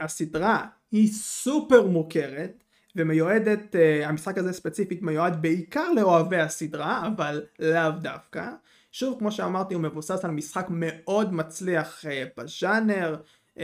הסדרה 0.00 0.66
היא 0.92 1.12
סופר 1.12 1.86
מוכרת 1.86 2.64
ומיועדת, 2.96 3.74
uh, 3.74 4.06
המשחק 4.06 4.38
הזה 4.38 4.52
ספציפית 4.52 5.02
מיועד 5.02 5.42
בעיקר 5.42 5.92
לאוהבי 5.92 6.36
הסדרה 6.36 7.06
אבל 7.06 7.42
לאו 7.58 7.90
דווקא. 7.90 8.48
שוב 8.92 9.18
כמו 9.18 9.32
שאמרתי 9.32 9.74
הוא 9.74 9.82
מבוסס 9.82 10.24
על 10.24 10.30
משחק 10.30 10.66
מאוד 10.70 11.34
מצליח 11.34 12.04
uh, 12.04 12.08
בז'אנר 12.36 13.16
uh, 13.56 13.60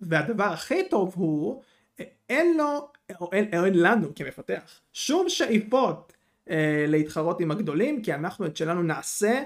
והדבר 0.00 0.44
הכי 0.44 0.88
טוב 0.88 1.14
הוא 1.16 1.62
uh, 1.62 2.02
אין 2.28 2.56
לו 2.56 2.88
או 3.20 3.30
אין, 3.32 3.64
אין 3.64 3.78
לנו 3.78 4.14
כמפתח 4.14 4.80
שום 4.92 5.28
שאיפות 5.28 6.12
uh, 6.50 6.52
להתחרות 6.88 7.40
עם 7.40 7.50
הגדולים 7.50 8.02
כי 8.02 8.14
אנחנו 8.14 8.46
את 8.46 8.56
שלנו 8.56 8.82
נעשה 8.82 9.42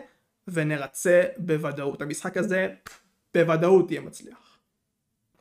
ונרצה 0.49 1.23
בוודאות 1.37 2.03
המשחק 2.03 2.37
הזה 2.37 2.69
בוודאות 3.35 3.91
יהיה 3.91 4.01
מצליח. 4.01 4.59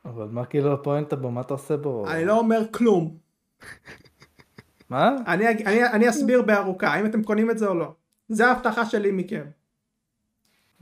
אבל 0.04 0.28
מה 0.30 0.44
כאילו 0.44 0.72
הפואנטה 0.72 1.16
בו? 1.16 1.30
מה 1.30 1.40
אתה 1.40 1.54
עושה 1.54 1.76
בו? 1.76 2.08
אני 2.08 2.24
לא 2.24 2.38
אומר 2.38 2.62
כלום. 2.70 3.16
מה? 4.90 5.16
אני, 5.26 5.48
אני, 5.48 5.84
אני 5.84 6.08
אסביר 6.08 6.42
בארוכה, 6.42 6.88
האם 6.88 7.06
אתם 7.06 7.22
קונים 7.22 7.50
את 7.50 7.58
זה 7.58 7.66
או 7.66 7.74
לא. 7.74 7.94
זה 8.28 8.46
ההבטחה 8.46 8.86
שלי 8.86 9.12
מכם. 9.12 9.44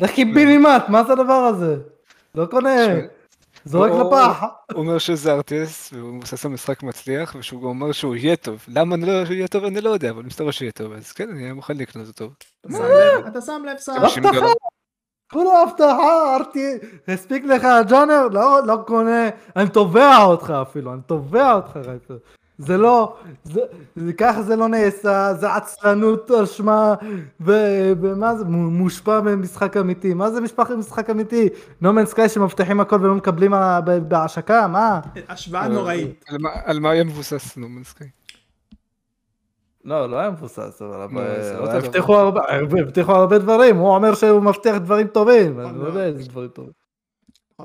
לך 0.01 0.11
קיבינימט, 0.11 0.89
מה 0.89 1.05
זה 1.05 1.12
הדבר 1.12 1.33
הזה? 1.33 1.76
לא 2.35 2.47
קונה. 2.47 2.76
זורק 3.64 3.90
לפח. 3.92 4.42
הוא 4.72 4.78
אומר 4.82 4.98
שזה 4.98 5.38
RTS 5.40 5.94
והוא 5.94 6.14
מבוסס 6.14 6.46
על 6.46 6.52
משחק 6.52 6.82
מצליח 6.82 7.34
ושהוא 7.38 7.60
גם 7.60 7.68
אומר 7.68 7.92
שהוא 7.92 8.16
יהיה 8.16 8.36
טוב. 8.36 8.64
למה 8.68 8.94
אני 8.94 9.06
לא 9.06 9.12
יהיה 9.12 9.48
טוב 9.48 9.64
אני 9.64 9.80
לא 9.80 9.90
יודע 9.90 10.10
אבל 10.10 10.22
מסתבר 10.22 10.50
שיהיה 10.50 10.72
טוב 10.72 10.92
אז 10.92 11.12
כן 11.12 11.30
אני 11.30 11.52
מוכן 11.52 11.76
לקנות 11.76 12.08
אותו. 12.08 12.30
אתה 12.60 12.72
שם 12.72 12.82
לב, 12.82 13.26
אתה 13.26 13.40
שם 13.40 13.62
לב 13.66 13.78
שר. 13.78 13.92
50 14.00 14.22
דולר. 14.22 14.52
כולה 15.32 15.62
הבטחה, 15.62 16.36
ארתי, 16.36 16.78
הספיק 17.08 17.44
לך 17.44 17.64
הג'אנר? 17.64 18.28
לא, 18.32 18.66
לא 18.66 18.76
קונה, 18.86 19.28
אני 19.56 19.68
תובע 19.68 20.24
אותך 20.24 20.52
אפילו, 20.62 20.92
אני 20.92 21.00
תובע 21.06 21.52
אותך. 21.52 21.78
זה 22.59 22.76
לא, 22.76 23.16
זה, 23.44 23.61
זה, 23.96 24.12
ככה 24.12 24.42
זה 24.42 24.57
לא 24.57 24.68
נעשה, 24.68 25.34
זה 25.34 25.55
עצלנות 25.55 26.30
על 26.30 26.46
שמה, 26.46 26.94
ומה 27.40 28.36
זה, 28.36 28.44
מו- 28.44 28.70
מושפע 28.70 29.20
ממשחק 29.20 29.76
אמיתי, 29.76 30.14
מה 30.14 30.30
זה 30.30 30.40
משפח 30.40 30.70
משחק 30.78 31.11
אמיתי? 31.11 31.48
נומן 31.80 32.07
סקאי 32.07 32.28
שמבטיחים 32.28 32.80
הכל 32.80 32.96
ולא 33.03 33.14
מקבלים 33.14 33.55
ה- 33.55 33.80
ב- 33.80 34.09
בהשקה, 34.09 34.66
מה? 34.68 35.00
השוואה 35.28 35.68
נוראית. 35.68 36.24
על 36.28 36.38
מה- 36.38 36.50
על 36.64 36.80
מה 36.80 36.90
היה 36.90 37.05
מבוסס 37.05 37.57
נומן 37.57 37.84
סקאי? 37.84 38.07
לא, 39.84 40.11
לא 40.11 40.16
היה 40.16 40.30
מבוסס, 40.30 40.82
אבל 40.82 41.07
לא, 41.12 41.70
הבטיחו 41.72 43.12
הרבה, 43.14 43.38
דברים, 43.38 43.76
הוא 43.76 43.94
אומר 43.94 44.14
שהוא 44.14 44.40
מבטיח 44.42 44.76
דברים 44.76 45.07
טובים, 45.07 45.61
אני 45.61 45.78
לא. 45.78 45.84
יודע 45.86 46.05
איזה 46.05 46.28
דברים 46.28 46.48
טובים. 46.48 46.72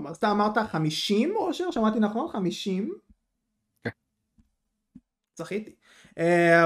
אז 0.07 0.15
אתה 0.17 0.31
אמרת 0.31 0.57
50 0.71 1.33
אושר? 1.35 1.71
שמעתי 1.71 1.99
נכון? 1.99 2.27
50? 2.31 2.93
זכיתי. 5.37 5.71
אמ, 6.19 6.23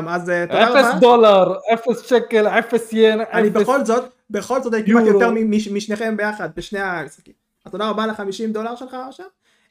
אז 0.07 0.29
אה, 0.29 0.45
תודה 0.47 0.63
אפס 0.63 0.85
רבה. 0.89 0.99
דולר, 0.99 1.53
אפס 1.73 2.09
שקל, 2.09 2.47
אפס 2.47 2.93
ין, 2.93 3.19
אני 3.33 3.47
אפס... 3.47 3.61
בכל 3.61 3.85
זאת, 3.85 4.03
בכל 4.29 4.61
זאת 4.61 4.73
הייתי 4.73 4.91
כמעט. 4.91 5.05
יותר 5.05 5.31
מש- 5.31 5.67
משניכם 5.67 6.17
ביחד 6.17 6.49
בשני 6.55 6.79
המשחקים. 6.79 7.33
אז 7.65 7.71
תודה 7.71 7.89
רבה 7.89 8.07
ל-50 8.07 8.23
דולר 8.53 8.75
שלך 8.75 8.97
עכשיו. 9.09 9.25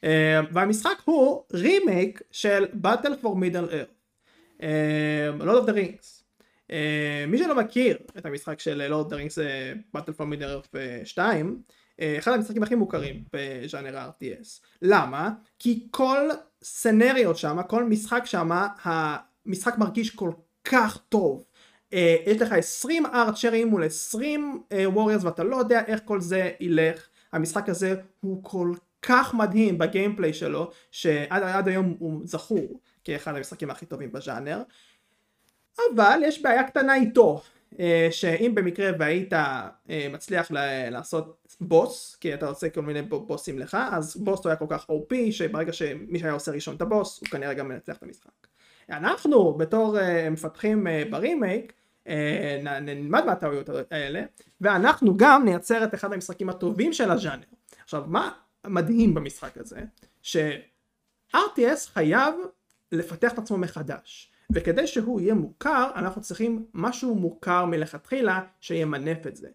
אה, 0.04 0.40
והמשחק 0.52 0.96
הוא 1.04 1.42
רימייק 1.52 2.22
של 2.30 2.64
Battle 2.84 3.24
for 3.24 3.28
Middle 3.28 3.70
Earth. 3.72 3.94
אה, 4.62 4.68
Lord 5.40 5.64
of 5.64 5.68
the 5.68 5.72
Rings. 5.72 6.20
מי 7.28 7.38
שלא 7.38 7.54
מכיר 7.56 7.98
את 8.18 8.26
המשחק 8.26 8.60
של 8.60 8.92
Lord 8.92 9.06
of 9.06 9.12
the 9.12 9.16
Rings 9.16 9.42
אה, 9.42 9.72
Battle 9.96 10.12
for 10.18 10.24
Middle 10.34 10.64
Earth 10.66 10.76
אה, 10.78 11.00
2, 11.04 11.26
אה, 11.26 11.42
אחד 12.18 12.32
המשחקים 12.32 12.62
הכי 12.62 12.74
מוכרים 12.74 13.24
בז'אנר 13.32 13.98
ה-RTS. 13.98 14.60
למה? 14.82 15.30
כי 15.58 15.88
כל 15.90 16.28
סנריות 16.62 17.36
שם, 17.36 17.58
כל 17.68 17.84
משחק 17.84 18.22
שם, 18.24 18.50
המשחק 18.82 19.78
מרגיש 19.78 20.10
כל 20.10 20.30
כך 20.64 20.98
טוב. 21.08 21.44
אה, 21.92 22.16
יש 22.26 22.40
לך 22.40 22.52
20 22.52 23.06
ארצ'רים 23.06 23.68
מול 23.68 23.84
20 23.84 24.62
ווריורס 24.86 25.24
ואתה 25.24 25.44
לא 25.44 25.56
יודע 25.56 25.80
איך 25.86 26.00
כל 26.04 26.20
זה 26.20 26.50
ילך. 26.60 27.08
המשחק 27.32 27.68
הזה 27.68 27.94
הוא 28.20 28.44
כל 28.44 28.74
כך 29.02 29.34
מדהים 29.34 29.78
בגיימפליי 29.78 30.32
שלו, 30.34 30.70
שעד 30.90 31.42
עד 31.42 31.68
היום 31.68 31.96
הוא 31.98 32.20
זכור 32.24 32.80
כאחד 33.04 33.36
המשחקים 33.36 33.70
הכי 33.70 33.86
טובים 33.86 34.12
בז'אנר. 34.12 34.62
אבל 35.94 36.20
יש 36.24 36.42
בעיה 36.42 36.62
קטנה 36.62 36.94
איתו, 36.94 37.42
אה, 37.80 38.08
שאם 38.10 38.52
במקרה 38.54 38.90
והיית 38.98 39.32
אה, 39.32 40.06
מצליח 40.12 40.50
לעשות 40.90 41.39
בוס, 41.60 42.16
כי 42.20 42.34
אתה 42.34 42.46
עושה 42.46 42.70
כל 42.70 42.82
מיני 42.82 43.02
בוסים 43.02 43.58
לך, 43.58 43.76
אז 43.92 44.16
בוס 44.16 44.40
הוא 44.44 44.48
היה 44.50 44.56
כל 44.56 44.66
כך 44.68 44.86
OP, 44.90 45.32
שברגע 45.32 45.72
שמי 45.72 46.18
שהיה 46.18 46.32
עושה 46.32 46.52
ראשון 46.52 46.76
את 46.76 46.82
הבוס, 46.82 47.20
הוא 47.20 47.28
כנראה 47.28 47.54
גם 47.54 47.68
מנצח 47.68 47.96
את 47.96 48.02
המשחק. 48.02 48.46
אנחנו 48.90 49.54
בתור 49.54 49.98
אה, 49.98 50.30
מפתחים 50.30 50.86
אה, 50.86 51.02
ברימייק, 51.10 51.72
נ- 52.62 52.68
נלמד 52.80 53.24
מהטעויות 53.24 53.68
האלה, 53.90 54.22
ואנחנו 54.60 55.16
גם 55.16 55.44
נייצר 55.44 55.84
את 55.84 55.94
אחד 55.94 56.12
המשחקים 56.12 56.48
הטובים 56.48 56.92
של 56.92 57.10
הז'אנר. 57.10 57.44
עכשיו, 57.84 58.04
מה 58.06 58.30
מדהים 58.66 59.14
במשחק 59.14 59.58
הזה? 59.58 59.80
ש-RTS 60.22 61.88
חייב 61.92 62.34
לפתח 62.92 63.32
את 63.32 63.38
עצמו 63.38 63.58
מחדש. 63.58 64.32
וכדי 64.52 64.86
שהוא 64.86 65.20
יהיה 65.20 65.34
מוכר, 65.34 65.90
אנחנו 65.96 66.22
צריכים 66.22 66.64
משהו 66.74 67.14
מוכר 67.14 67.64
מלכתחילה 67.64 68.40
שימנף 68.60 69.26
את 69.26 69.36
זה. 69.36 69.48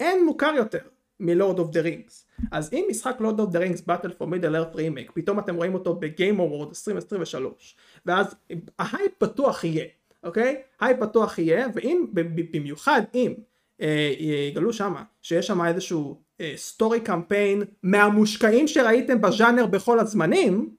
אין 0.00 0.24
מוכר 0.24 0.52
יותר 0.56 0.78
מ 1.20 1.28
Lord 1.28 1.58
of 1.58 1.70
the 1.70 1.80
Rings. 1.80 2.26
אז 2.52 2.70
אם 2.72 2.86
משחק 2.90 3.16
Lord 3.20 3.40
of 3.40 3.50
the 3.50 3.58
Rings 3.58 3.80
Battle 3.80 4.12
for 4.12 4.26
Middle-earth 4.26 4.74
remake, 4.74 5.10
פתאום 5.14 5.38
אתם 5.38 5.56
רואים 5.56 5.74
אותו 5.74 5.94
ב 5.94 6.03
Game 6.03 6.40
Award 6.40 6.68
2023, 6.68 7.76
ואז 8.06 8.34
ההייפ 8.78 9.12
בטוח 9.22 9.64
יהיה, 9.64 9.84
אוקיי? 10.24 10.62
הייפ 10.80 10.98
בטוח 10.98 11.38
יהיה, 11.38 11.66
ואם, 11.74 12.06
במיוחד 12.52 13.02
אם 13.14 13.34
אה, 13.80 14.12
יגלו 14.18 14.72
שמה 14.72 15.02
שיש 15.22 15.46
שם 15.46 15.64
איזשהו 15.64 16.22
story 16.56 17.00
campaign 17.00 17.62
מהמושקעים 17.82 18.68
שראיתם 18.68 19.20
בז'אנר 19.20 19.66
בכל 19.66 19.98
הזמנים, 19.98 20.70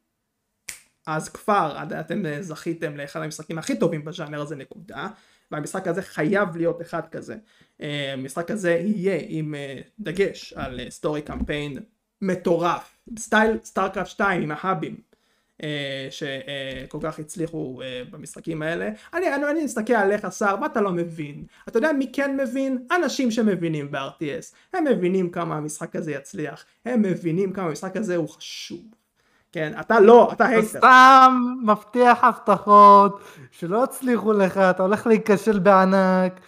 אז 1.07 1.29
כבר 1.29 1.77
אתם 1.99 2.25
אה, 2.25 2.41
זכיתם 2.41 2.97
לאחד 2.97 3.21
המשחקים 3.21 3.57
הכי 3.57 3.79
טובים 3.79 4.05
בז'אנר 4.05 4.41
הזה 4.41 4.55
נקודה 4.55 5.07
והמשחק 5.51 5.87
הזה 5.87 6.01
חייב 6.01 6.57
להיות 6.57 6.81
אחד 6.81 7.01
כזה. 7.11 7.35
אה, 7.81 8.13
המשחק 8.13 8.51
הזה 8.51 8.71
יהיה 8.71 9.19
עם 9.27 9.55
אה, 9.55 9.81
דגש 9.99 10.53
על 10.53 10.79
story 10.89 11.21
campaign 11.21 11.79
מטורף 12.21 12.97
style 13.19 13.57
StarCraft 13.63 14.09
2 14.09 14.41
עם 14.41 14.51
ההאבים 14.51 14.95
אה, 15.63 16.07
שכל 16.11 16.97
כך 17.01 17.19
הצליחו 17.19 17.81
אה, 17.81 18.01
במשחקים 18.11 18.61
האלה. 18.61 18.89
אני, 19.13 19.35
אני, 19.35 19.49
אני 19.51 19.63
מסתכל 19.63 19.93
עליך 19.93 20.27
שר 20.31 20.55
ואתה 20.61 20.81
לא 20.81 20.91
מבין. 20.91 21.45
אתה 21.67 21.77
יודע 21.77 21.91
מי 21.91 22.09
כן 22.13 22.37
מבין? 22.37 22.87
אנשים 22.91 23.31
שמבינים 23.31 23.91
ב-RTS. 23.91 24.55
הם 24.73 24.83
מבינים 24.83 25.29
כמה 25.29 25.57
המשחק 25.57 25.95
הזה 25.95 26.11
יצליח. 26.11 26.65
הם 26.85 27.01
מבינים 27.01 27.53
כמה 27.53 27.65
המשחק 27.65 27.97
הזה 27.97 28.15
הוא 28.15 28.29
חשוב. 28.29 28.98
כן, 29.51 29.73
אתה 29.79 29.99
לא, 29.99 30.29
אתה 30.33 30.45
הייטר. 30.45 30.67
סתם 30.67 31.43
מבטיח 31.63 32.23
הבטחות 32.23 33.21
שלא 33.51 33.83
הצליחו 33.83 34.33
לך, 34.33 34.57
אתה 34.57 34.83
הולך 34.83 35.07
להיכשל 35.07 35.59
בענק, 35.59 36.39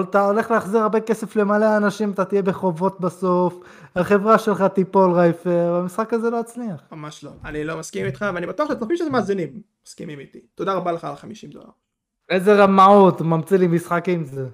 אתה 0.00 0.24
הולך 0.24 0.50
להחזיר 0.50 0.80
הרבה 0.80 1.00
כסף 1.00 1.36
למלא 1.36 1.76
אנשים, 1.76 2.10
אתה 2.10 2.24
תהיה 2.24 2.42
בחובות 2.42 3.00
בסוף, 3.00 3.58
החברה 3.96 4.38
שלך 4.38 4.62
תיפול 4.62 5.12
רייפר, 5.12 5.74
המשחק 5.82 6.12
הזה 6.12 6.30
לא 6.30 6.36
יצליח. 6.36 6.80
ממש 6.92 7.24
לא. 7.24 7.30
אני 7.44 7.64
לא 7.64 7.78
מסכים 7.78 8.06
איתך, 8.06 8.24
ואני 8.34 8.46
בטוח 8.46 8.68
שהצופים 8.68 8.96
שזה 8.96 9.10
מאזינים 9.10 9.60
מסכימים 9.86 10.20
איתי. 10.20 10.40
תודה 10.54 10.74
רבה 10.74 10.92
לך 10.92 11.04
על 11.04 11.16
50 11.16 11.50
דולר. 11.50 11.64
איזה 12.30 12.54
רמאות, 12.54 13.20
ממציא 13.20 13.56
לי 13.56 13.66
משחקים 13.66 14.24
זה. 14.24 14.46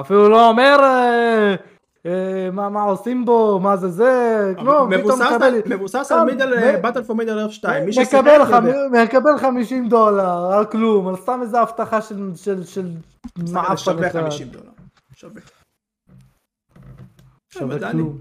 אפילו 0.00 0.28
לא 0.28 0.48
אומר 0.48 0.76
אה, 0.82 1.54
מה, 2.52 2.68
מה 2.68 2.82
עושים 2.82 3.24
בו, 3.24 3.60
מה 3.60 3.76
זה 3.76 3.88
זה, 3.88 4.52
כלום, 4.58 4.66
פתאום 4.66 4.88
מבוסס 4.88 5.20
מקבל... 5.20 5.54
מבוסס 5.66 6.12
על 6.12 6.24
מידל, 6.24 6.76
באטל 6.80 7.02
פור 7.04 7.16
מידל 7.16 7.38
ארף 7.38 7.50
2. 7.52 7.84
מי 7.84 7.92
ששיחק 7.92 8.14
מקבל, 8.14 8.30
יודע. 8.30 8.44
חמ... 8.44 8.66
מקבל 9.04 9.38
50 9.38 9.88
דולר 9.88 10.52
על 10.52 10.66
כלום, 10.66 11.08
על 11.08 11.16
סתם 11.16 11.40
איזה 11.42 11.60
הבטחה 11.60 12.02
של, 12.02 12.30
של, 12.36 12.64
של 12.64 12.90
שווה 13.76 14.10
אחד. 14.10 14.20
50 14.22 14.48
דולר. 14.48 14.70
שווה. 15.16 15.40
שווה. 17.48 17.92
כלום. 17.92 18.18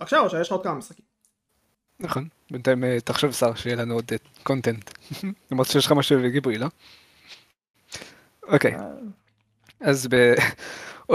עכשיו, 0.00 0.24
עכשיו 0.24 0.40
יש 0.40 0.48
לך 0.48 0.52
עוד 0.52 0.62
כמה 0.62 0.74
משחקים. 0.74 1.04
נכון. 2.00 2.28
בינתיים 2.50 2.84
אה, 2.84 3.00
תחשוב 3.04 3.32
שר 3.32 3.54
שיהיה 3.54 3.76
לנו 3.76 3.94
עוד 3.94 4.12
קונטנט. 4.42 4.90
למרות 5.50 5.66
שיש 5.66 5.86
לך 5.86 5.92
משהו 5.92 6.18
לגיבוי 6.18 6.58
לא? 6.58 6.66
אוקיי. 8.48 8.76
אז 9.80 10.08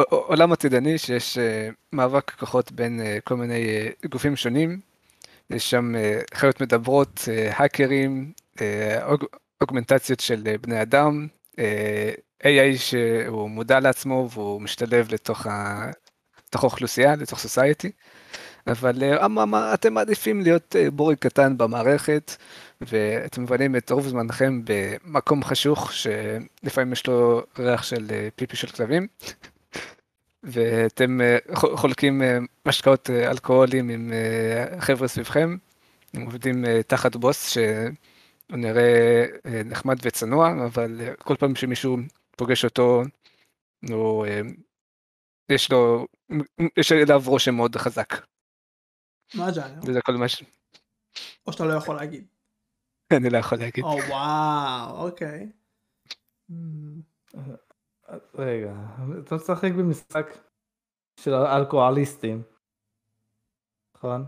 עולם 0.09 0.51
עתידני 0.51 0.97
שיש 0.97 1.37
אה, 1.37 1.69
מאבק 1.93 2.31
כוחות 2.31 2.71
בין 2.71 3.01
אה, 3.01 3.17
כל 3.23 3.35
מיני 3.35 3.67
אה, 3.67 3.89
גופים 4.09 4.35
שונים. 4.35 4.79
יש 5.49 5.69
שם 5.69 5.93
חיות 6.33 6.61
מדברות, 6.61 7.27
האקרים, 7.51 8.31
אוגמנטציות 9.61 10.19
של 10.19 10.55
בני 10.61 10.81
אדם, 10.81 11.27
AI 12.43 12.77
שהוא 12.77 13.49
מודע 13.49 13.79
לעצמו 13.79 14.29
והוא 14.33 14.61
משתלב 14.61 15.07
לתוך 15.11 15.47
האוכלוסייה, 16.53 17.15
לתוך 17.15 17.39
סוסייטי. 17.39 17.91
אבל 18.67 19.03
אממה, 19.03 19.73
אתם 19.73 19.93
מעדיפים 19.93 20.41
להיות 20.41 20.75
בורג 20.93 21.15
קטן 21.15 21.57
במערכת, 21.57 22.35
ואתם 22.81 23.43
מבלים 23.43 23.75
את 23.75 23.91
רוב 23.91 24.07
זמנכם 24.07 24.61
במקום 24.63 25.43
חשוך, 25.43 25.93
שלפעמים 25.93 26.93
יש 26.93 27.07
לו 27.07 27.43
ריח 27.59 27.83
של 27.83 28.07
פיפי 28.35 28.55
של 28.55 28.67
כלבים. 28.67 29.07
ואתם 30.47 31.21
אה, 31.21 31.37
חולקים 31.53 32.21
אה, 32.21 32.37
משקאות 32.67 33.09
אה, 33.09 33.31
אלכוהולים 33.31 33.89
עם 33.89 34.11
חבר'ה 34.79 35.07
סביבכם, 35.07 35.57
הם 36.13 36.21
עובדים 36.21 36.65
תחת 36.87 37.15
בוס 37.15 37.49
שהוא 37.49 38.57
נראה 38.57 39.25
נחמד 39.65 39.95
וצנוע, 40.01 40.51
אבל 40.65 41.13
כל 41.19 41.35
פעם 41.35 41.55
שמישהו 41.55 41.97
פוגש 42.37 42.65
אותו, 42.65 43.03
הוא, 43.89 44.25
יש 45.49 45.71
לו, 45.71 46.07
יש 46.77 46.91
אליו 46.91 47.21
רושם 47.25 47.55
מאוד 47.55 47.75
חזק. 47.75 48.13
מה 49.35 49.47
הג'אנר? 49.47 49.79
וזה 49.83 50.01
כל 50.01 50.13
מה 50.13 50.27
ש... 50.27 50.43
או 51.47 51.53
שאתה 51.53 51.65
לא 51.65 51.73
יכול 51.73 51.95
להגיד. 51.95 52.27
אני 53.13 53.29
לא 53.29 53.37
יכול 53.37 53.57
להגיד. 53.57 53.83
או 53.83 53.97
וואו, 54.09 55.07
אוקיי. 55.07 55.49
רגע, 58.35 58.73
אתה 59.23 59.35
משחק 59.35 59.71
במשחק 59.71 60.37
של 61.19 61.33
אלכוהוליסטים, 61.33 62.43
נכון? 63.95 64.25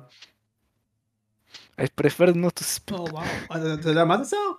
I 1.81 1.83
prefer 2.01 2.33
not 2.33 2.59
to 2.59 2.63
speak. 2.63 2.93
וואו, 2.93 3.25
אתה 3.79 3.89
יודע 3.89 4.05
מה 4.05 4.17
זה 4.17 4.23
סער? 4.23 4.51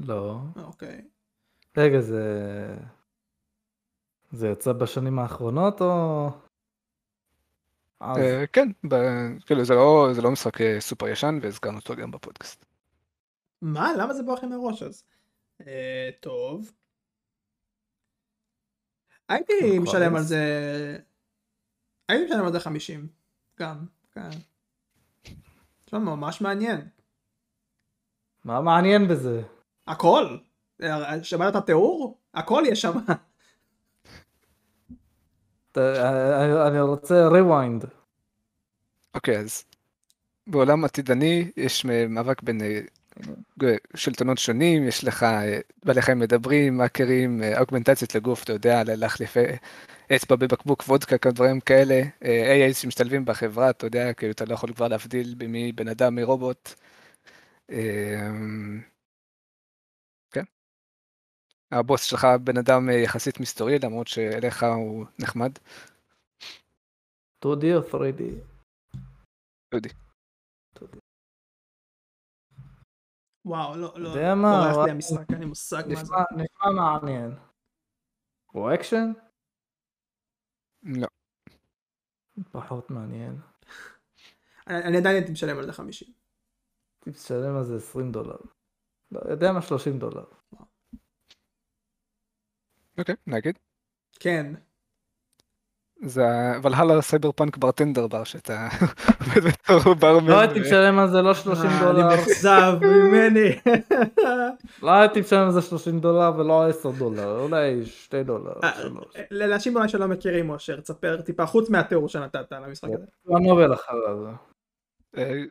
לא. 0.00 0.40
אוקיי. 0.56 1.04
רגע, 1.76 2.00
זה... 2.00 2.24
זה 4.32 4.48
יצא 4.48 4.72
בשנים 4.72 5.18
האחרונות 5.18 5.80
או... 5.80 6.28
אה, 8.02 8.46
כן, 8.52 8.68
כאילו 9.46 9.60
לא, 9.70 10.08
זה 10.12 10.22
לא 10.22 10.30
משחק 10.30 10.60
אה, 10.60 10.80
סופר 10.80 11.08
ישן 11.08 11.38
והזכרנו 11.42 11.78
אותו 11.78 11.96
גם 11.96 12.10
בפודקאסט. 12.10 12.64
מה? 13.62 13.92
למה 13.98 14.14
זה 14.14 14.22
בא 14.22 14.32
לכם 14.32 14.48
מראש 14.48 14.82
אז? 14.82 15.04
אה, 15.66 16.10
טוב. 16.20 16.72
הייתי 19.30 19.78
משלם 19.78 20.16
על 20.16 20.22
זה, 20.22 20.42
הייתי 22.08 22.24
משלם 22.24 22.44
על 22.46 22.52
זה 22.52 22.60
50, 22.60 23.08
גם, 23.58 23.86
כן. 24.12 24.28
תשמע, 25.84 25.98
ממש 25.98 26.40
מעניין. 26.40 26.88
מה 28.44 28.60
מעניין 28.60 29.08
בזה? 29.08 29.42
הכל. 29.86 30.36
שמעת 31.22 31.50
את 31.50 31.62
התיאור? 31.62 32.18
הכל 32.34 32.62
יש 32.66 32.80
שם. 32.80 32.98
אני 36.66 36.80
רוצה 36.80 37.28
rewind. 37.28 37.86
אוקיי, 39.14 39.38
אז 39.38 39.64
בעולם 40.46 40.84
עתידני 40.84 41.50
יש 41.56 41.84
מאבק 41.84 42.42
בין 42.42 42.60
אה, 42.62 42.80
שלטונות 43.96 44.38
שונים, 44.38 44.88
יש 44.88 45.04
לך 45.04 45.22
אה, 45.22 45.58
בעלי 45.84 46.02
חיים 46.02 46.18
מדברים, 46.18 46.76
מאקרים, 46.76 47.42
אה, 47.42 47.60
אוגמנטציות 47.60 48.14
לגוף, 48.14 48.44
אתה 48.44 48.52
יודע, 48.52 48.82
להחליף 48.86 49.36
אה, 49.36 49.56
אצבע 50.16 50.36
בבקבוק 50.36 50.84
וודקה, 50.88 51.18
כל 51.18 51.30
דברים 51.30 51.60
כאלה, 51.60 52.02
AI 52.22 52.74
שמשתלבים 52.74 53.24
בחברה, 53.24 53.70
אתה 53.70 53.86
יודע, 53.86 54.12
כאילו 54.12 54.32
אתה 54.32 54.44
לא 54.44 54.54
יכול 54.54 54.72
כבר 54.72 54.88
להבדיל 54.88 55.34
מי 55.48 55.72
בן 55.72 55.88
אדם 55.88 56.14
מרובוט. 56.14 56.74
כן. 60.30 60.44
הבוס 61.72 62.02
שלך 62.02 62.26
בן 62.44 62.58
אדם 62.58 62.90
יחסית 62.90 63.40
מסתורי, 63.40 63.78
למרות 63.78 64.08
שאליך 64.08 64.62
הוא 64.62 65.06
נחמד. 65.18 65.52
2D 67.44 67.64
או 67.74 67.80
3D? 67.90 68.22
2D. 69.74 70.09
וואו, 73.44 73.76
לא, 73.76 73.92
לא, 73.96 74.08
יודע 74.08 74.34
מה, 74.34 74.70
בורח. 74.72 74.84
לי 74.86 74.90
המשחק, 74.90 75.30
אין 75.30 75.38
לי 75.38 75.46
מושג 75.46 75.82
מה 75.88 76.04
זה. 76.04 76.14
נשמע 76.36 76.70
מעניין. 76.76 77.30
הוא 78.52 78.74
אקשן? 78.74 79.12
לא. 80.82 81.06
פחות 82.52 82.90
מעניין. 82.90 83.40
אני 84.66 84.98
עדיין 84.98 85.16
הייתי 85.16 85.32
משלם 85.32 85.58
על 85.58 85.66
זה 85.66 85.72
50. 85.72 86.08
תשלם 87.00 87.56
על 87.56 87.64
זה 87.64 87.76
20 87.76 88.12
דולר. 88.12 88.36
לא, 89.12 89.20
יודע 89.30 89.52
מה 89.52 89.62
30 89.62 89.98
דולר. 89.98 90.24
אוקיי, 92.98 93.14
נגיד. 93.26 93.58
כן. 94.20 94.54
זה 96.02 96.26
Valhalla 96.62 97.02
cyberpunk 97.02 97.56
bartender 97.56 98.06
בר 98.06 98.24
שאתה 98.24 98.68
עובד 99.20 99.44
בתור 99.44 99.94
ברמן. 99.94 100.30
לא 100.34 100.40
הייתי 100.40 100.60
משלם 100.60 100.98
על 100.98 101.08
זה 101.08 101.22
לא 101.22 101.34
30 101.34 101.66
אה, 101.66 101.80
דולר. 101.80 102.08
אני 102.08 102.16
מאוכזב 102.16 102.72
ממני. 102.82 103.58
לא 104.82 104.90
הייתי 104.90 105.20
משלם 105.20 105.46
על 105.46 105.52
זה 105.52 105.62
30 105.62 106.00
דולר 106.00 106.32
ולא 106.36 106.68
10 106.68 106.90
דולר. 106.90 107.40
אולי 107.40 107.86
2 107.86 108.24
דולר. 108.24 108.52
אה. 108.64 108.70
לאנשים 109.30 109.76
אולי 109.76 109.88
שלא 109.88 110.06
מכירים 110.06 110.50
אושר, 110.50 110.80
תספר 110.80 111.20
טיפה 111.20 111.46
חוץ 111.46 111.70
מהתיאור 111.70 112.08
שנתת 112.08 112.52
על 112.52 112.64
המשחק 112.64 112.88
הזה. 112.94 113.04
הוא 113.24 113.36
ה 113.36 113.42
novel 113.42 113.74
אחריו. 113.74 114.16
אה, 115.16 115.42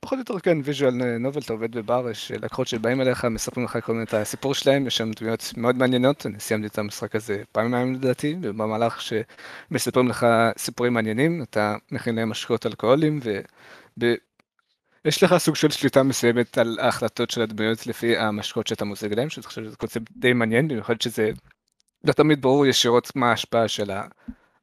פחות 0.00 0.18
או 0.18 0.18
יותר 0.18 0.38
כן 0.40 0.58
ויז'ואל 0.64 1.18
נובל 1.18 1.40
אתה 1.40 1.52
עובד 1.52 1.76
בבר 1.76 2.10
יש 2.10 2.32
לקוחות 2.32 2.68
שבאים 2.68 3.00
אליך 3.00 3.24
מספרים 3.24 3.64
לך 3.64 3.78
כל 3.84 3.92
מיני 3.92 4.04
את 4.04 4.14
הסיפור 4.14 4.54
שלהם 4.54 4.86
יש 4.86 4.96
שם 4.96 5.10
דמויות 5.10 5.52
מאוד 5.56 5.76
מעניינות 5.76 6.26
אני 6.26 6.40
סיימתי 6.40 6.66
את 6.66 6.78
המשחק 6.78 7.14
הזה 7.16 7.42
פעמיים 7.52 7.94
לדעתי 7.94 8.36
ובמהלך 8.42 9.00
שמספרים 9.00 10.08
לך 10.08 10.26
סיפורים 10.58 10.94
מעניינים 10.94 11.42
אתה 11.42 11.76
מכין 11.90 12.14
להם 12.14 12.30
משקאות 12.30 12.66
אלכוהולים 12.66 13.20
ויש 13.96 15.22
לך 15.22 15.36
סוג 15.38 15.56
של 15.56 15.70
שליטה 15.70 16.02
מסוימת 16.02 16.58
על 16.58 16.78
ההחלטות 16.80 17.30
של 17.30 17.42
הדמויות 17.42 17.86
לפי 17.86 18.16
המשקאות 18.16 18.66
שאתה 18.66 18.84
מוזג 18.84 19.14
להם 19.14 19.30
שאני 19.30 19.44
חושב 19.46 19.64
שזה 19.64 19.76
קונספט 19.76 20.10
די 20.16 20.32
מעניין 20.32 20.68
במיוחד 20.68 21.00
שזה 21.00 21.30
לא 22.04 22.12
תמיד 22.12 22.42
ברור 22.42 22.66
ישירות 22.66 23.16
מה 23.16 23.30
ההשפעה 23.30 23.68
של 23.68 23.90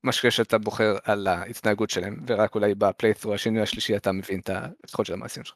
משקה 0.06 0.32
שאתה 0.32 0.58
בוחר 0.58 0.98
על 1.04 1.28
ההתנהגות 1.28 1.90
שלהם, 1.90 2.18
ורק 2.28 2.56
אולי 2.56 2.76
בפליית'רו 2.76 3.34
השני 3.34 3.62
השלישי 3.62 3.96
אתה 3.96 4.12
מבין 4.12 4.40
את 4.40 4.50
ההשלכות 4.50 5.06
של 5.06 5.14
המעשים 5.14 5.44
שלך. 5.44 5.56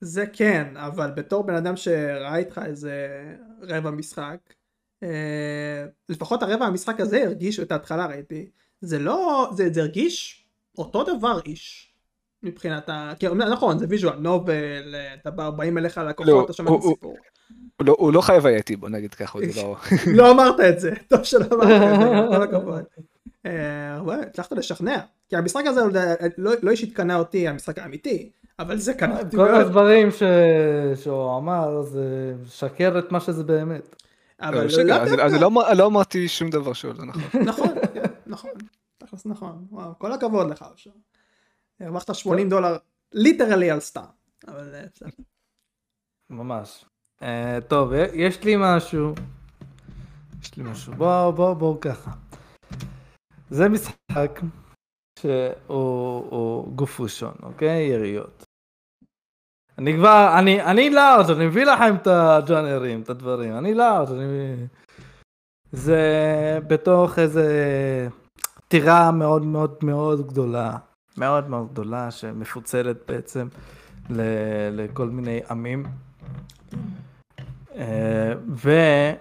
זה 0.00 0.26
כן, 0.32 0.76
אבל 0.76 1.10
בתור 1.10 1.46
בן 1.46 1.54
אדם 1.54 1.76
שראה 1.76 2.36
איתך 2.36 2.60
איזה 2.66 3.24
רבע 3.62 3.90
משחק, 3.90 4.38
אה, 5.02 5.86
לפחות 6.08 6.42
הרבע 6.42 6.66
המשחק 6.66 7.00
הזה 7.00 7.22
הרגיש, 7.22 7.60
את 7.60 7.72
ההתחלה 7.72 8.06
ראיתי, 8.06 8.50
זה 8.80 8.98
לא, 8.98 9.50
זה, 9.56 9.68
זה 9.72 9.80
הרגיש 9.80 10.46
אותו 10.78 11.04
דבר 11.04 11.40
איש. 11.46 11.89
מבחינת 12.42 12.88
ה... 12.88 13.12
כי 13.18 13.26
נכון, 13.28 13.78
זה 13.78 13.86
ויז'ואל 13.88 14.18
נובל, 14.18 14.94
אתה 15.20 15.30
בא, 15.30 15.50
באים 15.50 15.78
אליך 15.78 15.98
לקוחות, 15.98 16.32
לא, 16.32 16.44
אתה 16.44 16.52
שומע 16.52 16.70
את 16.70 16.74
הוא- 16.82 16.90
הסיפור. 16.92 17.16
הוא 17.76 17.86
לא, 17.86 17.96
הוא 17.98 18.12
לא 18.12 18.20
חייבייתי 18.20 18.76
בוא 18.76 18.88
נגיד 18.88 19.14
ככה, 19.14 19.38
זה 19.52 19.62
לא... 19.62 19.76
לא 20.16 20.30
אמרת 20.30 20.60
את 20.60 20.80
זה, 20.80 20.92
טוב 21.08 21.22
שלא 21.24 21.44
אמרת 21.52 21.92
את 21.94 22.00
זה, 22.00 22.06
כל 22.36 22.42
הכבוד. 22.42 22.82
אה, 23.46 23.96
הצלחת 24.28 24.52
לשכנע, 24.52 24.96
כי 25.28 25.36
המשחק 25.36 25.64
הזה 25.66 25.80
לא 26.38 26.52
לא 26.62 26.70
אישית 26.70 26.96
קנה 26.96 27.16
אותי, 27.16 27.48
המשחק 27.48 27.78
האמיתי, 27.78 28.30
אבל 28.58 28.76
זה 28.78 28.94
קנה 28.94 29.18
אותי 29.18 29.36
כל. 29.36 29.54
הדברים 29.54 30.10
ש- 30.10 30.22
שהוא 31.02 31.36
אמר 31.38 31.82
זה 31.82 32.34
משקר 32.46 32.98
את 32.98 33.12
מה 33.12 33.20
שזה 33.20 33.44
באמת. 33.44 33.96
אבל 34.40 34.66
בסדר, 34.66 35.04
לא 35.40 35.50
לא 35.50 35.72
לא 35.76 35.86
אמרתי 35.86 36.28
שום 36.28 36.50
דבר 36.50 36.72
שהוא 36.72 36.92
לא 36.98 37.04
נכון. 37.04 37.40
נכון, 37.42 37.68
כן, 37.94 38.02
נכון, 38.26 38.50
נכון, 39.24 39.64
וואו, 39.70 39.92
כל 39.98 40.12
הכבוד 40.12 40.50
לך 40.50 40.64
עכשיו. 40.72 40.92
הרווחת 41.80 42.14
80 42.14 42.48
דולר 42.48 42.76
ליטרלי 43.12 43.70
על 43.70 43.80
סתם, 43.80 44.04
אבל 44.48 44.86
בסדר. 44.94 45.08
ממש. 46.30 46.84
אה, 47.22 47.58
טוב, 47.68 47.92
יש 48.14 48.44
לי 48.44 48.54
משהו. 48.58 49.14
יש 50.42 50.56
לי 50.56 50.62
משהו. 50.62 50.92
בואו, 50.92 51.32
בואו, 51.32 51.54
בואו 51.54 51.80
ככה. 51.80 52.10
זה 53.50 53.68
משחק 53.68 54.40
שהוא 55.18 55.54
הוא 56.28 56.72
גוף 56.76 57.00
ראשון, 57.00 57.34
אוקיי? 57.42 57.86
יריות. 57.86 58.44
אני 59.78 59.94
כבר, 59.96 60.34
אני, 60.38 60.62
אני 60.62 60.90
לארג', 60.90 61.30
אני 61.30 61.46
מביא 61.46 61.64
לכם 61.64 61.96
את 61.96 62.06
הג'אנרים, 62.06 63.02
את 63.02 63.10
הדברים. 63.10 63.58
אני 63.58 63.74
לארג', 63.74 64.10
אני... 64.10 64.66
זה 65.72 66.02
בתוך 66.66 67.18
איזה 67.18 67.48
טירה 68.68 69.10
מאוד 69.10 69.44
מאוד 69.44 69.78
מאוד 69.82 70.26
גדולה. 70.26 70.76
מאוד 71.20 71.48
מאוד 71.50 71.68
גדולה, 71.72 72.10
שמפוצלת 72.10 72.96
בעצם 73.08 73.48
ל- 74.10 74.70
לכל 74.72 75.08
מיני 75.08 75.40
עמים. 75.50 75.86
אה, 77.76 79.12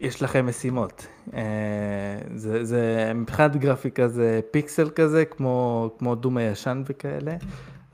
יש 0.00 0.22
לכם 0.22 0.46
משימות. 0.46 1.06
אה, 1.34 2.18
זה, 2.34 2.64
זה 2.64 3.12
מבחינת 3.14 3.56
גרפיקה 3.56 4.08
זה 4.08 4.40
פיקסל 4.50 4.90
כזה, 4.90 5.24
כמו, 5.24 5.90
כמו 5.98 6.14
Doom 6.14 6.36
הישן 6.36 6.82
וכאלה, 6.86 7.36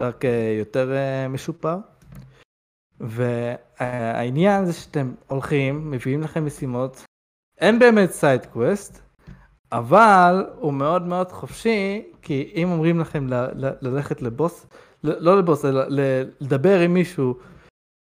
רק 0.00 0.24
אה, 0.24 0.54
יותר 0.58 0.92
משופר. 1.28 1.76
והעניין 3.00 4.64
זה 4.64 4.72
שאתם 4.72 5.12
הולכים, 5.26 5.90
מביאים 5.90 6.22
לכם 6.22 6.46
משימות, 6.46 7.04
אין 7.60 7.78
באמת 7.78 8.10
side 8.10 8.46
quest, 8.46 9.05
אבל 9.72 10.46
הוא 10.58 10.72
מאוד 10.72 11.02
מאוד 11.02 11.32
חופשי, 11.32 12.12
כי 12.22 12.52
אם 12.54 12.70
אומרים 12.70 13.00
לכם 13.00 13.26
ללכת 13.82 14.22
לבוס, 14.22 14.66
לא 15.02 15.38
לבוס, 15.38 15.64
אלא 15.64 15.82
לדבר 16.40 16.80
עם 16.80 16.94
מישהו 16.94 17.34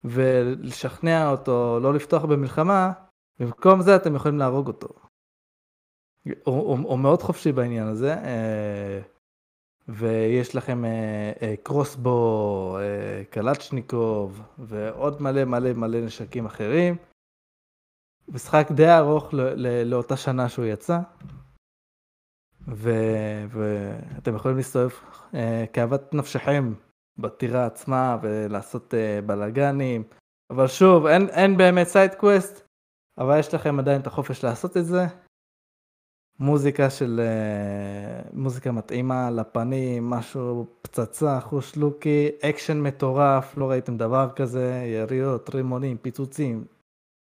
ולשכנע 0.03 1.31
אותו 1.31 1.79
לא 1.81 1.93
לפתוח 1.93 2.25
במלחמה, 2.25 2.91
במקום 3.39 3.81
זה 3.81 3.95
אתם 3.95 4.15
יכולים 4.15 4.37
להרוג 4.37 4.67
אותו. 4.67 4.87
הוא, 6.25 6.33
הוא, 6.43 6.77
הוא 6.77 6.99
מאוד 6.99 7.21
חופשי 7.21 7.51
בעניין 7.51 7.87
הזה, 7.87 8.13
אה, 8.13 9.01
ויש 9.87 10.55
לכם 10.55 10.85
אה, 10.85 11.31
אה, 11.41 11.55
קרוסבו, 11.63 12.77
קלצ'ניקוב, 13.29 14.41
ועוד 14.59 15.21
מלא 15.21 15.45
מלא 15.45 15.73
מלא 15.73 16.01
נשקים 16.01 16.45
אחרים. 16.45 16.95
משחק 18.27 18.67
די 18.71 18.89
ארוך 18.89 19.33
לאותה 19.85 20.17
שנה 20.17 20.49
שהוא 20.49 20.65
יצא, 20.65 20.99
ואתם 22.67 24.35
יכולים 24.35 24.57
להסתובב 24.57 24.89
כאוות 25.73 26.13
נפשכם 26.13 26.73
בטירה 27.17 27.65
עצמה 27.65 28.17
ולעשות 28.21 28.93
בלאגנים, 29.25 30.03
אבל 30.49 30.67
שוב, 30.67 31.05
אין, 31.05 31.29
אין 31.29 31.57
באמת 31.57 31.87
side 31.87 32.15
quest, 32.15 32.67
אבל 33.17 33.39
יש 33.39 33.53
לכם 33.53 33.79
עדיין 33.79 34.01
את 34.01 34.07
החופש 34.07 34.43
לעשות 34.43 34.77
את 34.77 34.85
זה. 34.85 35.05
מוזיקה 36.39 36.89
של... 36.89 37.21
מוזיקה 38.33 38.71
מתאימה 38.71 39.31
לפנים, 39.31 40.09
משהו 40.09 40.65
פצצה, 40.81 41.39
חוש 41.41 41.75
לוקי, 41.75 42.29
אקשן 42.41 42.81
מטורף, 42.81 43.57
לא 43.57 43.69
ראיתם 43.69 43.97
דבר 43.97 44.29
כזה, 44.35 44.83
יריות, 44.85 45.55
רימונים, 45.55 45.97
פיצוצים, 45.97 46.65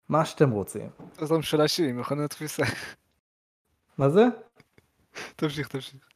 מה 0.09 0.25
שאתם 0.25 0.51
רוצים. 0.51 0.91
אז 1.19 1.33
משולשים, 1.33 2.01
מכונת 2.01 2.31
תפיסה. 2.31 2.65
מה 3.99 4.09
זה? 4.09 4.25
תמשיך, 5.37 5.69
תמשיך. 5.69 6.09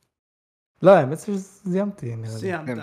לא, 0.82 0.90
האמת 0.90 1.18
שסיימתי, 1.18 2.16
נראה 2.16 2.34
לי. 2.34 2.40
סיימת. 2.40 2.78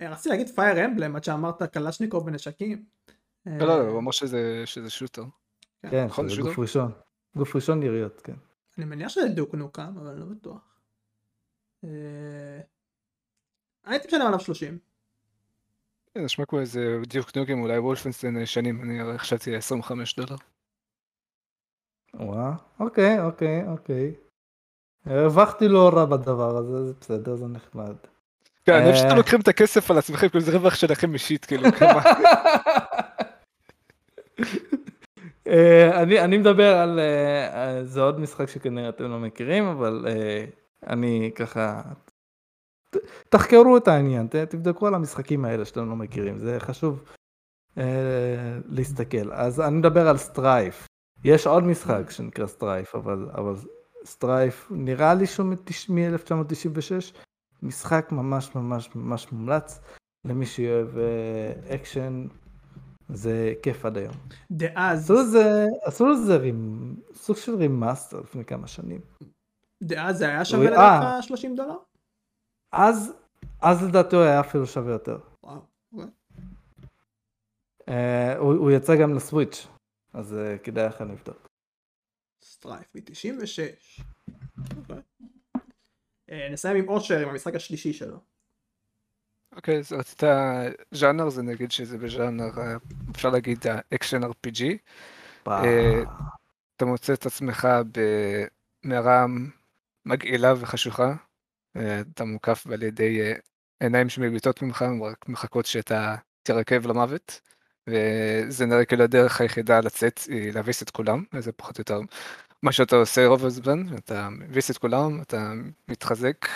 רציתי 0.00 0.28
להגיד 0.28 0.48
פייר 0.54 0.84
אמבלם 0.84 1.16
עד 1.16 1.24
שאמרת 1.24 1.62
קלשניקוב 1.62 2.26
בנשקים. 2.26 2.84
לא, 3.46 3.66
לא, 3.66 3.88
הוא 3.88 3.98
אמר 3.98 4.10
שזה 4.10 4.64
שוטר. 4.88 5.24
כן, 5.90 6.04
נכון, 6.04 6.28
זה? 6.28 6.42
גוף 6.42 6.58
ראשון. 6.58 6.92
גוף 7.36 7.56
ראשון 7.56 7.82
יריות, 7.82 8.20
כן. 8.20 8.34
אני 8.78 8.86
מניח 8.86 9.08
שזה 9.08 9.28
דוק 9.28 9.54
נוקם, 9.54 9.98
אבל 9.98 10.14
לא 10.14 10.24
בטוח. 10.24 10.78
אה, 11.84 12.60
הייתי 13.84 14.08
משלם 14.08 14.26
עליו 14.26 14.40
30. 14.40 14.78
כן, 16.14 16.24
נשמע 16.24 16.44
כמו 16.44 16.60
איזה 16.60 16.98
דיוק 17.06 17.36
נוקם, 17.36 17.60
אולי 17.60 17.78
וולפנסטיין 17.78 18.36
הישנים, 18.36 18.82
אני 18.82 19.18
חשבתי 19.18 19.56
25 19.56 20.16
דולר. 20.16 20.36
וואה, 22.14 22.52
אוקיי, 22.80 23.20
אוקיי, 23.20 23.68
אוקיי. 23.68 24.14
הרווחתי 25.06 25.68
לא 25.68 25.90
רע 25.94 26.04
בדבר 26.04 26.56
הזה, 26.56 26.86
זה 26.86 26.92
בסדר, 27.00 27.36
זה 27.36 27.46
נחמד. 27.46 27.94
כן, 28.64 28.72
אני 28.72 28.84
חושב 28.84 28.96
שאתם 28.96 29.10
אה. 29.10 29.16
לוקחים 29.16 29.40
את 29.40 29.48
הכסף 29.48 29.90
על 29.90 29.98
עצמכם, 29.98 30.28
כאילו 30.28 30.44
זה 30.44 30.52
רווח 30.52 30.74
שלכם 30.74 31.14
אישית, 31.14 31.44
כאילו, 31.44 31.72
כמה. 31.78 32.02
אה, 35.46 36.02
אני, 36.02 36.20
אני 36.20 36.38
מדבר 36.38 36.76
על, 36.76 37.00
אה, 37.00 37.84
זה 37.84 38.00
עוד 38.00 38.20
משחק 38.20 38.48
שכנראה 38.48 38.88
אתם 38.88 39.04
לא 39.04 39.18
מכירים, 39.18 39.64
אבל 39.64 40.06
אני 40.86 41.30
ככה, 41.34 41.82
תחקרו 43.28 43.76
את 43.76 43.88
העניין, 43.88 44.26
תבדקו 44.26 44.86
על 44.86 44.94
המשחקים 44.94 45.44
האלה 45.44 45.64
שאתם 45.64 45.88
לא 45.88 45.96
מכירים, 45.96 46.38
זה 46.38 46.60
חשוב 46.60 47.04
להסתכל. 48.68 49.32
אז 49.32 49.60
אני 49.60 49.76
מדבר 49.76 50.08
על 50.08 50.16
Strife. 50.16 50.86
יש 51.24 51.46
עוד 51.46 51.64
משחק 51.64 52.10
שנקרא 52.10 52.46
Strife, 52.46 52.94
אבל, 52.94 53.28
אבל 53.34 53.54
Strife 54.04 54.66
נראה 54.70 55.14
לי 55.14 55.26
שהוא 55.26 55.46
מ-1996, 55.46 57.14
משחק 57.62 58.08
ממש 58.12 58.54
ממש 58.54 58.90
ממש 58.94 59.32
מומלץ 59.32 59.80
למי 60.24 60.46
שאוהב 60.46 60.98
אה, 60.98 61.74
אקשן, 61.74 62.26
זה 63.08 63.54
כיף 63.62 63.84
עד 63.84 63.98
היום. 63.98 64.14
דאז, 64.50 65.12
עשו 65.84 66.08
לזה, 66.08 66.36
רימ, 66.36 66.94
סוג 67.14 67.36
של 67.36 67.54
remaster 67.54 68.20
לפני 68.20 68.44
כמה 68.44 68.66
שנים. 68.66 69.00
דאז 69.82 70.18
זה 70.18 70.28
היה 70.28 70.44
שווה 70.44 70.60
אוי, 70.60 70.70
לדעתך 70.70 71.04
אה. 71.04 71.22
30 71.22 71.56
דולר? 71.56 71.76
אז, 72.72 73.12
אז 73.60 73.82
לדעתי 73.82 74.16
הוא 74.16 74.24
היה 74.24 74.40
אפילו 74.40 74.66
שווה 74.66 74.92
יותר. 74.92 75.18
וואו. 75.42 75.60
אה, 77.80 77.92
הוא, 78.38 78.54
הוא 78.54 78.70
יצא 78.70 78.96
גם 78.96 79.14
ל 79.14 79.21
Switch, 79.21 79.66
אז 80.12 80.32
אה, 80.32 80.58
כדאי 80.58 80.86
לך 80.86 81.00
לבדוק. 81.00 81.49
Strife 82.60 82.94
מ-96. 82.94 84.02
אוקיי. 84.76 85.02
אה, 86.30 86.48
נסיים 86.52 86.76
עם 86.76 86.88
אושר 86.88 87.18
עם 87.18 87.28
המשחק 87.28 87.54
השלישי 87.54 87.92
שלו. 87.92 88.18
אוקיי, 89.56 89.78
אז 89.78 89.92
רצית 89.92 90.22
ז'אנר, 90.90 91.28
זה 91.28 91.42
נגיד 91.42 91.70
שזה 91.70 91.98
בז'אנר, 91.98 92.58
אה, 92.58 92.76
אפשר 93.10 93.30
להגיד 93.30 93.58
ה 93.66 93.74
action 93.74 94.20
RPG. 94.24 94.62
אה, 95.48 96.02
אתה 96.76 96.84
מוצא 96.84 97.12
את 97.12 97.26
עצמך 97.26 97.68
במערה 98.84 99.26
מגעילה 100.04 100.54
וחשוכה. 100.56 101.14
אתה 102.14 102.24
מוקף 102.24 102.66
על 102.72 102.82
ידי 102.82 103.20
עיניים 103.80 104.08
שמביטות 104.08 104.62
ממך, 104.62 104.84
רק 105.10 105.28
מחכות 105.28 105.66
שאתה 105.66 106.16
תירקב 106.42 106.86
למוות. 106.86 107.40
וזה 107.86 108.66
נראה 108.66 108.84
כאילו 108.84 109.04
הדרך 109.04 109.40
היחידה 109.40 109.80
לצאת 109.80 110.20
היא 110.28 110.52
להביס 110.52 110.82
את 110.82 110.90
כולם, 110.90 111.24
וזה 111.32 111.52
פחות 111.52 111.78
או 111.78 111.80
יותר 111.80 112.00
מה 112.62 112.72
שאתה 112.72 112.96
עושה 112.96 113.26
רוב 113.26 113.44
הזמן, 113.46 113.96
אתה 113.96 114.28
מביס 114.30 114.70
את 114.70 114.78
כולם, 114.78 115.22
אתה 115.22 115.52
מתחזק, 115.88 116.46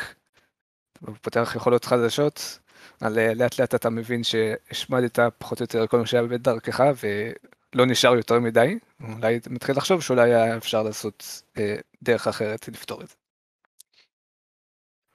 אתה 0.93 1.13
פותח 1.23 1.53
יכולות 1.57 1.85
חדשות, 1.85 2.59
אבל 3.03 3.19
אה, 3.19 3.35
לאט 3.35 3.61
לאט 3.61 3.75
אתה 3.75 3.91
מבין 3.91 4.25
שהשמדת 4.25 5.19
פחות 5.39 5.61
או 5.61 5.65
יותר 5.65 5.87
כל 5.87 5.99
מה 5.99 6.07
שהיה 6.07 6.23
בדרכך 6.23 6.85
ולא 7.03 7.87
נשאר 7.87 8.15
יותר 8.17 8.41
מדי, 8.41 8.79
אולי 9.01 9.37
אתה 9.37 9.51
מתחיל 9.51 9.77
לחשוב 9.77 10.03
שאולי 10.03 10.35
היה 10.35 10.57
אפשר 10.57 10.83
לעשות 10.83 11.43
אה, 11.59 11.77
דרך 12.03 12.29
אחרת 12.29 12.69
לפתור 12.69 13.03
את 13.03 13.09
זה. 13.09 13.15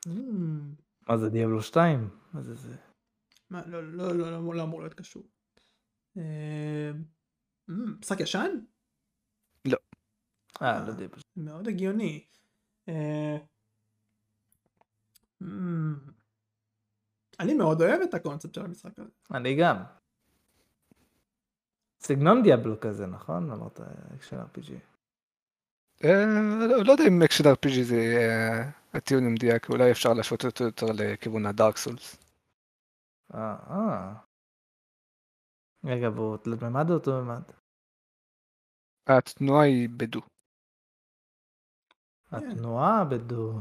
Mm, 0.07 0.11
מה 1.09 1.17
זה 1.17 1.29
דיאבלו 1.29 1.61
2? 1.61 2.09
מה 2.33 2.41
זה 2.41 2.55
זה? 2.55 2.75
מה, 3.49 3.61
לא, 3.65 3.83
לא, 3.83 4.15
לא, 4.15 4.31
לא, 4.31 4.55
לא 4.55 4.63
אמור 4.63 4.81
להיות 4.81 4.93
קשור. 4.93 5.23
אה, 6.17 6.91
mm, 7.69 7.73
משחק 7.99 8.19
ישן? 8.19 8.59
אה, 10.62 10.86
לא 10.88 10.93
דיאבלו. 10.93 11.22
מאוד 11.36 11.68
הגיוני. 11.68 12.26
אה, 12.89 13.38
אני 17.39 17.53
מאוד 17.53 17.82
אוהב 17.82 18.01
את 18.01 18.14
הקונספט 18.14 18.53
של 18.53 18.66
המשחק 18.66 18.99
הזה. 18.99 19.10
אני 19.34 19.55
גם. 19.55 19.84
סגנון 22.01 22.43
Diablo 22.43 22.80
כזה, 22.80 23.05
נכון? 23.05 23.51
אמרת 23.51 23.80
action 24.15 24.38
RPG. 24.38 24.72
אה, 26.03 26.26
לא, 26.86 26.91
יודע 26.91 27.03
אם 27.07 27.24
action 27.23 27.43
RPG 27.43 27.84
זה 27.84 27.95
אה, 27.95 28.70
הטיעון 28.93 29.26
המדויק, 29.26 29.70
אולי 29.70 29.91
אפשר 29.91 30.14
להשוות 30.14 30.45
אותו 30.45 30.64
יותר 30.64 30.86
לכיוון 30.95 31.45
ה 31.45 31.52
Dark 31.52 31.77
Souls. 31.77 32.17
אה, 33.34 33.55
אה. 33.70 34.14
רגע, 35.86 36.10
והוא 36.10 36.38
תלת 36.38 36.64
ממד 36.64 36.89
או 36.89 36.93
דו 36.93 37.11
ממד? 37.12 37.43
התנועה 39.07 39.64
היא 39.66 39.89
בדו. 39.97 40.22
התנועה 42.32 43.05
בדו. 43.05 43.53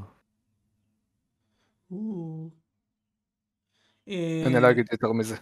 או. 1.90 2.50
אה, 4.08 4.42
אני 4.46 4.60
לא 4.62 4.70
אגיד 4.70 4.86
יותר 4.92 5.12
מזה. 5.12 5.36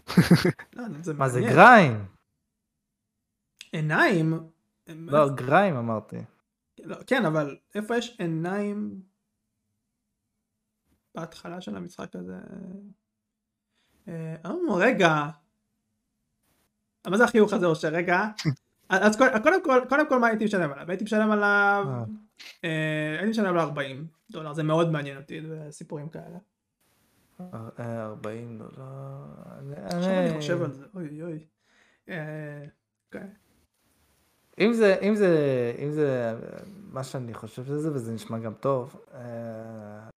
לא, 0.73 0.85
מה 1.17 1.29
זה. 1.29 1.41
גריים? 1.41 2.05
עיניים? 3.73 4.41
לא, 4.89 5.29
גריים 5.35 5.77
אמרתי. 5.77 6.17
לא, 6.85 6.97
כן, 7.07 7.25
אבל 7.25 7.57
איפה 7.75 7.97
יש 7.97 8.17
עיניים 8.21 9.01
בהתחלה 11.15 11.61
של 11.61 11.77
המשחק 11.77 12.17
הזה? 12.17 12.39
אה, 14.09 14.35
אה, 14.45 14.53
רגע. 14.77 15.29
מה 17.07 17.17
זה 17.17 17.25
החיוך 17.25 17.53
הזה 17.53 17.67
אושר? 17.67 17.89
רגע. 17.89 18.21
אז 18.89 19.17
קודם- 19.17 19.63
כל, 19.65 19.81
קודם 19.89 20.09
כל 20.09 20.19
מה 20.21 20.27
הייתי 20.27 20.45
משלם 20.45 20.73
עליו? 20.73 20.89
הייתי 20.89 21.05
משלם 21.05 21.31
עליו, 21.31 21.85
הייתי 22.63 23.31
משלם 23.31 23.47
עליו 23.47 23.61
40 23.61 24.07
דולר, 24.31 24.53
זה 24.53 24.63
מאוד 24.63 24.91
מעניין 24.93 25.17
אותי, 25.17 25.41
סיפורים 25.71 26.09
כאלה. 26.09 26.39
אה, 27.79 28.05
40 28.05 28.59
דולר. 28.59 28.87
אני- 29.59 29.77
עכשיו 29.85 30.11
אני 30.11 30.37
חושב 30.37 30.63
על 30.63 30.73
זה, 30.73 30.85
אוי 30.95 31.23
אוי. 31.23 31.47
אה, 32.09 32.65
אוקיי. 33.07 33.29
אם 34.61 34.73
זה, 34.73 34.97
אם 35.03 35.15
זה, 35.15 35.37
אם 35.79 35.91
זה 35.91 36.35
מה 36.93 37.05
שאני 37.05 37.35
חושב 37.35 37.65
שזה, 37.65 37.93
וזה 37.95 38.13
נשמע 38.13 38.39
גם 38.39 38.55
טוב, 38.55 39.01
אה, 39.15 40.09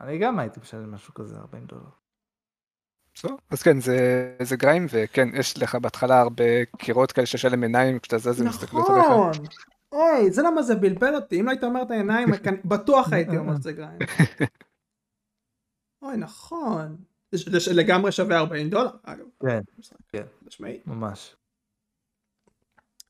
אני 0.00 0.18
גם 0.18 0.38
הייתי 0.38 0.60
משלם 0.60 0.92
משהו 0.92 1.14
כזה, 1.14 1.36
40 1.36 1.66
דולר. 1.66 1.82
אז 3.50 3.62
כן, 3.62 3.80
זה, 3.80 3.98
זה 4.42 4.56
גריים, 4.56 4.86
וכן, 4.90 5.28
יש 5.34 5.62
לך 5.62 5.74
בהתחלה 5.74 6.20
הרבה 6.20 6.44
קירות 6.78 7.12
כאלה 7.12 7.26
שיש 7.26 7.44
עליהם 7.44 7.62
עיניים, 7.62 7.98
כשאתה 7.98 8.18
זז, 8.18 8.40
הם 8.40 8.48
מסתכלות 8.48 8.88
עליך. 8.90 9.04
נכון. 9.06 9.32
אוי, 9.92 10.30
זה 10.30 10.42
למה 10.42 10.62
זה 10.62 10.74
בלבל 10.74 11.14
אותי, 11.14 11.40
אם 11.40 11.46
לא 11.46 11.50
היית 11.50 11.64
אומר 11.64 11.82
את 11.82 11.90
העיניים, 11.90 12.28
בטוח 12.64 13.12
הייתי 13.12 13.36
אומר 13.36 13.56
שזה 13.56 13.72
גריים. 13.72 13.98
אוי, 16.02 16.16
נכון. 16.16 16.96
זה 17.32 17.60
זה 17.60 17.74
לגמרי 17.74 18.12
שווה 18.12 18.38
40 18.38 18.70
דולר, 18.70 18.90
אגב. 19.02 19.24
כן, 19.42 19.60
משחק. 19.78 19.96
כן. 20.08 20.24
משמעית, 20.46 20.86
ממש. 20.86 21.36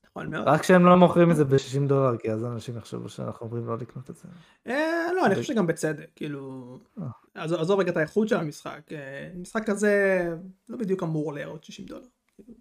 נכון 0.03 0.29
מאוד. 0.29 0.47
רק 0.47 0.63
שהם 0.63 0.85
לא 0.85 0.97
מוכרים 0.97 1.31
את 1.31 1.35
זה 1.35 1.45
ב-60 1.45 1.87
דולר, 1.87 2.17
כי 2.17 2.31
אז 2.31 2.45
אנשים 2.45 2.77
יחשבו 2.77 3.09
שאנחנו 3.09 3.45
אומרים 3.45 3.67
לא 3.67 3.77
לקנות 3.77 4.09
את 4.09 4.15
זה. 4.15 4.23
אה, 4.67 5.13
לא, 5.15 5.25
אני 5.25 5.35
חושב 5.35 5.53
שגם 5.53 5.67
בצדק, 5.67 6.09
כאילו... 6.15 6.79
אה. 7.01 7.43
עזוב 7.43 7.79
רגע 7.79 7.91
את 7.91 7.97
האיכות 7.97 8.27
של 8.27 8.35
המשחק. 8.35 8.81
אה, 8.91 9.31
משחק 9.35 9.65
כזה 9.65 10.25
לא 10.69 10.77
בדיוק 10.77 11.03
אמור 11.03 11.33
לעוד 11.33 11.63
60 11.63 11.85
דולר. 11.85 12.07
כאילו. 12.35 12.53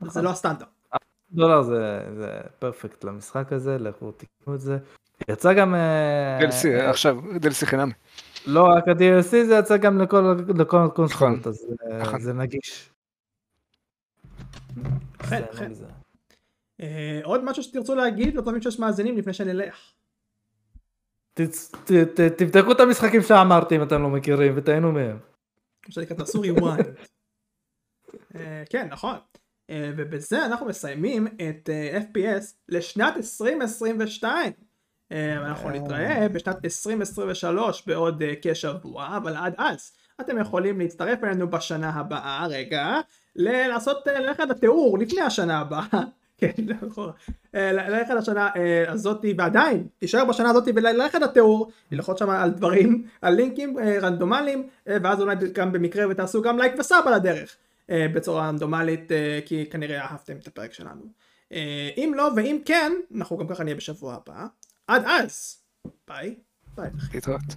זה 0.00 0.06
נכון. 0.06 0.24
לא 0.24 0.30
הסטנדרט. 0.30 0.79
דולר 1.32 1.62
זה, 1.62 2.00
זה 2.16 2.28
פרפקט 2.58 3.04
למשחק 3.04 3.52
הזה, 3.52 3.78
לכו 3.78 4.12
תקנו 4.12 4.54
את 4.54 4.60
זה. 4.60 4.78
יצא 5.28 5.52
גם... 5.52 5.74
אה, 5.74 6.38
DLC, 6.40 6.68
עכשיו, 6.90 7.18
DLC 7.20 7.66
חינם. 7.66 7.90
לא 8.46 8.64
רק 8.76 8.88
ה-DLC, 8.88 9.30
זה 9.46 9.54
יצא 9.58 9.76
גם 9.76 9.98
לכל, 9.98 10.34
לכל 10.58 10.76
הקונסולות, 10.86 11.38
נכון, 11.38 11.52
אז 11.52 11.66
אה, 11.90 11.98
נכון. 12.02 12.20
זה 12.20 12.32
נגיש. 12.32 12.90
אכן, 15.18 15.40
זה, 15.40 15.46
אכן. 15.54 15.72
לא. 15.80 15.86
אה, 16.80 17.20
עוד 17.24 17.44
משהו 17.44 17.62
שתרצו 17.62 17.94
להגיד 17.94 18.36
לטובים 18.36 18.62
שיש 18.62 18.78
מאזינים 18.78 19.16
לפני 19.18 19.32
שנלך. 19.32 19.92
תצ- 21.40 21.76
ת- 21.84 21.92
ת- 22.20 22.20
תבדקו 22.20 22.72
את 22.72 22.80
המשחקים 22.80 23.22
שאמרתי 23.22 23.76
אם 23.76 23.82
אתם 23.82 24.02
לא 24.02 24.08
מכירים 24.10 24.52
ותהנו 24.56 24.92
מהם. 24.92 25.18
מה 25.86 25.92
שנקרא 25.92 26.16
תעשו 26.16 26.42
rewind. 26.42 27.06
אה, 28.36 28.62
כן 28.70 28.88
נכון. 28.90 29.16
אה, 29.70 29.90
ובזה 29.96 30.44
אנחנו 30.44 30.66
מסיימים 30.66 31.26
את 31.26 31.70
אה, 31.70 31.98
FPS 32.00 32.44
לשנת 32.68 33.16
2022. 33.16 34.52
אה, 35.12 35.32
אנחנו 35.32 35.68
אה. 35.68 35.74
נתראה 35.74 36.28
בשנת 36.28 36.64
2023 36.64 37.86
בעוד 37.86 38.22
כשבוע 38.42 39.16
אבל 39.16 39.36
עד 39.36 39.54
אז 39.58 39.92
אתם 40.20 40.38
יכולים 40.38 40.78
להצטרף 40.78 41.24
אלינו 41.24 41.50
בשנה 41.50 41.90
הבאה 41.90 42.46
רגע 42.46 43.00
לעשות 43.36 44.06
ללכת 44.06 44.44
לתיאור 44.48 44.98
לפני 44.98 45.20
השנה 45.20 45.58
הבאה. 45.58 45.88
כן, 46.38 46.52
לא 46.66 46.74
אחורה. 46.88 47.12
אה, 47.54 47.72
ל- 47.72 47.90
ללכת 47.90 48.14
לשנה 48.14 48.48
הזאתי 48.88 49.34
ועדיין 49.38 49.86
להישאר 50.02 50.24
בשנה 50.24 50.50
הזאתי 50.50 50.70
וללכת 50.74 51.20
לתיאור 51.20 51.70
ללחוץ 51.92 52.18
שם 52.18 52.30
על 52.30 52.50
דברים 52.50 53.06
על 53.22 53.34
לינקים 53.34 53.78
רנדומליים 54.02 54.68
ואז 54.86 55.20
אולי 55.20 55.36
גם 55.52 55.72
במקרה 55.72 56.08
ותעשו 56.10 56.42
גם 56.42 56.58
לייק 56.58 56.72
וסאב 56.78 57.04
על 57.06 57.14
הדרך 57.14 57.56
בצורה 57.92 58.48
רנדומלית 58.48 59.12
אה, 59.12 59.40
כי 59.46 59.70
כנראה 59.70 60.00
אהבתם 60.00 60.36
את 60.36 60.46
הפרק 60.46 60.72
שלנו. 60.72 61.12
אה, 61.52 61.90
אם 61.96 62.12
לא 62.16 62.30
ואם 62.36 62.58
כן 62.64 62.92
אנחנו 63.14 63.38
גם 63.38 63.48
ככה 63.48 63.64
נהיה 63.64 63.76
בשבוע 63.76 64.14
הבא. 64.14 64.46
עד 64.86 65.02
אז. 65.04 65.62
ביי. 66.08 66.34
ביי 66.74 66.90
להתראות. 67.12 67.54